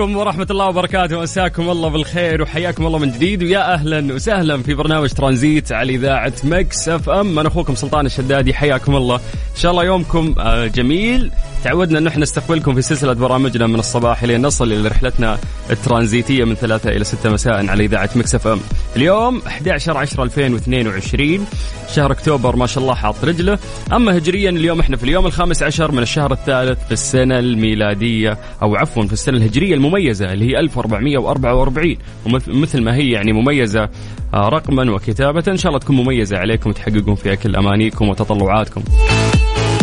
عليكم 0.00 0.16
ورحمة 0.16 0.46
الله 0.50 0.68
وبركاته. 0.68 1.20
مساكم 1.20 1.70
الله 1.70 1.88
بالخير 1.88 2.42
وحياكم 2.42 2.86
الله 2.86 2.98
من 2.98 3.10
جديد. 3.10 3.42
ويا 3.42 3.74
أهلا 3.74 4.14
وسهلا 4.14 4.62
في 4.62 4.74
برنامج 4.74 5.08
ترانزيت 5.08 5.72
على 5.72 5.94
إذاعة 5.94 6.32
مكس 6.44 6.88
أف 6.88 7.08
أم. 7.08 7.38
أنا 7.38 7.48
أخوكم 7.48 7.74
سلطان 7.74 8.06
الشدادي. 8.06 8.54
حياكم 8.54 8.96
الله. 8.96 9.16
إن 9.16 9.60
شاء 9.60 9.70
الله 9.70 9.84
يومكم 9.84 10.34
آه، 10.38 10.66
جميل. 10.66 11.30
تعودنا 11.64 11.98
أن 11.98 12.06
إحنا 12.06 12.22
نستقبلكم 12.22 12.74
في 12.74 12.82
سلسلة 12.82 13.12
برامجنا 13.12 13.66
من 13.66 13.78
الصباح 13.78 14.22
إلى 14.22 14.38
نصل 14.38 14.72
إلى 14.72 14.88
رحلتنا 14.88 15.38
الترانزيتية 15.70 16.44
من 16.44 16.54
ثلاثة 16.54 16.90
إلى 16.90 17.04
ستة 17.04 17.30
مساء 17.30 17.66
على 17.66 17.84
إذاعة 17.84 18.10
مكس 18.16 18.34
أف 18.34 18.46
أم. 18.46 18.60
اليوم 18.96 19.42
11 19.46 19.96
10 19.96 20.22
2022 20.22 21.46
شهر 21.94 22.12
أكتوبر. 22.12 22.56
ما 22.56 22.66
شاء 22.66 22.82
الله 22.82 22.94
حاط 22.94 23.24
رجله. 23.24 23.58
أما 23.92 24.16
هجريا 24.16 24.50
اليوم 24.50 24.80
إحنا 24.80 24.96
في 24.96 25.04
اليوم 25.04 25.26
الخامس 25.26 25.62
عشر 25.62 25.92
من 25.92 26.02
الشهر 26.02 26.32
الثالث 26.32 26.86
في 26.86 26.92
السنة 26.92 27.38
الميلادية 27.38 28.38
أو 28.62 28.76
عفوا 28.76 29.02
في 29.02 29.12
السنة 29.12 29.36
الهجرية 29.36 29.74
المميزة 29.90 30.32
اللي 30.32 30.44
هي 30.44 30.60
1444 30.60 31.96
ومثل 32.26 32.82
ما 32.82 32.94
هي 32.94 33.10
يعني 33.10 33.32
مميزة 33.32 33.88
آه، 34.34 34.48
رقما 34.48 34.92
وكتابة. 34.92 35.44
إن 35.48 35.56
شاء 35.56 35.68
الله 35.70 35.80
تكون 35.80 35.96
مميزة 35.96 36.36
عليكم 36.38 36.70
وتحققون 36.70 37.14
فيها 37.14 37.34
كل 37.34 37.56
أمانيكم 37.56 38.08
وتطلعاتكم. 38.08 38.82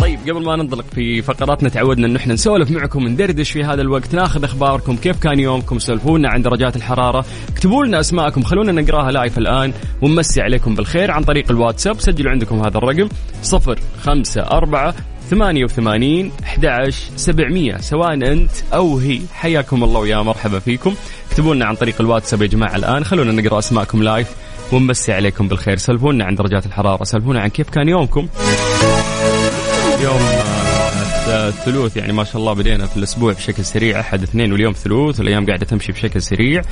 طيب 0.00 0.18
قبل 0.28 0.44
ما 0.44 0.56
ننطلق 0.56 0.84
في 0.94 1.22
فقراتنا 1.22 1.68
تعودنا 1.68 2.06
انه 2.06 2.16
إحنا 2.16 2.34
نسولف 2.34 2.70
معكم 2.70 3.08
ندردش 3.08 3.50
في 3.50 3.64
هذا 3.64 3.82
الوقت 3.82 4.14
ناخذ 4.14 4.44
أخباركم 4.44 4.96
كيف 4.96 5.18
كان 5.22 5.40
يومكم 5.40 5.78
سولفونا 5.78 6.28
عن 6.28 6.42
درجات 6.42 6.76
الحرارة. 6.76 7.24
اكتبوا 7.48 7.84
لنا 7.84 8.00
أسماءكم 8.00 8.42
خلونا 8.42 8.72
نقراها 8.72 9.10
لايف 9.10 9.38
الآن 9.38 9.72
ونمسي 10.02 10.40
عليكم 10.40 10.74
بالخير 10.74 11.10
عن 11.10 11.24
طريق 11.24 11.50
الواتساب. 11.50 12.00
سجلوا 12.00 12.30
عندكم 12.32 12.60
هذا 12.60 12.78
الرقم 12.78 13.08
054 13.52 14.94
88 15.30 16.32
11 16.44 17.10
700 17.16 17.76
سواء 17.80 18.14
أنت 18.14 18.50
أو 18.74 18.98
هي 18.98 19.20
حياكم 19.34 19.84
الله 19.84 20.00
ويا 20.00 20.22
مرحبا 20.22 20.58
فيكم. 20.58 20.94
اكتبوا 21.30 21.54
لنا 21.54 21.64
عن 21.66 21.74
طريق 21.74 22.00
الواتساب 22.00 22.42
يا 22.42 22.46
جماعة 22.46 22.76
الآن. 22.76 23.04
خلونا 23.04 23.32
نقرأ 23.32 23.58
أسماءكم 23.58 24.02
لايف 24.02 24.28
ونمسي 24.72 25.12
عليكم 25.12 25.48
بالخير. 25.48 25.76
سلفونا 25.76 26.24
عن 26.24 26.34
درجات 26.34 26.66
الحرارة 26.66 27.04
سلفونا 27.04 27.40
عن 27.40 27.48
كيف 27.48 27.70
كان 27.70 27.88
يومكم. 27.88 28.28
يوم 30.02 30.20
آه، 31.28 31.48
الثلوث 31.48 31.96
يعني 31.96 32.12
ما 32.12 32.24
شاء 32.24 32.36
الله 32.36 32.52
بدينا 32.52 32.86
في 32.86 32.96
الأسبوع 32.96 33.32
بشكل 33.32 33.64
سريع. 33.64 34.00
أحد 34.00 34.22
اثنين 34.22 34.52
واليوم 34.52 34.72
ثلوث 34.72 35.20
والأيام 35.20 35.46
قاعدة 35.46 35.66
تمشي 35.66 35.92
بشكل 35.92 36.22
سريع. 36.22 36.62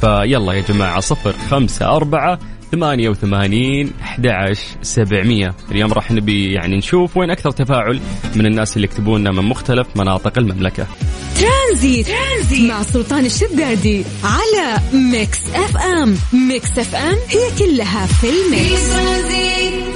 فيلا 0.00 0.52
يا 0.52 0.60
جماعة 0.68 1.00
صفر 1.00 1.34
خمسة 1.50 1.96
أربعة 1.96 2.38
88 2.72 3.92
11 4.02 4.60
700 4.82 5.54
اليوم 5.70 5.92
راح 5.92 6.10
نبي 6.10 6.52
يعني 6.52 6.76
نشوف 6.76 7.16
وين 7.16 7.30
أكثر 7.30 7.50
تفاعل 7.50 8.00
من 8.36 8.46
الناس 8.46 8.76
اللي 8.76 8.84
يكتبونا 8.84 9.30
من 9.30 9.42
مختلف 9.42 9.86
مناطق 9.96 10.38
المملكة 10.38 10.86
ترانزيت, 11.40 12.06
ترانزيت. 12.06 12.70
مع 12.70 12.82
سلطان 12.82 13.26
الشدادي 13.26 14.04
على 14.24 14.80
ميكس 14.92 15.38
أف 15.54 15.76
أم 15.76 16.16
ميكس 16.48 16.78
أف 16.78 16.94
أم 16.94 17.16
هي 17.28 17.50
كلها 17.58 18.06
في 18.06 18.26
ال 18.28 18.44
mix 18.44 18.92
ترانزيت. 18.92 19.95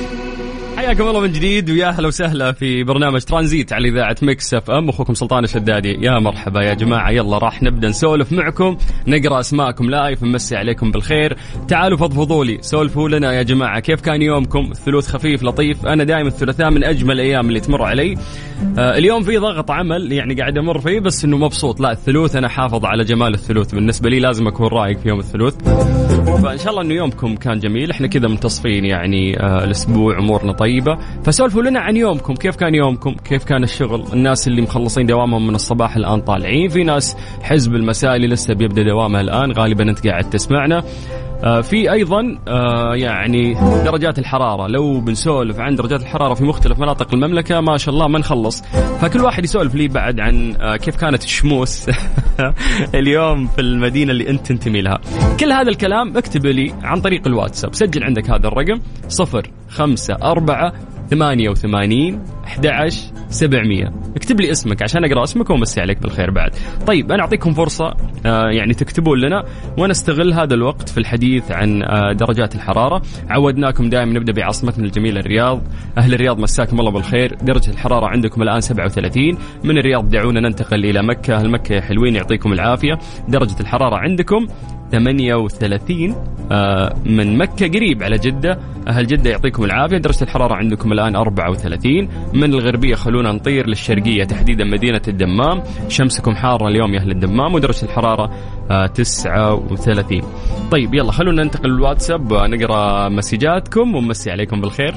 حياكم 0.91 1.09
الله 1.09 1.21
من 1.21 1.33
جديد 1.33 1.71
ويا 1.71 1.89
أهلا 1.89 2.09
وسهلا 2.09 2.53
في 2.53 2.85
برنامج 2.85 3.21
ترانزيت 3.21 3.73
على 3.73 3.89
إذاعة 3.89 4.17
مكس 4.23 4.55
إف 4.55 4.71
إم 4.71 4.89
أخوكم 4.89 5.15
سلطان 5.15 5.45
الشدادي. 5.45 5.99
يا 6.01 6.19
مرحبا 6.19 6.63
يا 6.63 6.75
جماعة 6.75 7.11
يلا 7.11 7.39
راح 7.39 7.63
نبدأ 7.63 7.89
نسولف 7.89 8.33
معكم 8.33 8.77
نقرأ 9.07 9.41
أسماءكم 9.41 9.91
live 9.91 10.23
نمسي 10.23 10.57
عليكم 10.57 10.91
بالخير. 10.91 11.37
تعالوا 11.69 11.99
فضفضوا 11.99 12.45
لي 12.45 12.59
سولفوا 12.61 13.09
لنا 13.09 13.33
يا 13.33 13.43
جماعة 13.43 13.81
كيف 13.81 14.01
كان 14.01 14.23
يومكم؟ 14.23 14.69
الثلوث 14.71 15.09
خفيف 15.09 15.43
لطيف. 15.43 15.87
أنا 15.87 16.05
دائما 16.05 16.29
الثلاثاء 16.29 16.71
من 16.71 16.85
أجمل 16.85 17.15
الأيام 17.15 17.49
اللي 17.49 17.61
تمر 17.61 17.83
علي. 17.83 18.17
آه 18.79 18.99
اليوم 18.99 19.23
في 19.23 19.37
ضغط 19.37 19.71
عمل 19.71 20.13
يعني 20.13 20.35
قاعد 20.35 20.59
أمر 20.59 20.81
فيه 20.81 21.01
بس 21.01 21.25
إنه 21.25 21.37
مبسوط. 21.37 21.81
لا 21.81 21.93
الثلوث 21.93 22.37
أنا 22.37 22.49
حافظ 22.49 22.85
على 22.85 23.05
جمال 23.05 23.35
الثلوث. 23.35 23.75
بالنسبة 23.75 24.11
لي 24.11 24.21
لازم 24.21 24.47
أكون 24.47 24.67
رايق 24.67 24.99
في 24.99 25.09
يوم 25.09 25.19
الثلوث. 25.19 25.55
فإن 26.43 26.59
شاء 26.59 26.71
الله 26.71 26.83
إنه 26.83 26.95
يومكم 26.95 27.37
كان 27.37 27.59
جميل. 27.59 27.91
إحنا 27.91 28.07
كذا 28.07 28.29
منتصفين 28.29 28.85
يعني 28.85 29.41
آه 29.41 29.65
الأسبوع 29.65 30.19
أمورنا 30.19 30.53
طيبة. 30.53 30.80
فسولفوا 31.25 31.63
لنا 31.63 31.81
عن 31.81 31.97
يومكم. 31.97 32.35
كيف 32.35 32.57
كان 32.57 32.75
يومكم؟ 32.75 33.15
كيف 33.15 33.45
كان 33.45 33.63
الشغل؟ 33.63 34.05
الناس 34.13 34.49
اللي 34.49 34.63
مخلصين 34.63 35.07
دوامهم 35.07 35.47
من 35.47 35.55
الصباح 35.55 35.97
الآن 35.97 36.21
طالعين. 36.21 36.69
في 36.69 36.85
ناس 36.85 37.17
حزب 37.43 37.75
المساء 37.75 38.17
اللي 38.17 38.27
لسه 38.27 38.55
بيبدأ 38.55 38.83
دوامه 38.83 39.21
الآن. 39.21 39.53
غالبا 39.53 39.91
أنت 39.91 40.07
قاعد 40.07 40.31
تسمعنا. 40.31 40.83
في 41.63 41.93
أيضا 41.93 42.39
آه، 42.49 42.95
يعني 42.95 43.55
درجات 43.85 44.19
الحرارة. 44.19 44.67
لو 44.67 45.01
بنسولف 45.01 45.61
عن 45.61 45.75
درجات 45.75 46.03
الحرارة 46.03 46.35
في 46.35 46.45
مختلف 46.45 46.79
مناطق 46.79 47.15
المملكة 47.15 47.61
ما 47.61 47.77
شاء 47.77 47.95
الله 47.95 48.09
ما 48.09 48.19
نخلص. 48.19 48.63
فكل 49.01 49.21
واحد 49.21 49.45
يسولف 49.45 49.75
لي 49.75 49.89
بعد 49.89 50.21
عن 50.21 50.57
آه، 50.61 50.77
كيف 50.77 50.97
كانت 50.97 51.25
الشموس 51.25 51.91
اليوم 52.95 53.47
في 53.47 53.61
المدينة 53.61 54.13
اللي 54.13 54.31
أنت 54.31 54.47
تنتمي 54.47 54.81
لها. 54.81 54.99
كل 55.41 55.53
هذا 55.53 55.69
الكلام 55.69 56.17
اكتب 56.17 56.47
لي 56.47 56.75
عن 56.83 57.01
طريق 57.01 57.27
الواتساب. 57.27 57.75
سجل 57.75 58.05
عندك 58.05 58.31
هذا 58.31 58.49
الرقم 58.49 58.81
0 59.09 59.43
5 59.69 60.15
4 60.23 60.73
88 61.11 62.25
11 62.51 63.13
700 63.31 63.93
اكتب 64.17 64.41
لي 64.41 64.51
اسمك 64.51 64.83
عشان 64.83 65.05
أقرأ 65.05 65.25
اسمك 65.25 65.51
وأمسي 65.51 65.81
عليك 65.81 66.03
بالخير 66.03 66.31
بعد. 66.31 66.51
طيب 66.87 67.13
أنا 67.13 67.23
أعطيكم 67.23 67.53
فرصة 67.53 67.95
آه 68.27 68.51
يعني 68.51 68.75
تكتبون 68.75 69.21
لنا 69.21 69.45
وأنا 69.79 69.93
استغل 69.93 70.33
هذا 70.33 70.55
الوقت 70.55 70.89
في 70.89 70.99
الحديث 70.99 71.53
عن 71.53 71.83
آه 71.83 72.13
درجات 72.13 72.55
الحرارة. 72.55 73.03
عودناكم 73.29 73.91
دائما 73.91 74.13
نبدأ 74.13 74.33
بعاصمتنا 74.33 74.85
الجميلة 74.85 75.21
الرياض. 75.21 75.63
أهل 75.99 76.15
الرياض 76.15 76.39
مساكم 76.39 76.81
الله 76.81 76.91
بالخير. 76.91 77.35
درجة 77.43 77.71
الحرارة 77.71 78.07
عندكم 78.07 78.43
الآن 78.43 78.61
37 78.61 79.39
من 79.65 79.79
الرياض 79.79 80.09
دعونا 80.11 80.41
ننتقل 80.41 80.85
إلى 80.85 81.03
مكة. 81.03 81.35
أهل 81.37 81.51
مكة 81.51 81.75
يا 81.75 81.81
حلوين 81.81 82.17
يعطيكم 82.17 82.53
العافية. 82.53 82.99
درجة 83.29 83.61
الحرارة 83.61 83.97
عندكم 83.97 84.47
38 84.93 86.15
آه، 86.53 86.95
من 87.07 87.39
مكة 87.39 87.69
قريب 87.69 88.03
على 88.03 88.19
جدة. 88.19 88.59
أهل 88.89 89.07
جدة 89.07 89.31
يعطيكم 89.31 89.65
العافية. 89.65 89.97
درجة 89.99 90.23
الحرارة 90.25 90.55
عندكم 90.55 90.93
الآن 90.93 91.17
34 91.17 92.09
من 92.41 92.55
الغربية 92.55 92.95
خلونا 92.95 93.33
نطير 93.33 93.67
للشرقية 93.67 94.25
تحديدا 94.25 94.65
مدينة 94.65 95.01
الدمام. 95.09 95.63
شمسكم 95.89 96.35
حارة 96.35 96.69
اليوم 96.69 96.95
يا 96.95 97.01
أهل 97.01 97.11
الدمام 97.11 97.55
ودرجة 97.55 97.85
الحرارة 97.85 98.31
آه، 98.71 98.87
39 98.87 100.23
طيب 100.71 100.95
يلا 100.95 101.13
خلونا 101.13 101.43
ننتقل 101.45 101.69
للواتساب 101.71 102.33
نقرأ 102.33 103.09
مسجاتكم 103.09 103.95
ونمسي 103.95 104.31
عليكم 104.31 104.61
بالخير. 104.61 104.95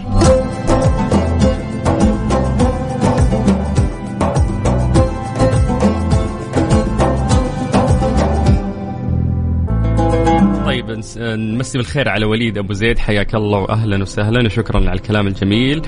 طيب 10.66 10.92
نس- 11.01 11.18
نمسي 11.18 11.78
بالخير 11.78 12.10
على 12.10 12.25
وليد 12.25 12.57
أبو 12.57 12.74
زيد. 12.74 13.00
حياك 13.00 13.36
الله 13.36 13.60
واهلا 13.60 14.01
وسهلا 14.01 14.45
وشكرا 14.45 14.78
على 14.80 14.94
الكلام 14.94 15.28
الجميل. 15.28 15.81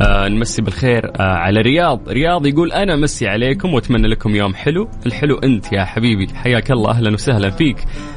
آه 0.00 0.28
نمسي 0.28 0.62
بالخير 0.62 1.10
آه 1.20 1.22
على 1.22 1.60
رياض. 1.60 2.08
رياض 2.08 2.46
يقول 2.46 2.72
أنا 2.72 2.96
مسي 2.96 3.28
عليكم 3.28 3.74
وأتمنى 3.74 4.08
لكم 4.08 4.36
يوم 4.36 4.54
حلو. 4.54 4.88
الحلو 5.06 5.38
أنت 5.38 5.72
يا 5.72 5.84
حبيبي. 5.84 6.28
حياك 6.34 6.70
الله 6.70 6.90
أهلا 6.90 7.12
وسهلا 7.12 7.50
فيك. 7.50 7.76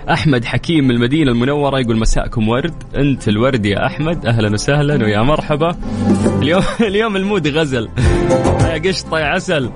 أحمد 0.09 0.45
حكيم 0.45 0.83
من 0.83 0.91
المدينة 0.91 1.31
المنورة 1.31 1.79
يقول 1.79 1.97
مساءكم 1.97 2.49
ورد. 2.49 2.73
أنت 2.95 3.27
الورد 3.27 3.65
يا 3.65 3.85
أحمد. 3.85 4.25
أهلا 4.25 4.53
وسهلا 4.53 5.03
ويا 5.05 5.21
مرحبا. 5.21 5.75
اليوم 6.41 6.63
اليوم 6.89 7.15
المود 7.15 7.47
غزل. 7.47 7.89
يا 8.61 8.81
قشطة 8.89 9.19
يا 9.19 9.25
عسل. 9.25 9.69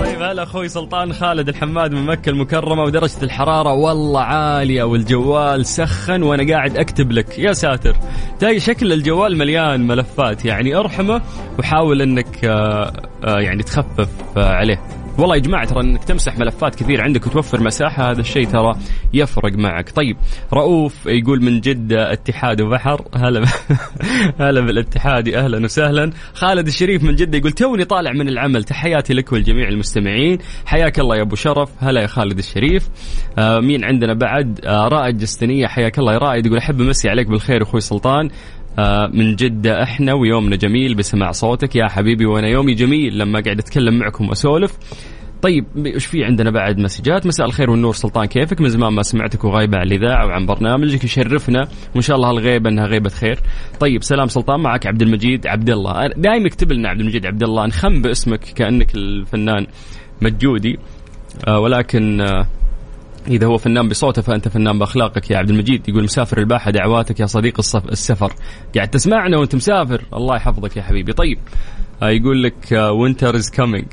طيب 0.00 0.22
هلا 0.22 0.42
أخوي 0.42 0.68
سلطان 0.68 1.12
خالد 1.12 1.48
الحماد 1.48 1.92
من 1.92 2.06
مكة 2.06 2.30
المكرمة 2.30 2.82
ودرجة 2.82 3.22
الحرارة. 3.22 3.72
والله 3.72 4.20
عالية 4.20 4.82
والجوال 4.82 5.66
سخن 5.66 6.22
وأنا 6.22 6.52
قاعد 6.52 6.76
أكتب 6.76 7.12
لك. 7.12 7.38
يا 7.38 7.52
ساتر. 7.52 7.96
تلاقي 8.38 8.60
شكل 8.60 8.92
الجوال 8.92 9.36
مليان 9.38 9.86
ملفات. 9.86 10.44
يعني 10.44 10.76
أرحمه 10.76 11.19
وحاول 11.58 12.02
إنك 12.02 12.44
آه، 12.44 12.92
آه، 13.24 13.40
يعني 13.40 13.62
تخفف 13.62 14.08
آه، 14.36 14.54
عليه. 14.54 14.80
والله 15.18 15.36
يا 15.36 15.40
جماعة 15.40 15.64
ترى 15.64 15.80
إنك 15.80 16.04
تمسح 16.04 16.38
ملفات 16.38 16.74
كثير 16.74 17.00
عندك 17.00 17.26
وتوفر 17.26 17.62
مساحة 17.62 18.10
هذا 18.10 18.20
الشيء 18.20 18.46
ترى 18.46 18.76
يفرق 19.14 19.52
معك. 19.52 19.90
طيب 19.90 20.16
رؤوف 20.52 21.06
يقول 21.06 21.42
من 21.42 21.60
جدة 21.60 22.12
اتحاد 22.12 22.60
وبحر 22.60 23.04
هلا 23.14 23.44
هلا 24.40 24.60
بالاتحادي 24.60 25.38
أهلا 25.38 25.64
وسهلا. 25.64 26.10
خالد 26.34 26.66
الشريف 26.66 27.02
من 27.02 27.14
جدة 27.14 27.38
يقول 27.38 27.52
توني 27.52 27.84
طالع 27.84 28.12
من 28.12 28.28
العمل. 28.28 28.64
تحياتي 28.64 29.14
لك 29.14 29.32
ولجميع 29.32 29.68
المستمعين. 29.68 30.38
حياك 30.66 31.00
الله 31.00 31.16
يا 31.16 31.22
أبو 31.22 31.36
شرف. 31.36 31.70
هلا 31.78 32.02
يا 32.02 32.06
خالد 32.06 32.38
الشريف. 32.38 32.88
آه 33.38 33.60
مين 33.60 33.84
عندنا 33.84 34.14
بعد؟ 34.14 34.60
آه 34.64 34.88
رائد 34.88 35.18
جستنية. 35.18 35.66
حياك 35.66 35.98
الله 35.98 36.12
يا 36.12 36.18
رائد. 36.18 36.46
يقول 36.46 36.58
أحب 36.58 36.80
امسي 36.80 37.08
عليك 37.08 37.26
بالخير 37.26 37.62
أخوي 37.62 37.80
سلطان. 37.80 38.30
من 39.14 39.36
جدة 39.36 39.82
إحنا 39.82 40.12
ويومنا 40.12 40.56
جميل 40.56 40.94
بسماع 40.94 41.30
صوتك 41.30 41.76
يا 41.76 41.88
حبيبي 41.88 42.26
وأنا 42.26 42.48
يومي 42.48 42.74
جميل 42.74 43.18
لما 43.18 43.40
قاعد 43.40 43.58
اتكلم 43.58 43.98
معكم 43.98 44.28
واسولف. 44.28 44.78
طيب 45.42 45.64
إيش 45.86 46.06
في 46.06 46.24
عندنا 46.24 46.50
بعد 46.50 46.78
مسجات؟ 46.78 47.26
مساء 47.26 47.46
الخير 47.46 47.70
والنور 47.70 47.92
سلطان 47.92 48.26
كيفك؟ 48.26 48.60
من 48.60 48.68
زمان 48.68 48.92
ما 48.92 49.02
سمعتك 49.02 49.44
وغايبة 49.44 49.78
عن 49.78 49.86
الإذاعة 49.86 50.26
وعن 50.26 50.46
برنامجك 50.46 51.04
يشرفنا 51.04 51.68
وإن 51.94 52.02
شاء 52.02 52.16
الله 52.16 52.30
هالغيبة 52.30 52.70
إنها 52.70 52.86
غيبة 52.86 53.10
خير. 53.10 53.38
طيب 53.80 54.02
سلام 54.02 54.26
سلطان 54.26 54.60
معك 54.60 54.86
عبد 54.86 55.02
المجيد 55.02 55.46
عبد 55.46 55.70
الله. 55.70 56.06
دائما 56.06 56.46
اكتب 56.46 56.72
لنا 56.72 56.88
عبد 56.88 57.00
المجيد 57.00 57.26
عبد 57.26 57.42
الله 57.42 57.66
نخم 57.66 58.02
باسمك 58.02 58.40
كأنك 58.40 58.94
الفنان 58.94 59.66
مجودي. 60.22 60.78
آه 61.48 61.60
ولكن 61.60 62.20
آه 62.20 62.46
إذا 63.30 63.46
هو 63.46 63.58
فنان 63.58 63.88
بصوته 63.88 64.22
فأنت 64.22 64.48
فنان 64.48 64.78
بأخلاقك. 64.78 65.30
يا 65.30 65.38
عبد 65.38 65.50
المجيد 65.50 65.88
يقول 65.88 66.04
مسافر 66.04 66.38
الباحة 66.38 66.70
دعواتك 66.70 67.20
يا 67.20 67.26
صديق 67.26 67.60
السفر. 67.90 68.32
قاعد 68.74 68.88
تسمعنا 68.88 69.38
وأنت 69.38 69.54
مسافر. 69.54 70.02
الله 70.14 70.36
يحفظك 70.36 70.76
يا 70.76 70.82
حبيبي. 70.82 71.12
طيب 71.12 71.38
آه، 72.02 72.08
يقول 72.08 72.42
لك 72.42 72.72
winter 72.72 73.36
is 73.36 73.50
coming 73.50 73.84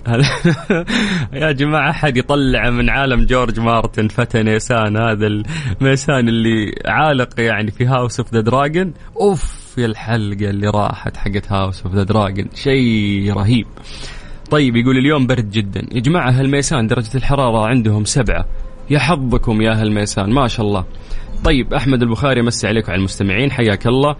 يا 1.33 1.51
جماعة 1.51 1.89
أحد 1.89 2.17
يطلع 2.17 2.69
من 2.69 2.89
عالم 2.89 3.25
جورج 3.25 3.59
مارتن 3.59 4.07
فتى 4.07 4.43
نيسان 4.43 4.97
هذا 4.97 5.27
الميسان 5.27 6.29
اللي 6.29 6.75
عالق 6.85 7.39
يعني 7.39 7.71
في 7.71 7.85
House 7.85 8.19
of 8.19 8.33
the 8.33 8.41
Dragon 8.41 8.93
أوف 9.21 9.75
يا 9.77 9.85
الحلقة 9.85 10.49
اللي 10.49 10.67
راحت 10.67 11.17
حقت 11.17 11.51
House 11.51 11.83
of 11.83 11.95
the 11.95 12.03
Dragon 12.03 12.47
شيء 12.55 13.33
رهيب. 13.33 13.67
طيب 14.51 14.75
يقول 14.75 14.97
اليوم 14.97 15.27
برد 15.27 15.51
جدا. 15.51 15.81
يا 15.91 15.99
جماعة 15.99 16.31
هالميسان 16.31 16.87
درجة 16.87 17.17
الحرارة 17.17 17.67
عندهم 17.67 18.05
سبعة؟ 18.05 18.45
يا 18.89 18.99
حظكم 18.99 19.61
يا 19.61 19.81
هالميسان 19.81 20.29
ما 20.29 20.47
شاء 20.47 20.65
الله. 20.65 20.85
طيب 21.43 21.73
أحمد 21.73 22.01
البخاري 22.01 22.41
مسي 22.41 22.67
عليكم 22.67 22.91
على 22.91 22.99
المستمعين 22.99 23.51
حياك 23.51 23.87
الله. 23.87 24.15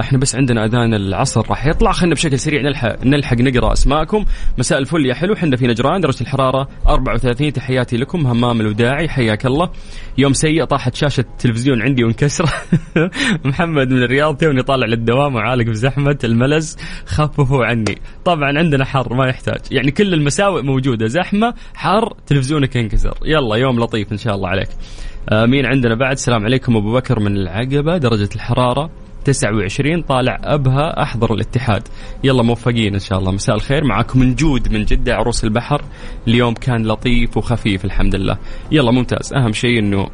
إحنا 0.00 0.18
بس 0.18 0.36
عندنا 0.36 0.64
أذان 0.64 0.94
العصر 0.94 1.50
راح 1.50 1.66
يطلع. 1.66 1.92
خلينا 1.92 2.14
بشكل 2.14 2.38
سريع 2.38 2.62
نلحق 2.62 3.04
نلحق 3.04 3.36
نقرأ 3.36 3.72
أسماءكم. 3.72 4.24
مساء 4.58 4.78
الفل 4.78 5.06
يا 5.06 5.14
حلو. 5.14 5.34
إحنا 5.34 5.56
في 5.56 5.66
نجران 5.66 6.00
درجة 6.00 6.20
الحرارة 6.20 6.68
34 6.88 7.52
تحياتي 7.52 7.96
لكم 7.96 8.26
همام 8.26 8.60
الوداعي. 8.60 9.08
حياك 9.08 9.46
الله. 9.46 9.70
يوم 10.18 10.32
سيء 10.32 10.64
طاحت 10.64 10.94
شاشة 10.94 11.20
التلفزيون 11.20 11.82
عندي 11.82 12.04
وانكسر. 12.04 12.44
محمد 13.44 13.90
من 13.90 14.02
الرياض 14.02 14.36
توني 14.36 14.62
طالع 14.62 14.86
للدوام 14.86 15.34
وعالق 15.34 15.64
بزحمه 15.64 16.18
الملز. 16.24 16.76
خففوا 17.06 17.64
عني. 17.64 17.98
طبعا 18.24 18.58
عندنا 18.58 18.84
حر 18.84 19.14
ما 19.14 19.26
يحتاج. 19.26 19.60
يعني 19.70 19.90
كل 19.90 20.14
المساوئ 20.14 20.62
موجودة. 20.62 21.06
زحمة 21.06 21.54
حر 21.74 22.14
تلفزيونك 22.26 22.76
ينكسر. 22.76 23.18
يلا 23.24 23.56
يوم 23.56 23.80
لطيف 23.80 24.12
إن 24.12 24.18
شاء 24.18 24.34
الله 24.34 24.48
عليك. 24.48 24.68
آه 25.28 25.46
مين 25.46 25.66
عندنا 25.66 25.94
بعد؟ 25.94 26.12
السلام 26.12 26.44
عليكم 26.44 26.76
أبو 26.76 26.92
بكر 26.92 27.20
من 27.20 27.36
العقبة 27.36 27.96
درجة 27.96 28.28
الحرارة 28.34 28.90
29 29.24 30.02
طالع 30.02 30.40
أبها 30.44 31.02
أحضر 31.02 31.34
الاتحاد. 31.34 31.88
يلا 32.24 32.42
موفقين 32.42 32.94
إن 32.94 33.00
شاء 33.00 33.18
الله. 33.18 33.32
مساء 33.32 33.56
الخير. 33.56 33.84
معاكم 33.84 34.20
من 34.20 34.34
جود 34.34 34.72
من 34.72 34.84
جدة 34.84 35.14
عروس 35.14 35.44
البحر. 35.44 35.82
اليوم 36.28 36.54
كان 36.54 36.86
لطيف 36.86 37.36
وخفيف 37.36 37.84
الحمد 37.84 38.14
لله. 38.14 38.38
يلا 38.72 38.90
ممتاز. 38.90 39.34
أهم 39.34 39.52
شيء 39.52 39.78
إنه 39.78 40.06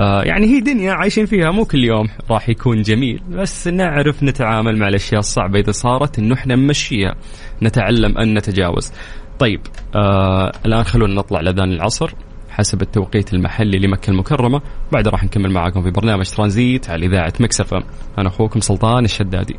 آه 0.00 0.22
يعني 0.22 0.46
هي 0.46 0.60
دنيا 0.60 0.92
عايشين 0.92 1.26
فيها. 1.26 1.50
مو 1.50 1.64
كل 1.64 1.84
يوم 1.84 2.08
راح 2.30 2.48
يكون 2.48 2.82
جميل. 2.82 3.20
بس 3.30 3.68
نعرف 3.68 4.22
نتعامل 4.22 4.78
مع 4.78 4.88
الأشياء 4.88 5.20
الصعبة 5.20 5.58
إذا 5.58 5.72
صارت 5.72 6.18
إنه 6.18 6.34
إحنا 6.34 6.56
نمشيها 6.56 7.14
نتعلم 7.62 8.18
أن 8.18 8.34
نتجاوز. 8.34 8.92
طيب 9.38 9.60
آه 9.94 10.52
الآن 10.66 10.84
خلونا 10.84 11.14
نطلع 11.14 11.40
لأذان 11.40 11.72
العصر. 11.72 12.10
حسب 12.56 12.82
التوقيت 12.82 13.34
المحلي 13.34 13.78
لمكة 13.78 14.10
المكرمة. 14.10 14.62
بعد 14.92 15.08
راح 15.08 15.24
نكمل 15.24 15.50
معاكم 15.50 15.82
في 15.82 15.90
برنامج 15.90 16.30
ترانزيت 16.30 16.90
على 16.90 17.06
إذاعة 17.06 17.32
مكس 17.40 17.58
أف 17.58 17.70
أم 17.70 17.82
أنا 18.18 18.28
أخوكم 18.28 18.60
سلطان 18.60 19.04
الشدادي. 19.04 19.56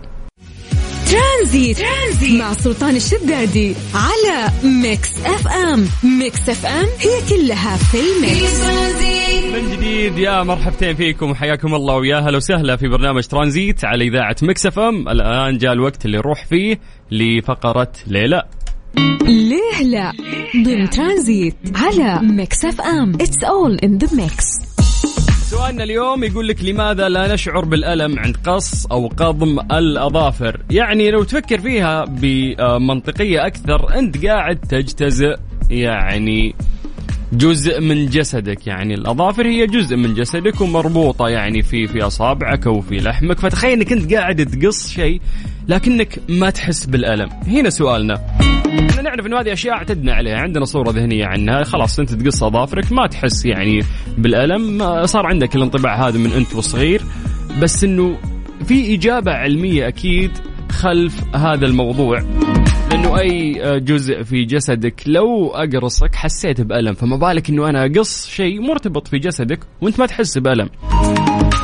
ترانزيت. 1.12 1.78
ترانزيت 1.78 2.42
مع 2.42 2.54
سلطان 2.54 2.96
الشدادي 2.96 3.76
على 3.94 4.52
ميكس 4.64 5.26
إف 5.26 5.48
إم. 5.48 5.88
ميكس 6.20 6.50
إف 6.50 6.66
إم 6.66 6.88
هي 7.00 7.30
كلها 7.30 7.78
في 7.78 7.98
ال 7.98 8.11
mix. 8.11 8.64
من 9.54 9.72
جديد 9.72 10.18
يا 10.18 10.44
مرحبتين 10.44 10.96
فيكم 10.96 11.32
وحياكم 11.32 11.76
الله 11.76 11.96
ويا 11.96 12.20
هلا 12.20 12.38
وسهلا 12.38 12.76
في 12.76 12.88
برنامج 12.88 13.24
ترانزيت 13.24 13.86
على 13.86 14.08
إذاعة 14.08 14.36
مكس 14.42 14.66
إف 14.66 14.80
إم. 14.80 15.10
الآن 15.10 15.58
جاء 15.58 15.74
الوقت 15.74 16.06
اللي 16.06 16.18
نروح 16.18 16.46
فيه 16.46 16.80
لفقرة 17.12 17.92
ليه 18.08 18.29
لا. 18.29 18.44
ليه 19.28 19.84
لا؟ 19.84 20.14
ضمن 20.66 20.90
ترانزيت 20.90 21.56
على 21.76 22.20
ميكس 22.22 22.66
اف 22.66 22.82
ام. 22.82 23.14
it's 23.14 23.44
all 23.44 23.76
in 23.76 23.98
the 23.98 24.16
mix 24.16 24.46
سؤالنا 25.50 25.84
اليوم 25.84 26.24
يقول 26.24 26.48
لك 26.48 26.64
لماذا 26.64 27.10
لا 27.10 27.34
نشعر 27.34 27.66
بالألم 27.66 28.20
عند 28.20 28.38
قص 28.38 28.86
أو 28.86 29.08
قضم 29.08 29.60
الأظافر؟ 29.60 30.62
يعني 30.70 31.12
لو 31.12 31.24
تفكر 31.24 31.60
فيها 31.60 32.06
بمنطقية 32.06 33.46
أكثر 33.48 34.00
أنت 34.00 34.26
قاعد 34.26 34.56
تجتزئ 34.56 35.36
يعني 35.70 36.56
جزء 37.34 37.82
من 37.82 38.06
جسدك. 38.06 38.68
يعني 38.68 38.94
الأظافر 38.94 39.46
هي 39.46 39.68
جزء 39.68 39.96
من 39.96 40.14
جسدك 40.14 40.62
ومربوطة 40.62 41.28
يعني 41.28 41.62
في 41.62 41.88
في 41.88 42.02
أصابعك 42.02 42.68
أو 42.68 42.82
في 42.82 42.96
لحمك. 42.96 43.40
فتخيل 43.40 43.72
أنك 43.72 43.92
أنت 43.92 44.14
قاعد 44.14 44.46
تقص 44.46 44.90
شيء 44.90 45.22
لكنك 45.68 46.20
ما 46.30 46.50
تحس 46.50 46.86
بالألم. 46.86 47.30
هنا 47.48 47.70
سؤالنا. 47.70 48.22
إحنا 48.90 49.02
نعرف 49.02 49.26
إنه 49.26 49.40
هذه 49.40 49.54
أشياء 49.54 49.76
اعتدنا 49.76 50.14
عليها. 50.14 50.38
عندنا 50.38 50.66
صورة 50.66 50.90
ذهنية 50.92 51.26
عنها. 51.26 51.64
خلاص 51.64 52.00
أنت 52.00 52.14
تقص 52.14 52.44
أظافرك 52.44 52.92
ما 52.92 53.08
تحس 53.08 53.46
يعني 53.46 53.82
بالألم. 54.18 55.06
صار 55.06 55.26
عندك 55.26 55.56
الانطباع 55.56 56.08
هذا 56.08 56.18
من 56.18 56.32
أنت 56.32 56.56
وصغير. 56.56 57.02
بس 57.62 57.84
إنه 57.84 58.18
في 58.66 58.96
إجابة 58.96 59.32
علمية 59.32 59.88
أكيد 59.88 60.32
خلف 60.72 61.36
هذا 61.36 61.66
الموضوع. 61.66 62.20
لأنه 62.92 63.20
أي 63.20 63.54
جزء 63.80 64.24
في 64.24 64.46
جسدك 64.46 65.04
لو 65.08 65.50
أقرصك 65.50 66.16
حسيت 66.16 66.62
بألم. 66.62 66.94
فما 66.94 67.16
بالك 67.16 67.50
إنه 67.50 67.70
أنا 67.70 67.86
أقص 67.86 68.28
شيء 68.30 68.62
مرتبط 68.62 69.08
في 69.08 69.20
جسدك 69.20 69.60
وأنت 69.82 70.00
ما 70.00 70.06
تحس 70.06 70.38
بألم. 70.38 70.70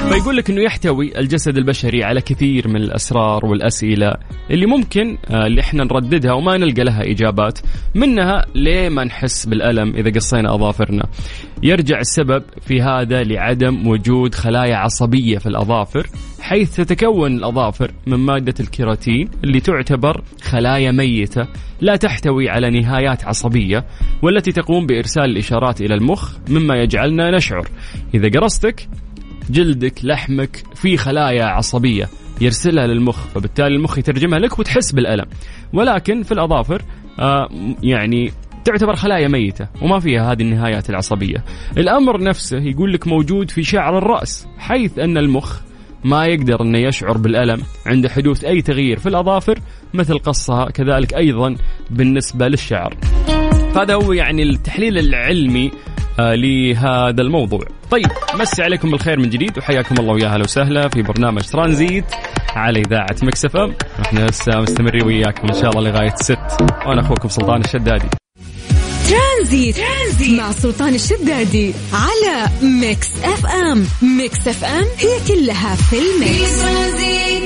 فيقول 0.10 0.38
لك 0.38 0.50
إنه 0.50 0.62
يحتوي 0.62 1.20
الجسد 1.20 1.58
البشري 1.58 2.04
على 2.04 2.22
كثير 2.22 2.68
من 2.68 2.76
الأسرار 2.76 3.46
والأسئلة 3.46 4.14
اللي 4.52 4.66
ممكن 4.66 5.18
آه، 5.30 5.48
اللي 5.48 5.62
إحنا 5.62 5.84
نرددها 5.84 6.34
وما 6.34 6.58
نلقى 6.58 6.84
لها 6.84 7.02
إجابات 7.12 7.60
منها 7.96 8.46
ليه 8.56 8.90
ما 8.90 9.04
نحس 9.04 9.46
بالألم 9.46 9.96
إذا 9.96 10.12
قصينا 10.12 10.56
أظافرنا؟ 10.56 11.06
يرجع 11.64 12.00
السبب 12.00 12.44
في 12.62 12.82
هذا 12.82 13.24
لعدم 13.24 13.88
وجود 13.88 14.36
خلايا 14.36 14.76
عصبية 14.76 15.38
في 15.38 15.48
الأظافر 15.48 16.08
حيث 16.42 16.76
تتكون 16.76 17.36
الأظافر 17.36 17.92
من 18.08 18.18
مادة 18.18 18.54
الكيراتين 18.60 19.30
اللي 19.44 19.60
تعتبر 19.60 20.24
خلايا 20.42 20.92
ميتة 20.92 21.48
لا 21.82 21.96
تحتوي 21.96 22.50
على 22.50 22.70
نهايات 22.70 23.26
عصبية 23.26 23.86
والتي 24.22 24.52
تقوم 24.52 24.86
بإرسال 24.86 25.24
الإشارات 25.24 25.82
إلى 25.82 25.96
المخ 25.96 26.34
مما 26.50 26.76
يجعلنا 26.76 27.32
نشعر. 27.38 27.68
إذا 28.14 28.40
قرصتك 28.40 28.88
جلدك 29.50 30.06
لحمك 30.06 30.64
في 30.76 30.98
خلايا 30.98 31.46
عصبية 31.46 32.10
يرسلها 32.42 32.88
للمخ 32.88 33.28
فبالتالي 33.28 33.76
المخ 33.76 33.98
يترجمها 33.98 34.40
لك 34.40 34.60
وتحس 34.60 34.92
بالألم 34.92 35.26
ولكن 35.74 36.24
في 36.24 36.32
الأظافر 36.32 36.82
آه 37.20 37.50
يعني 37.84 38.32
تعتبر 38.66 38.96
خلايا 38.96 39.28
ميتة 39.28 39.68
وما 39.82 40.00
فيها 40.00 40.32
هذه 40.32 40.42
النهايات 40.42 40.90
العصبية 40.90 41.44
الأمر 41.78 42.22
نفسه 42.24 42.58
يقول 42.58 42.94
لك 42.94 43.08
موجود 43.08 43.52
في 43.52 43.64
شعر 43.64 43.98
الرأس 43.98 44.48
حيث 44.58 45.00
أن 45.00 45.18
المخ 45.18 45.60
ما 46.04 46.26
يقدر 46.26 46.62
أنه 46.62 46.78
يشعر 46.78 47.18
بالألم 47.18 47.62
عند 47.86 48.08
حدوث 48.08 48.44
أي 48.44 48.62
تغيير 48.62 49.00
في 49.00 49.10
الأظافر 49.10 49.60
مثل 49.94 50.20
قصها 50.20 50.66
كذلك 50.66 51.14
أيضا 51.14 51.56
بالنسبة 51.90 52.48
للشعر. 52.48 52.98
فهذا 53.74 53.94
هو 53.94 54.14
يعني 54.14 54.44
التحليل 54.44 54.98
العلمي 54.98 55.72
لهذا 56.20 57.22
الموضوع. 57.22 57.62
طيب 57.92 58.06
مسي 58.40 58.64
عليكم 58.64 58.92
بالخير 58.92 59.20
من 59.20 59.30
جديد 59.30 59.58
وحياكم 59.58 59.96
الله 60.00 60.14
ويا 60.14 60.28
أهلا 60.28 60.44
وسهلا 60.44 60.90
في 60.90 61.02
برنامج 61.02 61.42
ترانزيت 61.42 62.06
على 62.56 62.80
إذاعة 62.80 63.16
مكس 63.24 63.48
إف 63.48 63.56
إم 63.56 63.76
إحنا 64.06 64.20
لسه 64.20 64.60
مستمرين 64.62 65.06
وياكم 65.06 65.48
إن 65.48 65.54
شاء 65.54 65.70
الله 65.70 65.90
لغاية 65.92 66.16
6 66.16 66.38
وأنا 66.88 67.02
أخوكم 67.02 67.30
سلطان 67.30 67.62
الشدادي. 67.62 68.08
ترانزيت. 69.10 69.76
ترانزيت 69.78 70.40
مع 70.40 70.52
سلطان 70.52 70.96
الشدادي 70.96 71.74
على 71.94 72.50
ميكس 72.82 73.10
إف 73.24 73.46
إم 73.46 73.88
ميكس 74.18 74.48
إف 74.48 74.64
إم 74.64 74.86
هي 75.00 75.20
كلها 75.28 75.76
في 75.76 75.96
ال 75.96 76.13
mix 76.13 76.64
في 76.64 77.44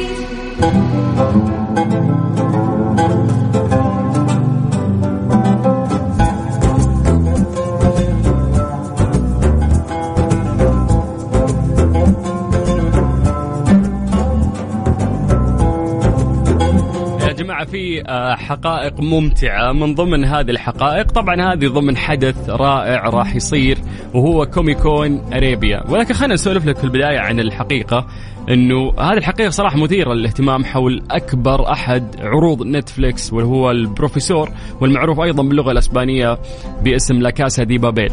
آه، 18.07 18.35
حقائق 18.35 18.99
ممتعة. 18.99 19.71
من 19.71 19.95
ضمن 19.95 20.25
هذه 20.25 20.49
الحقائق 20.49 21.11
طبعا 21.11 21.53
هذه 21.53 21.67
ضمن 21.67 21.97
حدث 21.97 22.49
رائع 22.49 23.09
راح 23.09 23.35
يصير 23.35 23.77
وهو 24.13 24.45
Comic 24.45 25.00
Con 25.00 25.33
Arabia. 25.33 25.83
ولكن 25.89 26.13
خلينا 26.13 26.33
نسولف 26.33 26.65
لك 26.65 26.77
في 26.77 26.83
البداية 26.83 27.19
عن 27.19 27.39
الحقيقة. 27.39 28.07
إنه 28.49 28.93
هذه 28.99 29.17
الحقيقة 29.17 29.49
صراحة 29.49 29.77
مثيرة 29.77 30.13
للاهتمام 30.13 30.65
حول 30.65 31.03
أكبر 31.11 31.71
أحد 31.71 32.15
عروض 32.19 32.63
نتفليكس 32.63 33.33
وهو 33.33 33.71
البروفيسور 33.71 34.49
والمعروف 34.81 35.19
أيضا 35.19 35.43
باللغة 35.43 35.71
الأسبانية 35.71 36.39
باسم 36.83 37.15
La 37.15 37.29
Casa 37.29 37.63
de 37.63 37.77
Papel. 37.77 38.11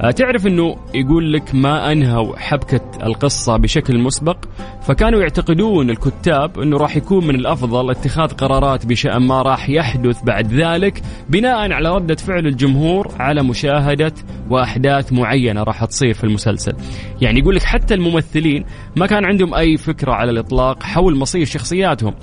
آه، 0.00 0.10
تعرف 0.10 0.46
إنه 0.46 0.76
يقول 0.94 1.32
لك 1.32 1.54
ما 1.54 1.92
أنهوا 1.92 2.36
حبكة 2.36 2.80
القصة 3.02 3.56
بشكل 3.56 3.98
مسبق 3.98 4.36
فكانوا 4.82 5.20
يعتقدون 5.20 5.90
الكتاب 5.90 6.60
إنه 6.60 6.76
راح 6.76 6.96
يكون 6.96 7.26
من 7.26 7.34
الأفضل 7.34 7.90
اتخاذ 7.90 8.28
قرارات 8.28 8.86
بشأن 8.86 9.22
ما 9.22 9.42
راح 9.42 9.70
يحدث 9.70 10.22
بعد 10.22 10.52
ذلك 10.52 11.02
بناء 11.28 11.72
على 11.72 11.94
ردة 11.94 12.14
فعل 12.14 12.46
الجمهور 12.46 13.08
على 13.18 13.42
مشاهدة 13.42 14.12
وأحداث 14.50 15.12
معينة 15.12 15.62
راح 15.62 15.84
تصير 15.84 16.14
في 16.14 16.24
المسلسل. 16.24 16.72
يعني 17.20 17.38
يقول 17.40 17.54
لك 17.54 17.62
حتى 17.62 17.94
الممثلين 17.94 18.64
ما 18.96 19.06
كان 19.06 19.24
عندهم 19.24 19.54
أي 19.54 19.69
فكرة 19.76 20.12
على 20.12 20.30
الإطلاق 20.30 20.82
حول 20.82 21.16
مصير 21.16 21.44
شخصياتهم. 21.44 22.14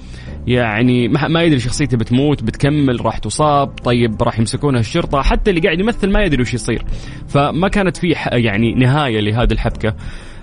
يعني 0.48 1.08
ما 1.08 1.44
يدري 1.44 1.60
شخصيته 1.60 1.98
بتموت 1.98 2.44
بتكمل 2.44 3.06
راح 3.06 3.18
تصاب 3.18 3.68
طيب 3.68 4.24
راح 4.24 4.40
يمسكونها 4.40 4.80
الشرطه 4.80 5.22
حتى 5.22 5.50
اللي 5.50 5.62
قاعد 5.62 5.80
يمثل 5.80 6.10
ما 6.12 6.24
يدري 6.24 6.42
وش 6.42 6.54
يصير. 6.54 6.86
فما 7.28 7.68
كانت 7.68 7.98
في 7.98 8.16
يعني 8.32 8.74
نهاية 8.74 9.20
لهذه 9.20 9.52
الحبكة. 9.52 9.94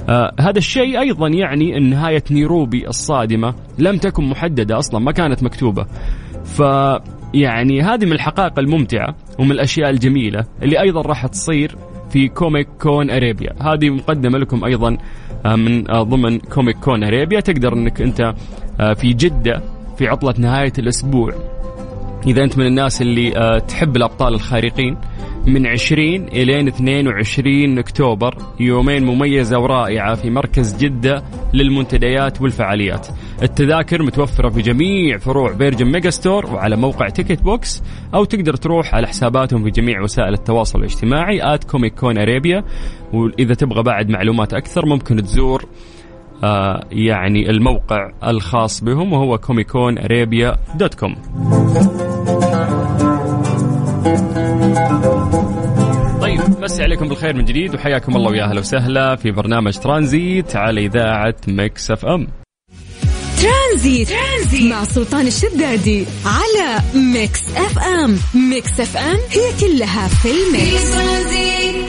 آه 0.08 0.34
هذا 0.40 0.58
الشيء 0.58 1.00
أيضا 1.00 1.28
يعني 1.28 1.76
إن 1.76 1.90
نهاية 1.90 2.24
نيروبي 2.30 2.88
الصادمة 2.88 3.54
لم 3.78 3.96
تكن 3.96 4.24
محددة 4.24 4.78
أصلا 4.78 5.00
ما 5.00 5.12
كانت 5.12 5.42
مكتوبة. 5.42 5.86
ف 6.44 6.62
يعني 7.34 7.82
هذه 7.82 8.04
من 8.04 8.12
الحقائق 8.12 8.58
الممتعة 8.58 9.16
ومن 9.38 9.50
الأشياء 9.50 9.90
الجميلة 9.90 10.44
اللي 10.62 10.80
أيضا 10.80 11.02
راح 11.02 11.26
تصير 11.26 11.76
في 12.14 12.28
Comic 12.28 12.68
Con 12.82 13.10
Arabia 13.10 13.54
هذه 13.62 13.90
مقدمة 13.90 14.38
لكم 14.38 14.64
أيضا 14.64 14.96
آه، 15.46 15.56
من 15.56 15.90
آه، 15.90 16.02
ضمن 16.02 16.38
Comic 16.38 16.76
Con 16.76 17.04
Arabia 17.04 17.40
تقدر 17.40 17.72
أنك 17.72 18.00
أنت 18.00 18.34
آه، 18.80 18.92
في 18.92 19.12
جدة 19.12 19.62
في 19.98 20.08
عطلة 20.08 20.34
نهاية 20.38 20.72
الأسبوع 20.78 21.32
إذا 22.26 22.44
أنت 22.44 22.58
من 22.58 22.66
الناس 22.66 23.02
اللي 23.02 23.60
تحب 23.68 23.96
الأبطال 23.96 24.34
الخارقين 24.34 24.96
من 25.46 25.66
20 25.66 26.00
إلى 26.14 26.68
22 26.68 27.78
أكتوبر 27.78 28.36
يومين 28.60 29.04
مميزة 29.04 29.58
ورائعة 29.58 30.14
في 30.14 30.30
مركز 30.30 30.76
جدة 30.76 31.22
للمنتديات 31.54 32.40
والفعاليات. 32.42 33.06
التذاكر 33.42 34.02
متوفرة 34.02 34.48
في 34.48 34.62
جميع 34.62 35.18
فروع 35.18 35.56
Virgin 35.56 35.86
Megastore 35.86 36.46
وعلى 36.46 36.76
موقع 36.76 37.08
TicketBox 37.08 37.82
أو 38.14 38.24
تقدر 38.24 38.56
تروح 38.56 38.94
على 38.94 39.06
حساباتهم 39.06 39.64
في 39.64 39.70
جميع 39.70 40.02
وسائل 40.02 40.32
التواصل 40.32 40.78
الاجتماعي 40.78 41.54
at 41.54 41.64
Comic 41.64 41.94
Con 41.94 42.18
Arabia 42.18 42.64
وإذا 43.12 43.54
تبغى 43.54 43.82
بعد 43.82 44.08
معلومات 44.08 44.54
أكثر 44.54 44.86
ممكن 44.86 45.16
تزور 45.22 45.64
آه 46.44 46.84
يعني 46.92 47.50
الموقع 47.50 48.10
الخاص 48.26 48.84
بهم 48.84 49.12
وهو 49.12 49.38
Comic 49.38 49.76
Con 49.76 49.98
Arabia 49.98 50.56
dot 50.74 50.94
com 50.94 51.14
طيب 56.38 56.60
مسي 56.60 56.82
عليكم 56.82 57.08
بالخير 57.08 57.36
من 57.36 57.44
جديد 57.44 57.74
وحياكم 57.74 58.16
الله 58.16 58.30
ويا 58.30 58.44
أهلا 58.44 58.60
وسهلا 58.60 59.16
في 59.16 59.30
برنامج 59.30 59.78
ترانزيت 59.78 60.56
على 60.56 60.86
إذاعة 60.86 61.34
مكس 61.48 61.90
أف 61.90 62.06
أم 62.06 62.28
ترانزيت. 63.42 64.08
ترانزيت 64.08 64.72
مع 64.72 64.84
سلطان 64.84 65.26
الشدادي 65.26 66.06
على 66.26 66.80
Mix 66.94 67.40
FM 67.56 68.18
Mix 68.50 68.80
FM 68.80 69.18
هي 69.30 69.60
كلها 69.60 70.08
في 70.08 70.28
ال 70.30 70.47
mix 70.47 70.96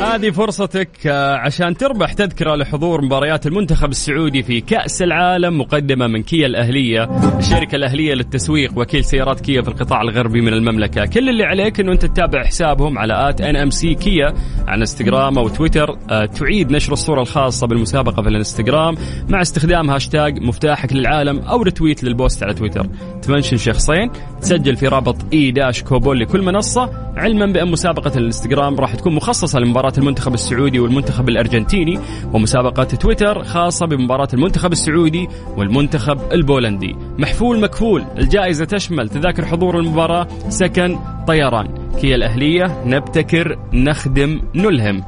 هذه 0.01 0.29
فرصتك 0.31 0.89
آه، 1.07 1.35
عشان 1.35 1.77
تربح 1.77 2.13
تذكرة 2.13 2.55
لحضور 2.55 3.01
مباريات 3.01 3.47
المنتخب 3.47 3.89
السعودي 3.89 4.43
في 4.43 4.61
كأس 4.61 5.01
العالم 5.01 5.59
مقدمة 5.59 6.07
من 6.07 6.23
كيا 6.23 6.45
الأهلية 6.45 7.03
الشركة 7.39 7.75
الأهلية 7.75 8.13
للتسويق 8.13 8.77
وكيل 8.77 9.03
سيارات 9.03 9.39
كيا 9.39 9.61
في 9.61 9.67
القطاع 9.67 10.01
الغربي 10.01 10.41
من 10.41 10.53
المملكة. 10.53 11.05
كل 11.05 11.29
اللي 11.29 11.43
عليك 11.43 11.79
أنه 11.79 11.91
أنت 11.91 12.05
تتابع 12.05 12.43
حسابهم 12.43 12.97
على 12.97 13.29
at 13.29 13.41
NMC 13.41 13.93
Kia 13.95 14.33
على 14.67 14.81
إنستغرام 14.81 15.37
أو 15.37 15.47
تويتر 15.47 15.97
آه، 16.09 16.25
تعيد 16.25 16.71
نشر 16.71 16.93
الصورة 16.93 17.21
الخاصة 17.21 17.67
بالمسابقة 17.67 18.21
في 18.21 18.29
الإنستغرام 18.29 18.95
مع 19.29 19.41
استخدام 19.41 19.89
هاشتاج 19.89 20.39
مفتاحك 20.41 20.93
للعالم 20.93 21.39
أو 21.39 21.61
retweet 21.61 22.03
لل 22.03 22.16
post 22.16 22.43
على 22.43 22.53
تويتر. 22.53 22.87
ت 23.21 23.26
mention 23.26 23.57
شخصين 23.57 24.11
تسجل 24.41 24.75
في 24.75 24.87
رابط 24.87 25.15
إي 25.33 25.51
داش 25.51 25.83
كوبول 25.83 26.19
لكل 26.19 26.41
منصة 26.41 26.89
علما 27.17 27.45
بأن 27.45 27.71
مسابقة 27.71 28.17
الإنستغرام 28.17 28.75
راح 28.75 28.95
تكون 28.95 29.15
مخصصة 29.15 29.59
لمباراة 29.59 29.84
المنتخب 29.97 30.33
السعودي 30.33 30.79
والمنتخب 30.79 31.29
الأرجنتيني 31.29 31.99
ومسابقة 32.33 32.83
تويتر 32.83 33.43
خاصة 33.43 33.85
بمباراة 33.85 34.27
المنتخب 34.33 34.71
السعودي 34.71 35.27
والمنتخب 35.57 36.19
البولندي. 36.31 36.95
محفول 37.17 37.59
مكفول 37.59 38.05
الجائزة 38.17 38.65
تشمل 38.65 39.09
تذاكر 39.09 39.45
حضور 39.45 39.79
المباراة 39.79 40.27
سكن 40.49 40.99
طيران. 41.27 41.67
كيا 42.01 42.15
الأهلية 42.15 42.83
نبتكر 42.85 43.59
نخدم 43.73 44.41
نلهم. 44.55 45.03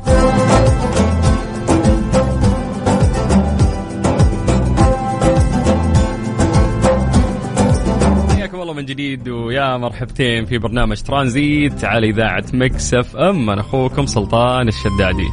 من 8.78 8.86
جديد 8.86 9.30
ويا 9.30 9.78
مرحبتين 9.78 10.46
في 10.46 10.58
برنامج 10.58 11.02
ترانزيت 11.02 11.84
على 11.84 12.10
إذاعة 12.10 12.44
Mix 12.54 12.94
FM. 12.94 13.50
أنا 13.50 13.62
أخوكم 13.62 14.06
سلطان 14.06 14.68
الشدادي. 14.68 15.28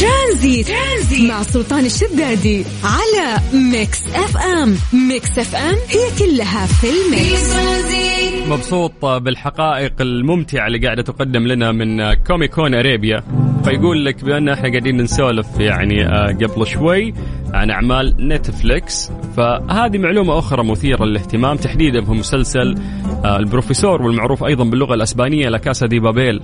ترانزيت. 0.00 0.66
ترانزيت. 0.66 1.30
مع 1.30 1.42
سلطان 1.42 1.84
الشدادي 1.84 2.64
على 2.84 3.40
Mix 3.72 4.06
FM. 4.08 4.76
Mix 5.08 5.38
FM 5.38 5.76
هي 5.88 6.18
كلها 6.18 6.66
في 6.66 6.86
ال 6.90 7.03
mix. 7.03 7.56
مبسوط 8.48 9.04
بالحقائق 9.04 9.92
الممتعة 10.00 10.66
اللي 10.66 10.78
قاعدة 10.78 11.02
تقدم 11.02 11.46
لنا 11.46 11.72
من 11.72 12.14
Comic 12.14 12.51
Con 12.51 12.74
Arabia. 12.74 13.45
فيقول 13.66 14.04
لك 14.04 14.24
بأن 14.24 14.48
إحنا 14.48 14.68
قاعدين 14.68 14.96
نسولف 14.96 15.60
يعني 15.60 16.06
آه، 16.06 16.26
قبل 16.26 16.66
شوي 16.66 17.14
عن 17.54 17.70
أعمال 17.70 18.28
نتفليكس 18.28 19.12
فهذه 19.36 19.98
معلومة 19.98 20.38
أخرى 20.38 20.64
مثيرة 20.64 21.04
للاهتمام. 21.04 21.56
تحديدا 21.56 22.04
في 22.04 22.10
مسلسل 22.10 22.74
آه، 23.24 23.36
البروفيسور 23.36 24.02
والمعروف 24.02 24.44
أيضا 24.44 24.64
باللغة 24.64 24.94
الأسبانية 24.94 25.48
La 25.48 25.61
Casa 25.61 25.86
de 25.86 26.00
Papel. 26.00 26.42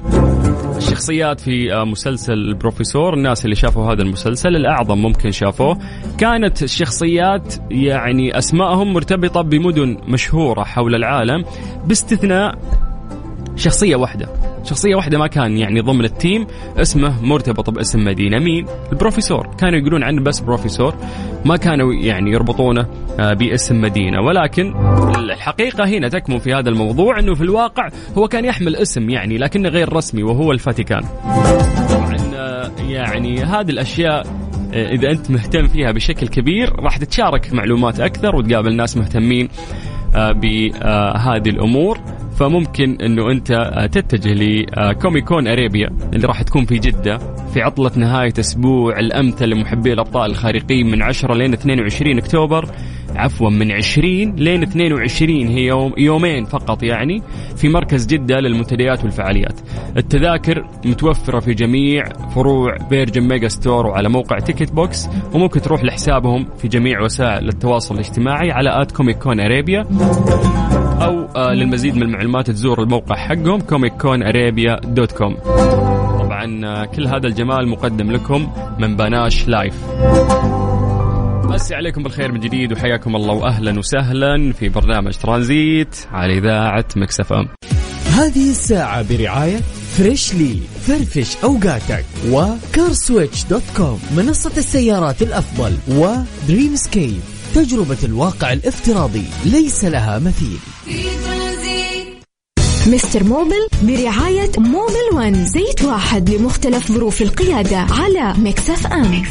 الشخصيات 0.76 1.40
في 1.40 1.74
آه، 1.74 1.84
مسلسل 1.84 2.32
البروفيسور 2.32 3.14
الناس 3.14 3.44
اللي 3.44 3.56
شافوا 3.56 3.92
هذا 3.92 4.02
المسلسل 4.02 4.56
الأعظم 4.56 4.98
ممكن 4.98 5.30
شافوه. 5.30 5.78
كانت 6.18 6.62
الشخصيات 6.62 7.54
يعني 7.70 8.38
أسمائهم 8.38 8.92
مرتبطة 8.92 9.42
بمدن 9.42 9.96
مشهورة 10.08 10.62
حول 10.62 10.94
العالم 10.94 11.44
باستثناء 11.86 12.58
شخصية 13.56 13.96
واحدة. 13.96 14.28
شخصية 14.64 14.94
واحدة 14.94 15.18
ما 15.18 15.26
كان 15.26 15.58
يعني 15.58 15.80
ضمن 15.80 16.04
ال 16.04 16.13
team 16.13 16.46
اسمه 16.76 17.24
مرتبط 17.24 17.70
باسم 17.70 18.04
مدينة 18.04 18.38
مين؟ 18.38 18.66
البروفيسور. 18.92 19.46
كانوا 19.58 19.78
يقولون 19.78 20.02
عنه 20.02 20.22
بس 20.22 20.40
بروفيسور. 20.40 20.94
ما 21.44 21.56
كانوا 21.56 21.94
يعني 21.94 22.30
يربطونه 22.30 22.86
آه، 23.20 23.32
باسم 23.34 23.80
مدينة. 23.80 24.20
ولكن 24.20 24.74
الحقيقة 25.16 25.84
هنا 25.84 26.08
تكمن 26.08 26.38
في 26.38 26.54
هذا 26.54 26.68
الموضوع 26.68 27.18
إنه 27.18 27.34
في 27.34 27.42
الواقع 27.42 27.88
هو 28.18 28.28
كان 28.28 28.44
يحمل 28.44 28.76
اسم 28.76 29.10
يعني 29.10 29.38
لكنه 29.38 29.68
غير 29.68 29.92
رسمي 29.92 30.22
وهو 30.22 30.52
الفاتيكان. 30.52 31.02
طبعا 31.90 32.16
آه، 32.34 32.70
يعني 32.88 33.42
هذه 33.42 33.70
الأشياء 33.70 34.26
آه، 34.74 34.92
إذا 34.92 35.10
أنت 35.10 35.30
مهتم 35.30 35.66
فيها 35.68 35.92
بشكل 35.92 36.28
كبير 36.28 36.72
راح 36.80 36.96
تتشارك 36.96 37.52
معلومات 37.52 38.00
أكثر 38.00 38.36
وتقابل 38.36 38.76
ناس 38.76 38.96
مهتمين 38.96 39.48
بهذه 40.14 41.48
الأمور. 41.48 41.98
فممكن 42.42 42.96
إنه 43.00 43.30
أنت 43.30 43.50
آه، 43.50 43.86
تتجه 43.86 44.34
ل 44.34 44.47
Comic 44.47 45.10
Con 45.10 45.48
Arabia 45.48 45.90
اللي 46.14 46.26
راح 46.26 46.42
تكون 46.42 46.64
في 46.64 46.78
جدة 46.78 47.18
في 47.54 47.62
عطلة 47.62 47.90
نهاية 47.96 48.32
أسبوع 48.38 48.98
الأمثل 48.98 49.48
لمحبي 49.48 49.92
الأبطال 49.92 50.30
الخارقين 50.30 50.90
من 50.90 51.02
10 51.02 51.34
لين 51.34 51.52
22 51.52 52.18
أكتوبر. 52.18 52.68
عفوا 53.16 53.50
من 53.50 53.72
20 53.72 54.34
لين 54.36 54.62
22 54.62 55.46
هي 55.46 55.66
يوم 55.66 55.92
يومين 55.98 56.44
فقط 56.44 56.82
يعني 56.82 57.22
في 57.56 57.68
مركز 57.68 58.06
جدة 58.06 58.40
للمنتديات 58.40 59.04
والفعاليات. 59.04 59.60
التذاكر 59.96 60.66
متوفرة 60.84 61.40
في 61.40 61.54
جميع 61.54 62.04
فروع 62.34 62.78
Virgin 62.88 63.28
Megastore 63.28 63.86
وعلى 63.86 64.08
موقع 64.08 64.38
TicketBox 64.38 65.08
وممكن 65.34 65.60
تروح 65.60 65.84
لحسابهم 65.84 66.46
في 66.58 66.68
جميع 66.68 67.02
وسائل 67.02 67.48
التواصل 67.48 67.94
الاجتماعي 67.94 68.50
على 68.50 68.82
at 68.82 68.92
Comic 68.92 69.18
Con 69.18 69.40
Arabia 69.40 69.86
أو 71.04 71.28
آه 71.36 71.54
للمزيد 71.54 71.96
من 71.96 72.02
المعلومات 72.02 72.50
تزور 72.50 72.82
الموقع 72.82 73.16
حقهم 73.16 73.60
Comic 73.60 73.92
Con 73.92 74.22
Arabia 74.22 74.80
dot 74.84 75.12
com 75.12 75.34
طبعا 76.18 76.66
آه، 76.66 76.84
كل 76.84 77.06
هذا 77.06 77.26
الجمال 77.26 77.68
مقدم 77.68 78.12
لكم 78.12 78.52
من 78.78 78.96
Panache 78.96 79.48
Live. 79.48 79.74
مسي 81.44 81.74
عليكم 81.74 82.02
بالخير 82.02 82.32
من 82.32 82.40
جديد 82.40 82.72
وحياكم 82.72 83.16
الله 83.16 83.34
واهلا 83.34 83.78
وسهلا 83.78 84.52
في 84.52 84.68
برنامج 84.68 85.16
ترانزيت 85.16 85.96
على 86.12 86.38
إذاعة 86.38 86.84
Mix 86.96 87.32
FM. 87.32 87.48
هذه 88.18 88.50
الساعة 88.50 89.02
برعاية 89.16 89.60
فريشلي 89.96 90.58
فرفش 90.86 91.36
أوقاتك 91.44 92.04
و 92.30 92.42
CarSwitch 92.42 93.44
dot 93.44 93.62
com 93.76 94.00
منصة 94.16 94.52
السيارات 94.56 95.22
الأفضل 95.22 95.72
و 95.88 96.76
Dreamscape. 96.76 97.20
تجربة 97.54 97.98
الواقع 98.04 98.52
الافتراضي 98.52 99.24
ليس 99.44 99.84
لها 99.84 100.18
مثيل. 100.18 100.58
Mister 102.86 103.24
Mobil 103.24 103.68
برعاية 103.82 104.50
Mobil 104.58 105.08
One 105.14 105.46
زيت 105.46 105.84
واحد 105.84 106.30
لمختلف 106.30 106.92
ظروف 106.92 107.22
القيادة 107.22 107.76
على 107.76 108.34
Mix 108.38 108.86
FM. 108.86 109.22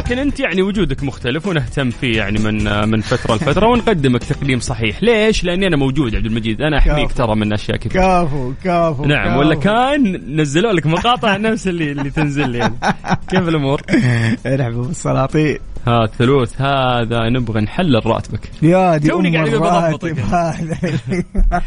لكن 0.00 0.18
انت 0.18 0.40
يعني 0.40 0.62
وجودك 0.62 1.02
مختلف 1.02 1.46
ونهتم 1.46 1.90
فيه 1.90 2.16
يعني 2.16 2.38
من 2.38 2.88
من 2.88 3.00
فترة 3.00 3.34
لفترة 3.34 3.66
ونقدمك 3.66 4.24
تقديم 4.24 4.60
صحيح، 4.60 5.02
ليش؟ 5.02 5.44
لأني 5.44 5.66
أنا 5.66 5.76
موجود 5.76 6.14
عبد 6.14 6.26
المجيد، 6.26 6.62
أنا 6.62 6.78
أحميك 6.78 7.06
كفو. 7.06 7.16
ترى 7.16 7.34
من 7.36 7.52
أشياء 7.52 7.76
كثير. 7.76 7.92
كفو 7.92 8.52
كفو 8.64 9.04
نعم 9.04 9.24
كفو. 9.24 9.40
ولا 9.40 9.54
كان 9.54 10.22
نزلوا 10.40 10.72
لك 10.72 10.86
مقاطع 10.86 11.36
نفس 11.36 11.68
اللي 11.68 11.92
اللي 11.92 12.10
تنزل 12.10 12.50
لي 12.50 12.58
يعني. 12.58 12.74
كيف 13.30 13.48
الأمور؟ 13.48 13.82
ارحبوا 14.46 14.84
بالسلاطين 14.84 15.58
ها 15.86 16.04
الثلوث 16.04 16.60
هذا 16.60 17.28
نبغى 17.28 17.60
نحلل 17.60 18.06
راتبك. 18.06 18.40
يا 18.62 18.96
دي 18.96 19.08
توني 19.08 19.36
قاعد 19.36 19.50
بضبطك. 19.50 20.16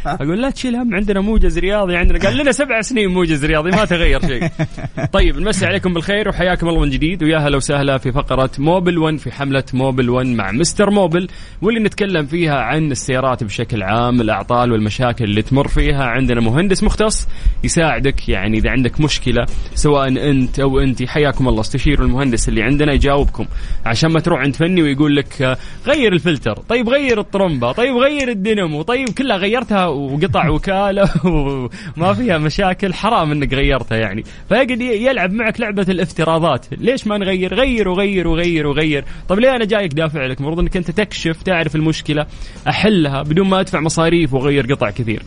أقول 0.06 0.42
لا 0.42 0.50
تشيل 0.50 0.76
هم 0.76 0.94
عندنا 0.94 1.20
موجز 1.20 1.58
رياضي 1.58 1.96
عندنا 1.96 2.18
قال 2.18 2.36
لنا 2.36 2.52
سبع 2.52 2.80
سنين 2.80 3.08
موجز 3.08 3.44
رياضي 3.44 3.70
ما 3.70 3.84
تغير 3.84 4.20
شيء. 4.26 4.48
طيب 5.12 5.38
نمسي 5.38 5.66
عليكم 5.66 5.94
بالخير 5.94 6.28
وحياكم 6.28 6.68
الله 6.68 6.80
من 6.80 6.90
جديد. 6.90 7.22
ويا 7.22 7.38
هلا 7.38 7.56
وسهلا 7.56 7.98
في 7.98 8.12
فقرة 8.12 8.50
موبل 8.58 8.98
1 8.98 9.16
في 9.16 9.32
حملة 9.32 9.64
موبل 9.72 10.10
1 10.10 10.26
مع 10.26 10.52
مستر 10.52 10.90
موبل 10.90 11.28
واللي 11.62 11.80
نتكلم 11.80 12.26
فيها 12.26 12.56
عن 12.60 12.90
السيارات 12.90 13.44
بشكل 13.44 13.82
عام 13.82 14.20
الأعطال 14.20 14.72
والمشاكل 14.72 15.24
اللي 15.24 15.42
تمر 15.42 15.68
فيها. 15.68 16.04
عندنا 16.04 16.40
مهندس 16.40 16.82
مختص 16.82 17.28
يساعدك 17.64 18.28
يعني 18.28 18.58
إذا 18.58 18.70
عندك 18.70 19.00
مشكلة 19.00 19.46
سواء 19.74 20.08
أنت 20.30 20.60
أو 20.60 20.80
انت 20.80 21.02
حياكم 21.02 21.48
الله. 21.48 21.60
استشيروا 21.60 22.06
المهندس 22.06 22.48
اللي 22.48 22.62
عندنا 22.62 22.92
يجاوبكم. 22.92 23.46
عشان 23.86 24.03
ما 24.08 24.20
تروح 24.20 24.40
عند 24.40 24.56
فني 24.56 24.82
ويقول 24.82 25.16
لك 25.16 25.42
آه، 25.42 25.56
غير 25.86 26.12
الفلتر 26.12 26.54
طيب 26.54 26.88
غير 26.88 27.20
الطرمبة 27.20 27.72
طيب 27.72 27.96
غير 27.96 28.28
الدينامو 28.28 28.82
طيب 28.82 29.08
كلها 29.08 29.36
غيرتها 29.36 29.86
وقطع 29.86 30.48
وكالة 30.48 31.10
وما 31.96 32.14
فيها 32.14 32.38
مشاكل 32.38 32.94
حرام 32.94 33.32
إنك 33.32 33.54
غيرتها 33.54 33.98
يعني. 33.98 34.24
فيقعد 34.48 34.80
يلعب 34.80 35.32
معك 35.32 35.60
لعبة 35.60 35.86
الافتراضات. 35.88 36.66
ليش 36.78 37.06
ما 37.06 37.18
نغير؟ 37.18 37.54
غير 37.54 37.88
وغير 37.88 38.28
وغير 38.28 38.66
وغير. 38.66 39.04
طب 39.28 39.38
ليه 39.38 39.56
أنا 39.56 39.64
جايك 39.64 39.92
دافع 39.92 40.26
لك؟ 40.26 40.38
المفروض 40.38 40.58
إنك 40.58 40.76
أنت 40.76 40.90
تكشف 40.90 41.42
تعرف 41.42 41.76
المشكلة 41.76 42.26
أحلها 42.68 43.22
بدون 43.22 43.48
ما 43.48 43.60
أدفع 43.60 43.80
مصاريف 43.80 44.34
وأغير 44.34 44.72
قطع 44.72 44.90
كثير. 44.90 45.22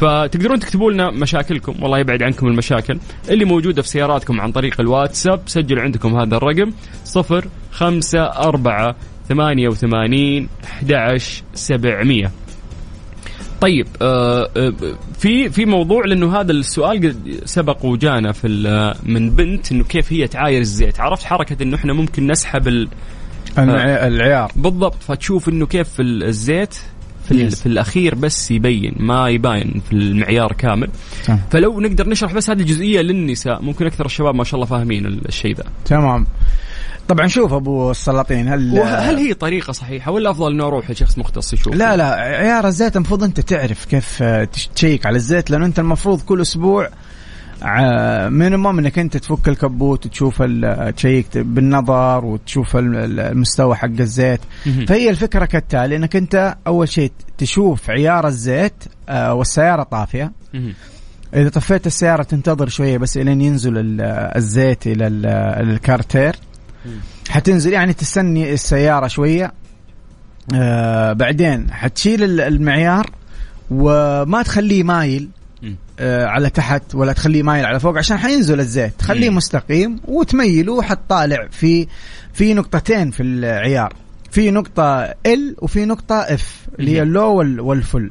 فتقدرون 0.00 0.58
تكتبوا 0.60 0.92
لنا 0.92 1.10
مشاكلكم 1.10 1.74
والله 1.82 1.98
يبعد 1.98 2.22
عنكم 2.22 2.46
المشاكل 2.46 2.98
اللي 3.28 3.44
موجودة 3.44 3.82
في 3.82 3.88
سياراتكم 3.88 4.40
عن 4.40 4.52
طريق 4.52 4.80
الواتساب 4.80 5.40
سجلوا 5.46 5.82
عندكم 5.82 6.16
هذا 6.16 6.36
الرقم 6.36 6.72
صفر 7.04 7.46
خمسة 7.72 8.20
أربعة 8.22 8.96
ثمانية 9.28 9.68
وثمانين 9.68 10.48
أحد 10.64 10.92
عشر 10.92 11.42
سبعمية. 11.54 12.30
طيب 13.60 13.86
آه، 14.02 14.50
آه، 14.56 14.72
في 15.18 15.50
في 15.50 15.64
موضوع 15.64 16.04
لأنه 16.04 16.40
هذا 16.40 16.52
السؤال 16.52 16.96
قد 16.98 17.40
سبق 17.44 17.84
وجانا 17.84 18.32
في 18.32 18.46
ال- 18.46 18.94
من 19.02 19.30
بنت 19.30 19.72
إنه 19.72 19.84
كيف 19.84 20.12
هي 20.12 20.26
تعاير 20.28 20.60
الزيت؟ 20.60 21.00
عرفت 21.00 21.24
حركة 21.24 21.62
إنه 21.62 21.76
إحنا 21.76 21.92
ممكن 21.92 22.26
نسحب 22.26 22.68
العيار. 23.58 24.52
بالضبط 24.56 25.02
فتشوف 25.02 25.48
إنه 25.48 25.66
كيف 25.66 26.00
ال- 26.00 26.22
الزيت 26.24 26.74
في. 27.28 27.50
Yes. 27.50 27.54
في 27.54 27.66
الأخير 27.66 28.14
بس 28.14 28.50
يبين 28.50 28.94
ما 28.98 29.28
يبين 29.28 29.82
في 29.88 29.92
المعيار 29.92 30.52
كامل 30.52 30.88
تمام. 31.26 31.40
فلو 31.50 31.80
نقدر 31.80 32.08
نشرح 32.08 32.32
بس 32.34 32.50
هذه 32.50 32.60
الجزئيه 32.60 33.00
للنساء 33.00 33.62
ممكن 33.62 33.86
أكثر 33.86 34.06
الشباب 34.06 34.34
ما 34.34 34.44
شاء 34.44 34.54
الله 34.54 34.66
فاهمين 34.66 35.06
ال- 35.06 35.28
الشيء 35.28 35.54
ذا 35.56 35.64
تمام 35.84 36.26
طبعا 37.08 37.26
شوف 37.26 37.52
أبو 37.52 37.90
السلاطين 37.90 38.48
هل 38.48 38.78
وهل 38.78 39.16
هي 39.16 39.34
طريقة 39.34 39.72
صحيحة 39.72 40.10
ولا 40.12 40.30
أفضل 40.30 40.52
إنه 40.52 40.66
أروح 40.66 40.90
لشخص 40.90 41.18
مختص 41.18 41.52
يشوف 41.52 41.74
لا 41.74 41.96
لا 41.96 42.10
عيار 42.14 42.66
الزيت 42.66 42.96
المفروض 42.96 43.22
أنت 43.24 43.40
تعرف 43.40 43.84
كيف 43.84 44.22
تش- 44.22 44.66
ت 44.74 44.79
check 44.79 45.06
على 45.06 45.16
الزيت 45.16 45.50
لأنه 45.50 45.66
أنت 45.66 45.78
المفروض 45.78 46.20
كل 46.20 46.40
أسبوع 46.40 46.88
minimum 48.28 48.78
إنك 48.78 48.98
أنت 48.98 49.16
تفك 49.16 49.48
الكبوت 49.48 50.06
وتشوف 50.06 50.42
تشيك 50.96 51.38
بالنظر 51.38 52.24
وتشوف 52.24 52.76
ال- 52.76 52.96
ال- 52.96 53.20
المستوى 53.20 53.74
حق 53.76 53.88
الزيت. 54.00 54.40
فهي 54.88 55.10
الفكرة 55.10 55.44
كالتالي 55.44 55.96
إنك 55.96 56.16
أنت 56.16 56.56
أول 56.66 56.88
شيء 56.88 57.12
تشوف 57.38 57.90
عيار 57.90 58.26
الزيت 58.26 58.72
آه، 59.08 59.34
والسيارة 59.34 59.82
طافية. 59.82 60.32
إذا 61.34 61.48
طفيت 61.48 61.86
السيارة 61.86 62.22
تنتظر 62.22 62.68
شوية 62.68 62.98
بس 62.98 63.16
إلين 63.16 63.40
ينزل 63.40 63.78
ال- 63.78 64.00
الزيت 64.36 64.86
إلى 64.86 65.06
ال- 65.06 65.26
الكارتير. 65.70 66.36
حتنزل 67.28 67.72
يعني 67.72 67.92
تستني 67.92 68.52
السيارة 68.52 69.06
شوية. 69.06 69.52
آه 70.54 71.12
بعدين 71.12 71.72
حتشيل 71.72 72.22
ال- 72.24 72.40
المعيار 72.40 73.10
وما 73.70 74.42
تخليه 74.42 74.82
مايل. 74.82 75.28
على 76.00 76.50
تحت 76.50 76.94
ولا 76.94 77.12
تخليه 77.12 77.42
مايل 77.42 77.64
على 77.64 77.80
فوق 77.80 77.98
عشان 77.98 78.16
حينزل 78.16 78.60
الزيت. 78.60 79.02
خليه 79.02 79.30
مم. 79.30 79.36
مستقيم 79.36 80.00
وتميله 80.04 80.82
حتطالع 80.82 81.48
في 81.50 81.86
في 82.32 82.54
نقطتين 82.54 83.10
في 83.10 83.22
العيار. 83.22 83.92
في 84.30 84.50
نقطة 84.50 85.02
L 85.26 85.56
وفي 85.58 85.84
نقطة 85.84 86.14
F 86.14 86.66
اللي 86.78 86.90
هي 86.90 87.00
مم. 87.00 87.08
ال 87.08 87.14
low 87.14 87.34
وال- 87.34 87.60
وال 87.60 87.74
full. 87.74 88.10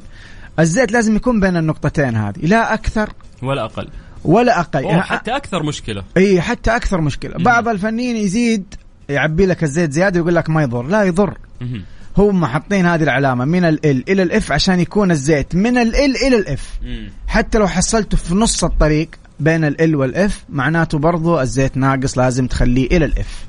الزيت 0.58 0.92
لازم 0.92 1.16
يكون 1.16 1.40
بين 1.40 1.56
النقطتين 1.56 2.16
هذه. 2.16 2.38
لا 2.42 2.74
أكثر 2.74 3.12
ولا 3.42 3.64
أقل. 3.64 3.88
ولا 4.24 4.60
أقل. 4.60 4.84
يعني 4.84 5.02
حتى 5.02 5.36
أكثر 5.36 5.62
مشكلة. 5.62 6.02
إي 6.16 6.40
حتى 6.40 6.76
أكثر 6.76 7.00
مشكلة. 7.00 7.34
مم. 7.38 7.44
بعض 7.44 7.68
الفنيين 7.68 8.16
يزيد 8.16 8.74
يعبي 9.08 9.46
لك 9.46 9.64
الزيت 9.64 9.92
زيادة 9.92 10.20
ويقول 10.20 10.34
لك 10.34 10.50
ما 10.50 10.62
يضر. 10.62 10.82
لا 10.82 11.02
يضر. 11.04 11.38
مهم. 11.60 11.82
هم 12.18 12.46
حاطين 12.46 12.86
هذه 12.86 13.02
العلامة 13.02 13.44
من 13.44 13.52
L 13.52 13.56
إلى 13.56 13.64
ال 13.64 13.86
F 14.10 14.52
عشان 14.52 14.80
يكون 14.80 15.10
الزيت. 15.10 15.54
من 15.54 15.64
L 15.64 15.68
إلى 15.68 15.78
ال 15.78 15.96
F. 15.96 16.78
حتى 17.26 17.58
لو 17.58 17.66
حصلته 17.66 18.16
في 18.16 18.34
نص 18.34 18.64
الطريق 18.64 19.08
بين 19.40 19.64
L 19.64 19.96
وال 19.96 20.28
F 20.28 20.44
معناته 20.48 20.98
برضو 20.98 21.40
الزيت 21.40 21.76
ناقص 21.76 22.18
لازم 22.18 22.46
تخليه 22.46 22.86
إلى 22.86 23.04
ال 23.04 23.25
F 23.25 23.46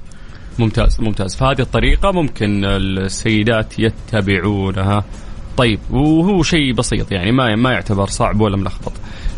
ممتاز 0.60 1.02
ممتاز. 1.02 1.36
فهذه 1.36 1.62
الطريقة 1.62 2.12
ممكن 2.12 2.66
السيدات 2.66 3.74
يتبعونها. 3.80 5.04
طيب 5.58 5.80
وهو 5.92 6.44
شيء 6.44 6.74
بسيط 6.74 7.12
يعني 7.12 7.32
ما 7.32 7.56
ما 7.56 7.72
يعتبر 7.72 8.08
صعب 8.08 8.42
ولا 8.42 8.58
ملخبط. 8.58 8.94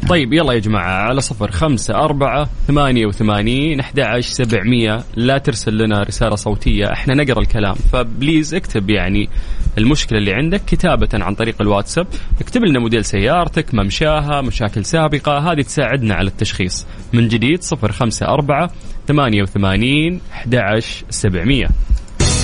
طيب 0.08 0.34
يلا 0.34 0.54
يا 0.54 0.60
جماعة 0.60 1.02
على 1.02 1.22
صفر 1.22 1.52
خمسة 1.52 1.96
أربعة 1.96 2.50
ثمانية 2.68 3.06
وثمانين 3.06 3.80
أحد 3.80 4.00
عشر 4.00 4.30
سبعمية. 4.30 5.04
لا 5.16 5.38
ترسل 5.38 5.78
لنا 5.78 6.04
رسالة 6.04 6.36
صوتية 6.36 6.94
إحنا 6.94 7.14
نقرأ 7.14 7.42
الكلام. 7.42 7.76
فبليز 7.76 8.54
اكتب 8.54 8.90
يعني 8.90 9.30
المشكلة 9.78 10.20
اللي 10.20 10.34
عندك 10.34 10.62
كتابة 10.68 11.10
عن 11.14 11.36
طريق 11.36 11.56
الواتساب. 11.62 12.08
اكتب 12.42 12.64
لنا 12.64 12.80
موديل 12.80 13.06
سيارتك 13.06 13.74
ممشاها 13.74 14.42
مشاكل 14.42 14.86
سابقة. 14.86 15.52
هذه 15.52 15.62
تساعدنا 15.62 16.16
على 16.16 16.28
التشخيص. 16.28 16.86
من 17.14 17.28
جديد 17.28 17.64
صفر 17.64 17.92
خمسة 17.92 18.26
أربعة 18.26 18.72
ثمانية 19.08 19.44
وثمانين 19.44 20.22
أحد 20.34 20.56
عشر 20.56 21.06
سبعمية. 21.10 21.68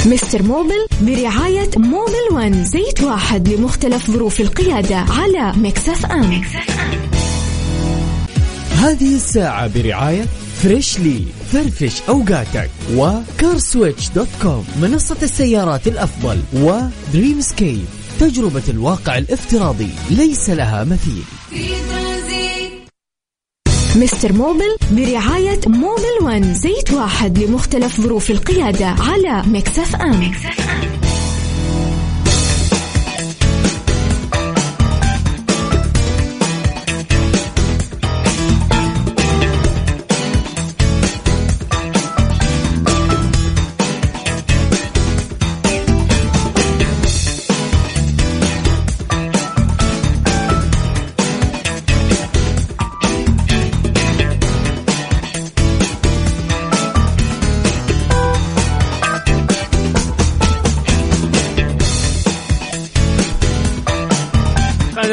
Mister 0.06 0.43
Mobil 0.43 0.88
برعاية 1.02 1.70
Mobil 1.78 2.26
One 2.32 2.63
زيت 2.63 3.04
واحد 3.04 3.48
لمختلف 3.48 4.12
ظروف 4.12 4.41
القيادة 4.41 4.96
على 4.96 5.54
Mix 5.58 6.06
FM. 6.06 6.41
هذه 8.86 9.15
الساعة 9.15 9.67
برعاية 9.67 10.26
Freshly 10.63 11.24
فرفش 11.52 12.02
أوقاتك. 12.10 12.69
و 12.95 13.07
CarSwitch 13.07 14.10
dot 14.10 14.28
com 14.41 14.65
منصة 14.82 15.17
السيارات 15.24 15.88
الأفضل. 15.88 16.39
و 16.54 17.41
Dreamscape 17.41 17.86
تجربة 18.19 18.63
الواقع 18.69 19.17
الافتراضي. 19.17 19.89
ليس 20.10 20.50
لها 20.50 20.84
مثيل. 20.84 21.24
Mister 23.95 24.34
Mobil 24.34 24.78
برعاية 24.91 25.60
Mobil 25.67 26.17
One 26.21 26.54
زيت 26.54 26.91
واحد 26.91 27.38
لمختلف 27.39 28.02
ظروف 28.02 28.32
القيادة 28.32 28.88
على 28.88 29.43
Mix 29.48 29.95
FM. 29.95 30.32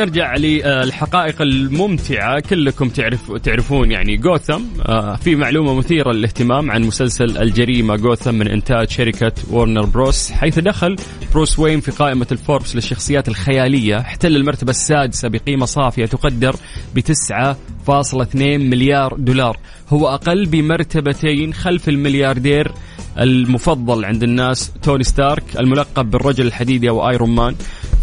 نرجع 0.03 0.37
للحقائق 0.37 1.43
الممتعة. 1.43 2.41
كلكم 2.41 2.89
تعرف 2.89 3.33
تعرفون 3.33 3.91
يعني 3.91 4.17
جوثم. 4.17 4.63
آه، 4.87 5.17
في 5.17 5.37
معلومة 5.37 5.75
مثيرة 5.75 6.13
للاهتمام 6.13 6.71
عن 6.71 6.83
مسلسل 6.83 7.39
الجريمة 7.39 7.97
جوثم 7.97 8.35
من 8.35 8.49
إنتاج 8.49 8.91
شركة 8.91 9.33
Warner 9.51 9.85
Bros 9.85 10.33
حيث 10.33 10.59
دخل 10.59 10.97
بروس 11.33 11.59
وين 11.59 11.81
في 11.81 11.91
قائمة 11.91 12.27
الفوربس 12.33 12.75
للشخصيات 12.77 13.29
الخيالية. 13.29 13.99
احتل 14.01 14.37
المرتبة 14.37 14.71
السادسة 14.71 15.29
بقيمة 15.29 15.67
صافية 15.67 16.07
تقدر 16.07 16.57
ب 16.95 17.01
9.2 17.01 18.37
مليار 18.61 19.15
دولار. 19.19 19.59
هو 19.89 20.09
أقل 20.09 20.47
بمرتبتين 20.47 21.55
خلف 21.55 21.89
الملياردير 21.89 22.73
المفضل 23.19 24.05
عند 24.05 24.23
الناس 24.23 24.73
توني 24.83 25.05
ستارك 25.05 25.45
الملقب 25.59 26.11
بالرجل 26.11 26.47
الحديدي 26.47 26.89
أو 26.89 27.09
Iron 27.09 27.31
Man 27.31 27.55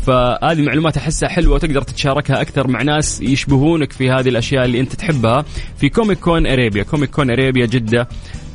فهذه 0.06 0.62
معلومات 0.62 0.98
أحسها 0.98 1.30
حلوة 1.30 1.56
وتقدر 1.56 1.82
تتشاركها 1.82 2.42
أكثر 2.42 2.68
مع 2.68 2.82
ناس 2.82 3.22
يشبهونك 3.22 3.92
في 3.92 4.10
هذه 4.10 4.30
الأشياء 4.30 4.66
اللي 4.66 4.80
أنت 4.80 4.94
تحبها 4.94 5.46
في 5.78 5.90
Comic 5.90 6.20
Con 6.20 6.48
Arabia 6.48 6.84
Comic 6.84 7.10
Con 7.10 7.32
Arabia 7.32 7.66
جدة 7.66 8.08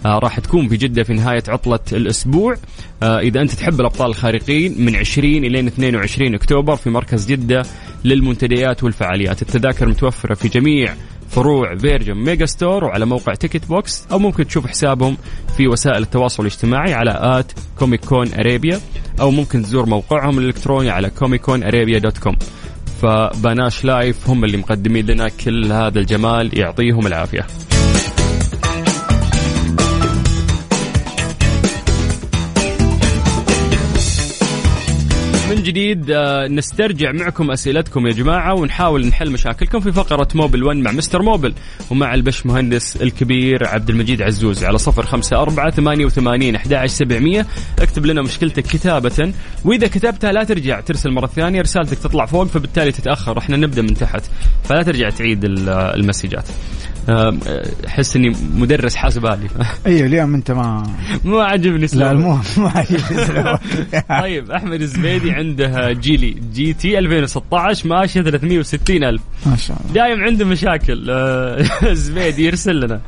آه 0.06 0.18
راح 0.18 0.40
تكون 0.40 0.68
في 0.68 0.76
جدة 0.76 1.02
في 1.02 1.12
نهاية 1.12 1.42
عطلة 1.48 1.78
الأسبوع. 1.92 2.56
آه 3.02 3.18
إذا 3.18 3.40
أنت 3.40 3.50
تحب 3.50 3.80
الأبطال 3.80 4.06
الخارقين 4.06 4.74
من 4.78 4.96
20 4.96 5.44
إلى 5.44 5.60
22 5.60 6.34
أكتوبر 6.34 6.76
في 6.76 6.90
مركز 6.90 7.26
جدة 7.26 7.62
للمنتديات 8.04 8.84
والفعاليات. 8.84 9.42
التذاكر 9.42 9.88
متوفرة 9.88 10.34
في 10.34 10.48
جميع 10.48 10.94
فروع 11.28 11.76
Virgin 11.76 12.14
Megastore 12.14 12.84
وعلى 12.84 13.06
موقع 13.06 13.34
Ticket 13.34 13.66
Box 13.66 14.06
أو 14.12 14.18
ممكن 14.18 14.46
تشوف 14.46 14.66
حسابهم 14.66 15.16
في 15.56 15.68
وسائل 15.68 16.02
التواصل 16.02 16.42
الاجتماعي 16.42 16.94
على 16.94 17.18
at 17.22 17.52
Comic 17.78 18.04
Con 18.04 18.34
Arabia 18.34 18.80
أو 19.20 19.30
ممكن 19.30 19.62
تزور 19.62 19.86
موقعهم 19.86 20.38
الإلكتروني 20.38 20.90
على 20.90 21.10
Comic 21.10 21.43
Con 21.43 21.62
Arabia 21.62 21.98
dot 21.98 22.18
com 22.18 22.36
فبناش 23.02 23.84
Live 23.84 24.30
هم 24.30 24.44
اللي 24.44 24.56
مقدمين 24.56 25.06
لنا 25.06 25.28
كل 25.28 25.72
هذا 25.72 25.98
الجمال 25.98 26.58
يعطيهم 26.58 27.06
العافية. 27.06 27.46
من 35.54 35.62
جديد 35.62 36.10
آه، 36.10 36.46
نسترجع 36.48 37.12
معكم 37.12 37.50
أسئلتكم 37.50 38.06
يا 38.06 38.12
جماعة 38.12 38.54
ونحاول 38.54 39.06
نحل 39.06 39.30
مشاكلكم 39.30 39.80
في 39.80 39.92
فقرة 39.92 40.28
Mobil 40.34 40.64
1 40.64 40.76
مع 40.78 40.90
Mister 40.92 41.22
Mobil 41.22 41.54
ومع 41.90 42.14
البش 42.14 42.46
مهندس 42.46 42.96
الكبير 42.96 43.66
عبد 43.66 43.90
المجيد 43.90 44.22
عزوز 44.22 44.64
على 44.64 44.78
صفر 44.78 45.06
خمسة 45.06 45.36
أربعة 45.42 45.70
ثمانية 45.70 46.04
وثمانين 46.04 46.54
أحد 46.56 46.86
سبعمية. 46.86 47.46
اكتب 47.78 48.06
لنا 48.06 48.22
مشكلتك 48.22 48.62
كتابة. 48.62 49.32
وإذا 49.64 49.86
كتبتها 49.86 50.32
لا 50.32 50.44
ترجع 50.44 50.80
ترسل 50.80 51.10
مرة 51.10 51.26
ثانية 51.26 51.60
رسالتك 51.60 51.98
تطلع 51.98 52.26
فوق 52.26 52.44
فبالتالي 52.46 52.92
تتأخر. 52.92 53.38
إحنا 53.38 53.56
نبدأ 53.56 53.82
من 53.82 53.94
تحت 53.94 54.22
فلا 54.64 54.82
ترجع 54.82 55.08
تعيد 55.10 55.44
ال- 55.44 55.68
المسجات. 55.68 56.48
آه، 57.08 57.38
أحس 57.86 58.16
إني 58.16 58.36
مدرس 58.56 58.96
حاسب 58.96 59.26
آلي. 59.26 59.48
أيوه 59.86 60.06
اليوم 60.06 60.34
أنت 60.34 60.50
ما 60.50 60.82
ما 61.24 61.42
عجبني 61.44 61.86
لا. 61.94 62.10
المهم 62.10 62.42
ما 62.56 62.68
عجبني 62.74 63.58
طيب 64.20 64.50
أحمد 64.50 64.80
الزبيدي 64.82 65.30
عنده 65.48 65.92
Geely. 65.92 66.36
GT 66.54 66.98
2016 66.98 67.88
ماشية 67.88 68.22
360 68.22 69.04
ألف. 69.04 69.22
ما 69.46 69.56
شاء 69.56 69.76
الله. 69.80 69.92
دايم 69.94 70.24
عنده 70.24 70.44
مشاكل. 70.44 71.06
آه، 71.10 71.64
الزبيدي 71.82 72.44
يرسل 72.44 72.80
لنا. 72.80 73.00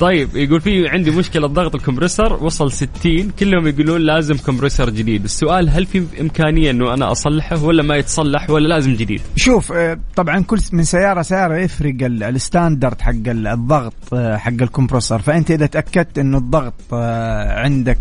طيب 0.00 0.36
يقول 0.36 0.60
في 0.60 0.88
عندي 0.88 1.10
مشكلة 1.10 1.46
ضغط 1.46 1.74
ال 1.74 1.80
compressor 1.80 2.44
وصل 2.44 2.72
60 2.72 3.30
كلهم 3.38 3.66
يقولون 3.66 4.00
لازم 4.00 4.36
compressor 4.36 4.90
جديد. 4.90 5.24
السؤال 5.24 5.68
هل 5.70 5.86
في 5.86 6.04
إمكانية 6.20 6.70
أنه 6.70 6.94
أنا 6.94 7.12
أصلحه 7.12 7.64
ولا 7.64 7.82
ما 7.82 7.96
يتصلح 7.96 8.50
ولا 8.50 8.68
لازم 8.68 8.94
جديد؟ 8.94 9.20
شوف 9.36 9.72
آه، 9.72 9.98
طبعا 10.16 10.42
كل 10.42 10.58
من 10.72 10.84
سيارة 10.84 11.22
سيارة 11.22 11.56
يفرق 11.56 11.94
ال- 12.02 12.22
ال 12.22 12.31
standard 12.31 13.00
حق 13.00 13.10
ال- 13.10 13.46
الضغط 13.46 13.94
آه، 14.12 14.36
حق 14.36 14.52
ال 14.62 14.67
compressor 14.67 15.18
فأنت 15.18 15.50
إذا 15.50 15.66
تأكدت 15.66 16.18
إنه 16.18 16.38
الضغط 16.38 16.74
عندك 16.94 17.98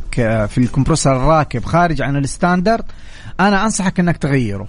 في 0.50 0.58
ال 0.58 0.63
compressor 0.63 1.16
الراكب 1.16 1.64
خارج 1.66 2.02
عن 2.02 2.18
ال 2.18 2.25
standard 2.25 2.84
أنا 3.40 3.64
أنصحك 3.66 4.00
إنك 4.00 4.18
تغيره. 4.18 4.68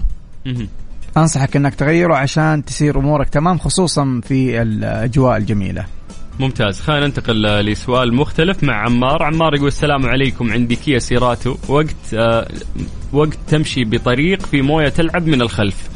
أنصحك 1.17 1.57
إنك 1.57 1.75
تغيره 1.75 2.15
عشان 2.15 2.65
تصير 2.65 2.99
أمورك 2.99 3.29
تمام 3.29 3.59
خصوصا 3.59 4.21
في 4.25 4.63
الأجواء 4.63 5.37
الجميلة. 5.37 5.85
ممتاز. 6.41 6.81
خلينا 6.81 7.07
ننتقل 7.07 7.43
لسؤال 7.43 8.15
مختلف 8.15 8.65
مع 8.65 8.75
عمار. 8.75 9.23
عمار 9.23 9.55
يقول 9.55 9.69
السلام 9.69 10.07
عليكم. 10.07 10.53
عندي 10.53 10.77
كيا 10.77 10.99
سيراتو. 10.99 11.57
وقت 11.69 12.15
آه 12.15 12.49
وقت 13.13 13.39
تمشي 13.49 13.85
بطريق 13.85 14.47
في 14.47 14.63
موية 14.63 14.89
تلعب 14.89 15.27
من 15.27 15.43
الخلف. 15.43 15.89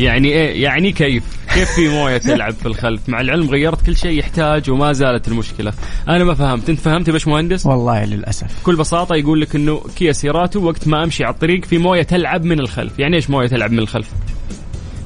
يعني 0.00 0.28
إيه؟ 0.28 0.62
يعني 0.62 0.92
كيف؟ 0.92 1.35
كيف 1.56 1.70
في 1.70 1.88
موية 1.88 2.18
تلعب 2.18 2.52
في 2.52 2.66
الخلف؟ 2.66 3.08
مع 3.08 3.20
العلم 3.20 3.50
غيرت 3.50 3.86
كل 3.86 3.96
شيء 3.96 4.18
يحتاج 4.18 4.70
وما 4.70 4.92
زالت 4.92 5.28
المشكلة. 5.28 5.72
أنا 6.08 6.24
ما 6.24 6.34
فهمت. 6.34 6.70
أنت 6.70 6.80
فهمت 6.80 7.08
يا 7.08 7.12
باش 7.12 7.28
مهندس 7.28 7.66
والله 7.66 8.04
للأسف. 8.04 8.60
بكل 8.60 8.76
بساطة 8.76 9.14
يقول 9.14 9.40
لك 9.40 9.56
إنه 9.56 9.80
كيا 9.96 10.12
سيراتو 10.12 10.64
وقت 10.64 10.88
ما 10.88 11.04
أمشي 11.04 11.24
على 11.24 11.34
الطريق 11.34 11.64
في 11.64 11.78
موية 11.78 12.02
تلعب 12.02 12.44
من 12.44 12.60
الخلف. 12.60 12.98
يعني 12.98 13.16
إيش 13.16 13.30
موية 13.30 13.46
تلعب 13.48 13.70
من 13.72 13.78
الخلف؟ 13.78 14.10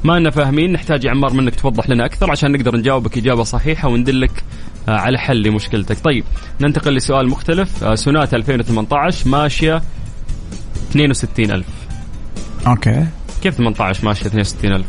ما 0.04 0.18
لنا 0.18 0.30
فاهمين. 0.30 0.72
نحتاج 0.72 1.04
يا 1.04 1.10
عمار 1.10 1.32
منك 1.32 1.54
توضح 1.54 1.90
لنا 1.90 2.04
أكثر 2.04 2.30
عشان 2.30 2.52
نقدر 2.52 2.76
نجاوبك 2.76 3.18
إجابة 3.18 3.42
صحيحة 3.42 3.88
وندلك 3.88 4.44
آه، 4.88 4.90
على 4.96 5.18
حل 5.18 5.42
لمشكلتك 5.42 5.98
طيب 6.04 6.24
ننتقل 6.60 6.94
لسؤال 6.94 7.28
مختلف. 7.28 7.84
آه، 7.84 7.94
Sonata 7.94 8.36
2018 8.36 9.28
ماشية 9.28 9.82
62000 10.94 11.64
okay. 12.66 13.06
كيف 13.42 13.54
18 13.54 14.04
ماشية 14.04 14.26
62000 14.26 14.84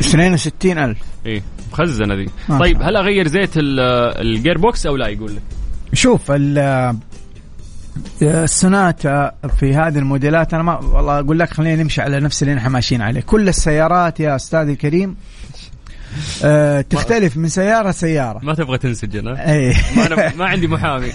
62000 0.00 0.96
إيه 1.26 1.42
مخزنة 1.72 2.14
ذي 2.14 2.26
ما 2.48 2.58
طيب 2.58 2.82
هل 2.82 2.96
أغير 2.96 3.28
زيت 3.28 3.50
ال- 3.56 3.80
ال 4.26 4.58
gearbox 4.58 4.86
أو 4.86 4.96
لا؟ 4.96 5.08
يقول 5.08 5.36
لك. 5.36 5.42
شوف 5.92 6.20
ال 6.30 6.58
ال 8.22 8.38
Sonata 8.38 9.32
في 9.60 9.74
هذه 9.74 9.98
الموديلات 9.98 10.54
أنا 10.54 10.62
ما 10.62 10.78
والله 10.78 11.18
أقول 11.18 11.38
لك 11.38 11.52
خلينا 11.54 11.82
نمشي 11.82 12.00
على 12.02 12.20
نفس 12.20 12.42
اللي 12.42 12.54
نحن 12.54 12.68
ماشيين 12.70 13.02
عليه. 13.02 13.20
كل 13.20 13.48
السيارات 13.48 14.20
يا 14.20 14.36
أستاذ 14.36 14.68
الكريم 14.68 15.16
آه 16.44 16.80
تختلف 16.80 17.36
من 17.36 17.48
سيارة 17.48 17.90
سيارة. 17.90 18.40
ما 18.42 18.54
تبغى 18.54 18.78
تنسجن؟ 18.78 19.28
اي 19.28 19.74
ما, 19.96 20.06
أنا 20.06 20.34
ما 20.34 20.44
عندي 20.46 20.66
محامي. 20.68 21.08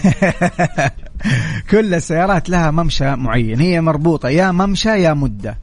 كل 1.71 1.93
السيارات 1.93 2.49
لها 2.49 2.71
ممشى 2.71 3.15
معين 3.15 3.59
هي 3.59 3.81
مربوطة 3.81 4.29
يا 4.29 4.51
ممشى 4.51 4.89
يا 4.89 5.13
مدة. 5.13 5.57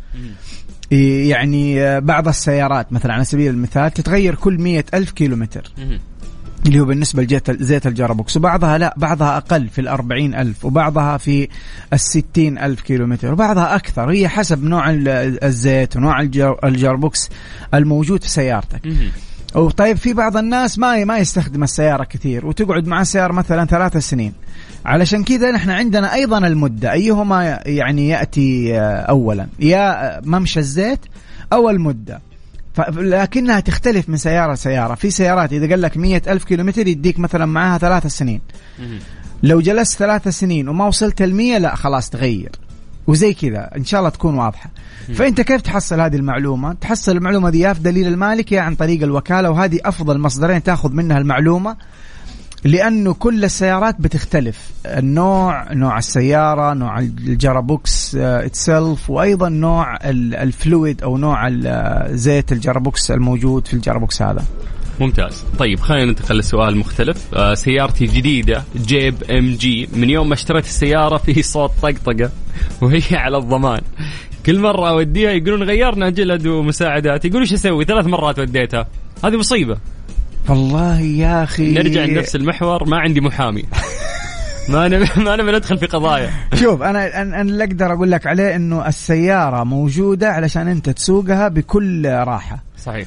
يعني 0.90 1.82
آه، 1.82 1.98
بعض 1.98 2.28
السيارات 2.28 2.92
مثلا 2.92 3.12
على 3.14 3.24
سبيل 3.24 3.50
المثال 3.50 3.90
تتغير 3.92 4.34
كل 4.34 4.58
مية 4.58 4.84
ألف 4.94 5.10
كيلومتر. 5.10 5.72
اللي 6.66 6.80
هو 6.80 6.84
بالنسبة 6.84 7.22
لزيت 7.22 7.62
زيت 7.62 7.86
الجرابوكس. 7.86 8.36
وبعضها 8.36 8.78
لا 8.78 8.94
بعضها 8.96 9.36
أقل 9.36 9.68
في 9.68 9.80
الأربعين 9.80 10.34
ألف 10.34 10.64
وبعضها 10.64 11.16
في 11.16 11.48
الستين 11.92 12.58
ألف 12.58 12.80
كيلومتر 12.80 13.32
وبعضها 13.32 13.76
أكثر. 13.76 14.10
هي 14.10 14.28
حسب 14.28 14.64
نوع 14.64 14.90
ال- 14.90 15.44
الزيت 15.44 15.96
ونوع 15.96 16.20
الجر- 16.20 16.58
الجربوكس 16.64 17.28
الموجود 17.74 18.22
في 18.22 18.28
سيارتك. 18.30 18.86
مهم. 19.54 19.64
وطيب 19.64 19.96
في 19.96 20.12
بعض 20.12 20.36
الناس 20.36 20.78
ما 20.78 21.04
ما 21.04 21.18
يستخدم 21.18 21.62
السيارة 21.62 22.04
كثير 22.04 22.46
وتقعد 22.46 22.86
مع 22.86 23.00
السيارة 23.00 23.32
مثلا 23.32 23.64
ثلاث 23.64 23.96
سنين. 23.96 24.32
علشان 24.84 25.24
كذا 25.24 25.50
نحن 25.50 25.70
عندنا 25.70 26.14
أيضا 26.14 26.38
المدة. 26.38 26.92
أيهما 26.92 27.60
يعني 27.66 28.08
يأتي 28.08 28.78
آه، 28.78 29.00
أولا؟ 29.00 29.46
يا 29.58 30.16
آه، 30.16 30.20
ممشى 30.24 30.60
الزيت 30.60 31.00
أو 31.52 31.70
المدة. 31.70 32.20
لكنها 32.88 33.60
تختلف 33.60 34.08
من 34.08 34.16
سيارة 34.16 34.52
لسيارة. 34.52 34.94
في 34.94 35.10
سيارات 35.10 35.52
إذا 35.52 35.68
قال 35.70 35.82
لك 35.82 35.96
مية 35.96 36.22
ألف 36.28 36.44
كيلومتر 36.44 36.86
يديك 36.86 37.18
مثلا 37.18 37.46
معاها 37.46 37.78
ثلاث 37.78 38.06
سنين. 38.06 38.40
لو 39.42 39.60
جلست 39.60 39.98
ثلاث 39.98 40.28
سنين 40.28 40.68
وما 40.68 40.86
وصلت 40.86 41.22
المية 41.22 41.58
لا 41.58 41.74
خلاص 41.74 42.10
تغير. 42.10 42.50
وزي 43.10 43.34
كذا. 43.34 43.70
إن 43.76 43.84
شاء 43.84 44.00
الله 44.00 44.10
تكون 44.10 44.34
واضحة. 44.34 44.70
فأنت 45.14 45.40
كيف 45.40 45.60
تحصل 45.60 46.00
هذه 46.00 46.16
المعلومة؟ 46.16 46.72
تحصل 46.72 47.12
المعلومة 47.16 47.50
دي 47.50 47.60
يا 47.60 47.72
في 47.72 47.80
دليل 47.80 48.06
المالك 48.06 48.52
يا 48.52 48.60
عن 48.60 48.74
طريق 48.74 49.02
الوكالة 49.02 49.50
وهذه 49.50 49.78
أفضل 49.84 50.18
مصدرين 50.18 50.62
تأخذ 50.62 50.92
منها 50.92 51.18
المعلومة 51.18 51.76
لأنه 52.64 53.14
كل 53.14 53.44
السيارات 53.44 53.96
بتختلف. 54.00 54.70
النوع 54.86 55.72
نوع 55.72 55.98
السيارة 55.98 56.74
نوع 56.74 56.98
ال 56.98 57.13
gearbox 57.13 58.14
itself 58.14 59.10
وأيضا 59.10 59.48
نوع 59.48 59.96
ال- 59.96 60.34
ال 60.34 60.46
fluid 60.46 61.02
أو 61.02 61.16
نوع 61.16 61.48
ال- 61.48 62.18
زيت 62.18 62.52
ال 62.52 62.60
gearbox 62.60 63.10
الموجود 63.10 63.66
في 63.66 63.74
ال 63.74 63.80
gearbox 63.80 64.22
هذا. 64.22 64.44
ممتاز. 65.00 65.44
طيب 65.58 65.80
خلينا 65.80 66.04
ننتقل 66.04 66.38
لسؤال 66.38 66.76
مختلف. 66.76 67.34
آه 67.34 67.54
سيارتي 67.54 68.06
جديدة 68.06 68.64
جيب 68.76 69.14
ام 69.30 69.54
جي 69.54 69.88
من 69.92 70.10
يوم 70.10 70.28
ما 70.28 70.34
اشتريت 70.34 70.64
السيارة 70.64 71.16
في 71.16 71.42
صوت 71.42 71.70
طقطقة 71.82 72.30
وهي 72.80 73.02
على 73.24 73.36
الضمان. 73.38 73.80
كل 74.46 74.58
مرة 74.58 74.88
أوديها 74.88 75.30
يقولون 75.30 75.62
غيرنا 75.62 76.10
جلد 76.10 76.46
ومساعدات 76.46 77.24
يقولوا 77.24 77.42
إيش 77.42 77.52
أسوي؟ 77.52 77.84
ثلاث 77.84 78.06
مرات 78.06 78.38
وديتها. 78.38 78.86
هذه 79.24 79.36
مصيبة. 79.36 79.78
والله 80.48 81.00
يا 81.00 81.42
أخي. 81.44 81.72
نرجع 81.72 82.04
لنفس 82.04 82.36
المحور. 82.36 82.88
ما 82.88 82.98
عندي 82.98 83.20
محامي. 83.20 83.64
ما 84.68 84.86
أنا 84.86 84.98
ما 85.16 85.34
أنا 85.34 85.42
بندخل 85.42 85.78
في 85.78 85.86
قضايا. 85.86 86.30
شوف 86.54 86.82
أنا 86.82 87.22
أنا 87.22 87.40
أنا 87.40 87.40
اللي 87.40 87.64
أقدر 87.64 87.92
أقول 87.92 88.10
لك 88.10 88.26
عليه 88.26 88.56
إنه 88.56 88.88
السيارة 88.88 89.64
موجودة 89.64 90.28
علشان 90.28 90.68
أنت 90.68 90.90
تسوقها 90.90 91.48
بكل 91.48 92.06
راحة. 92.06 92.62
صحيح. 92.78 93.06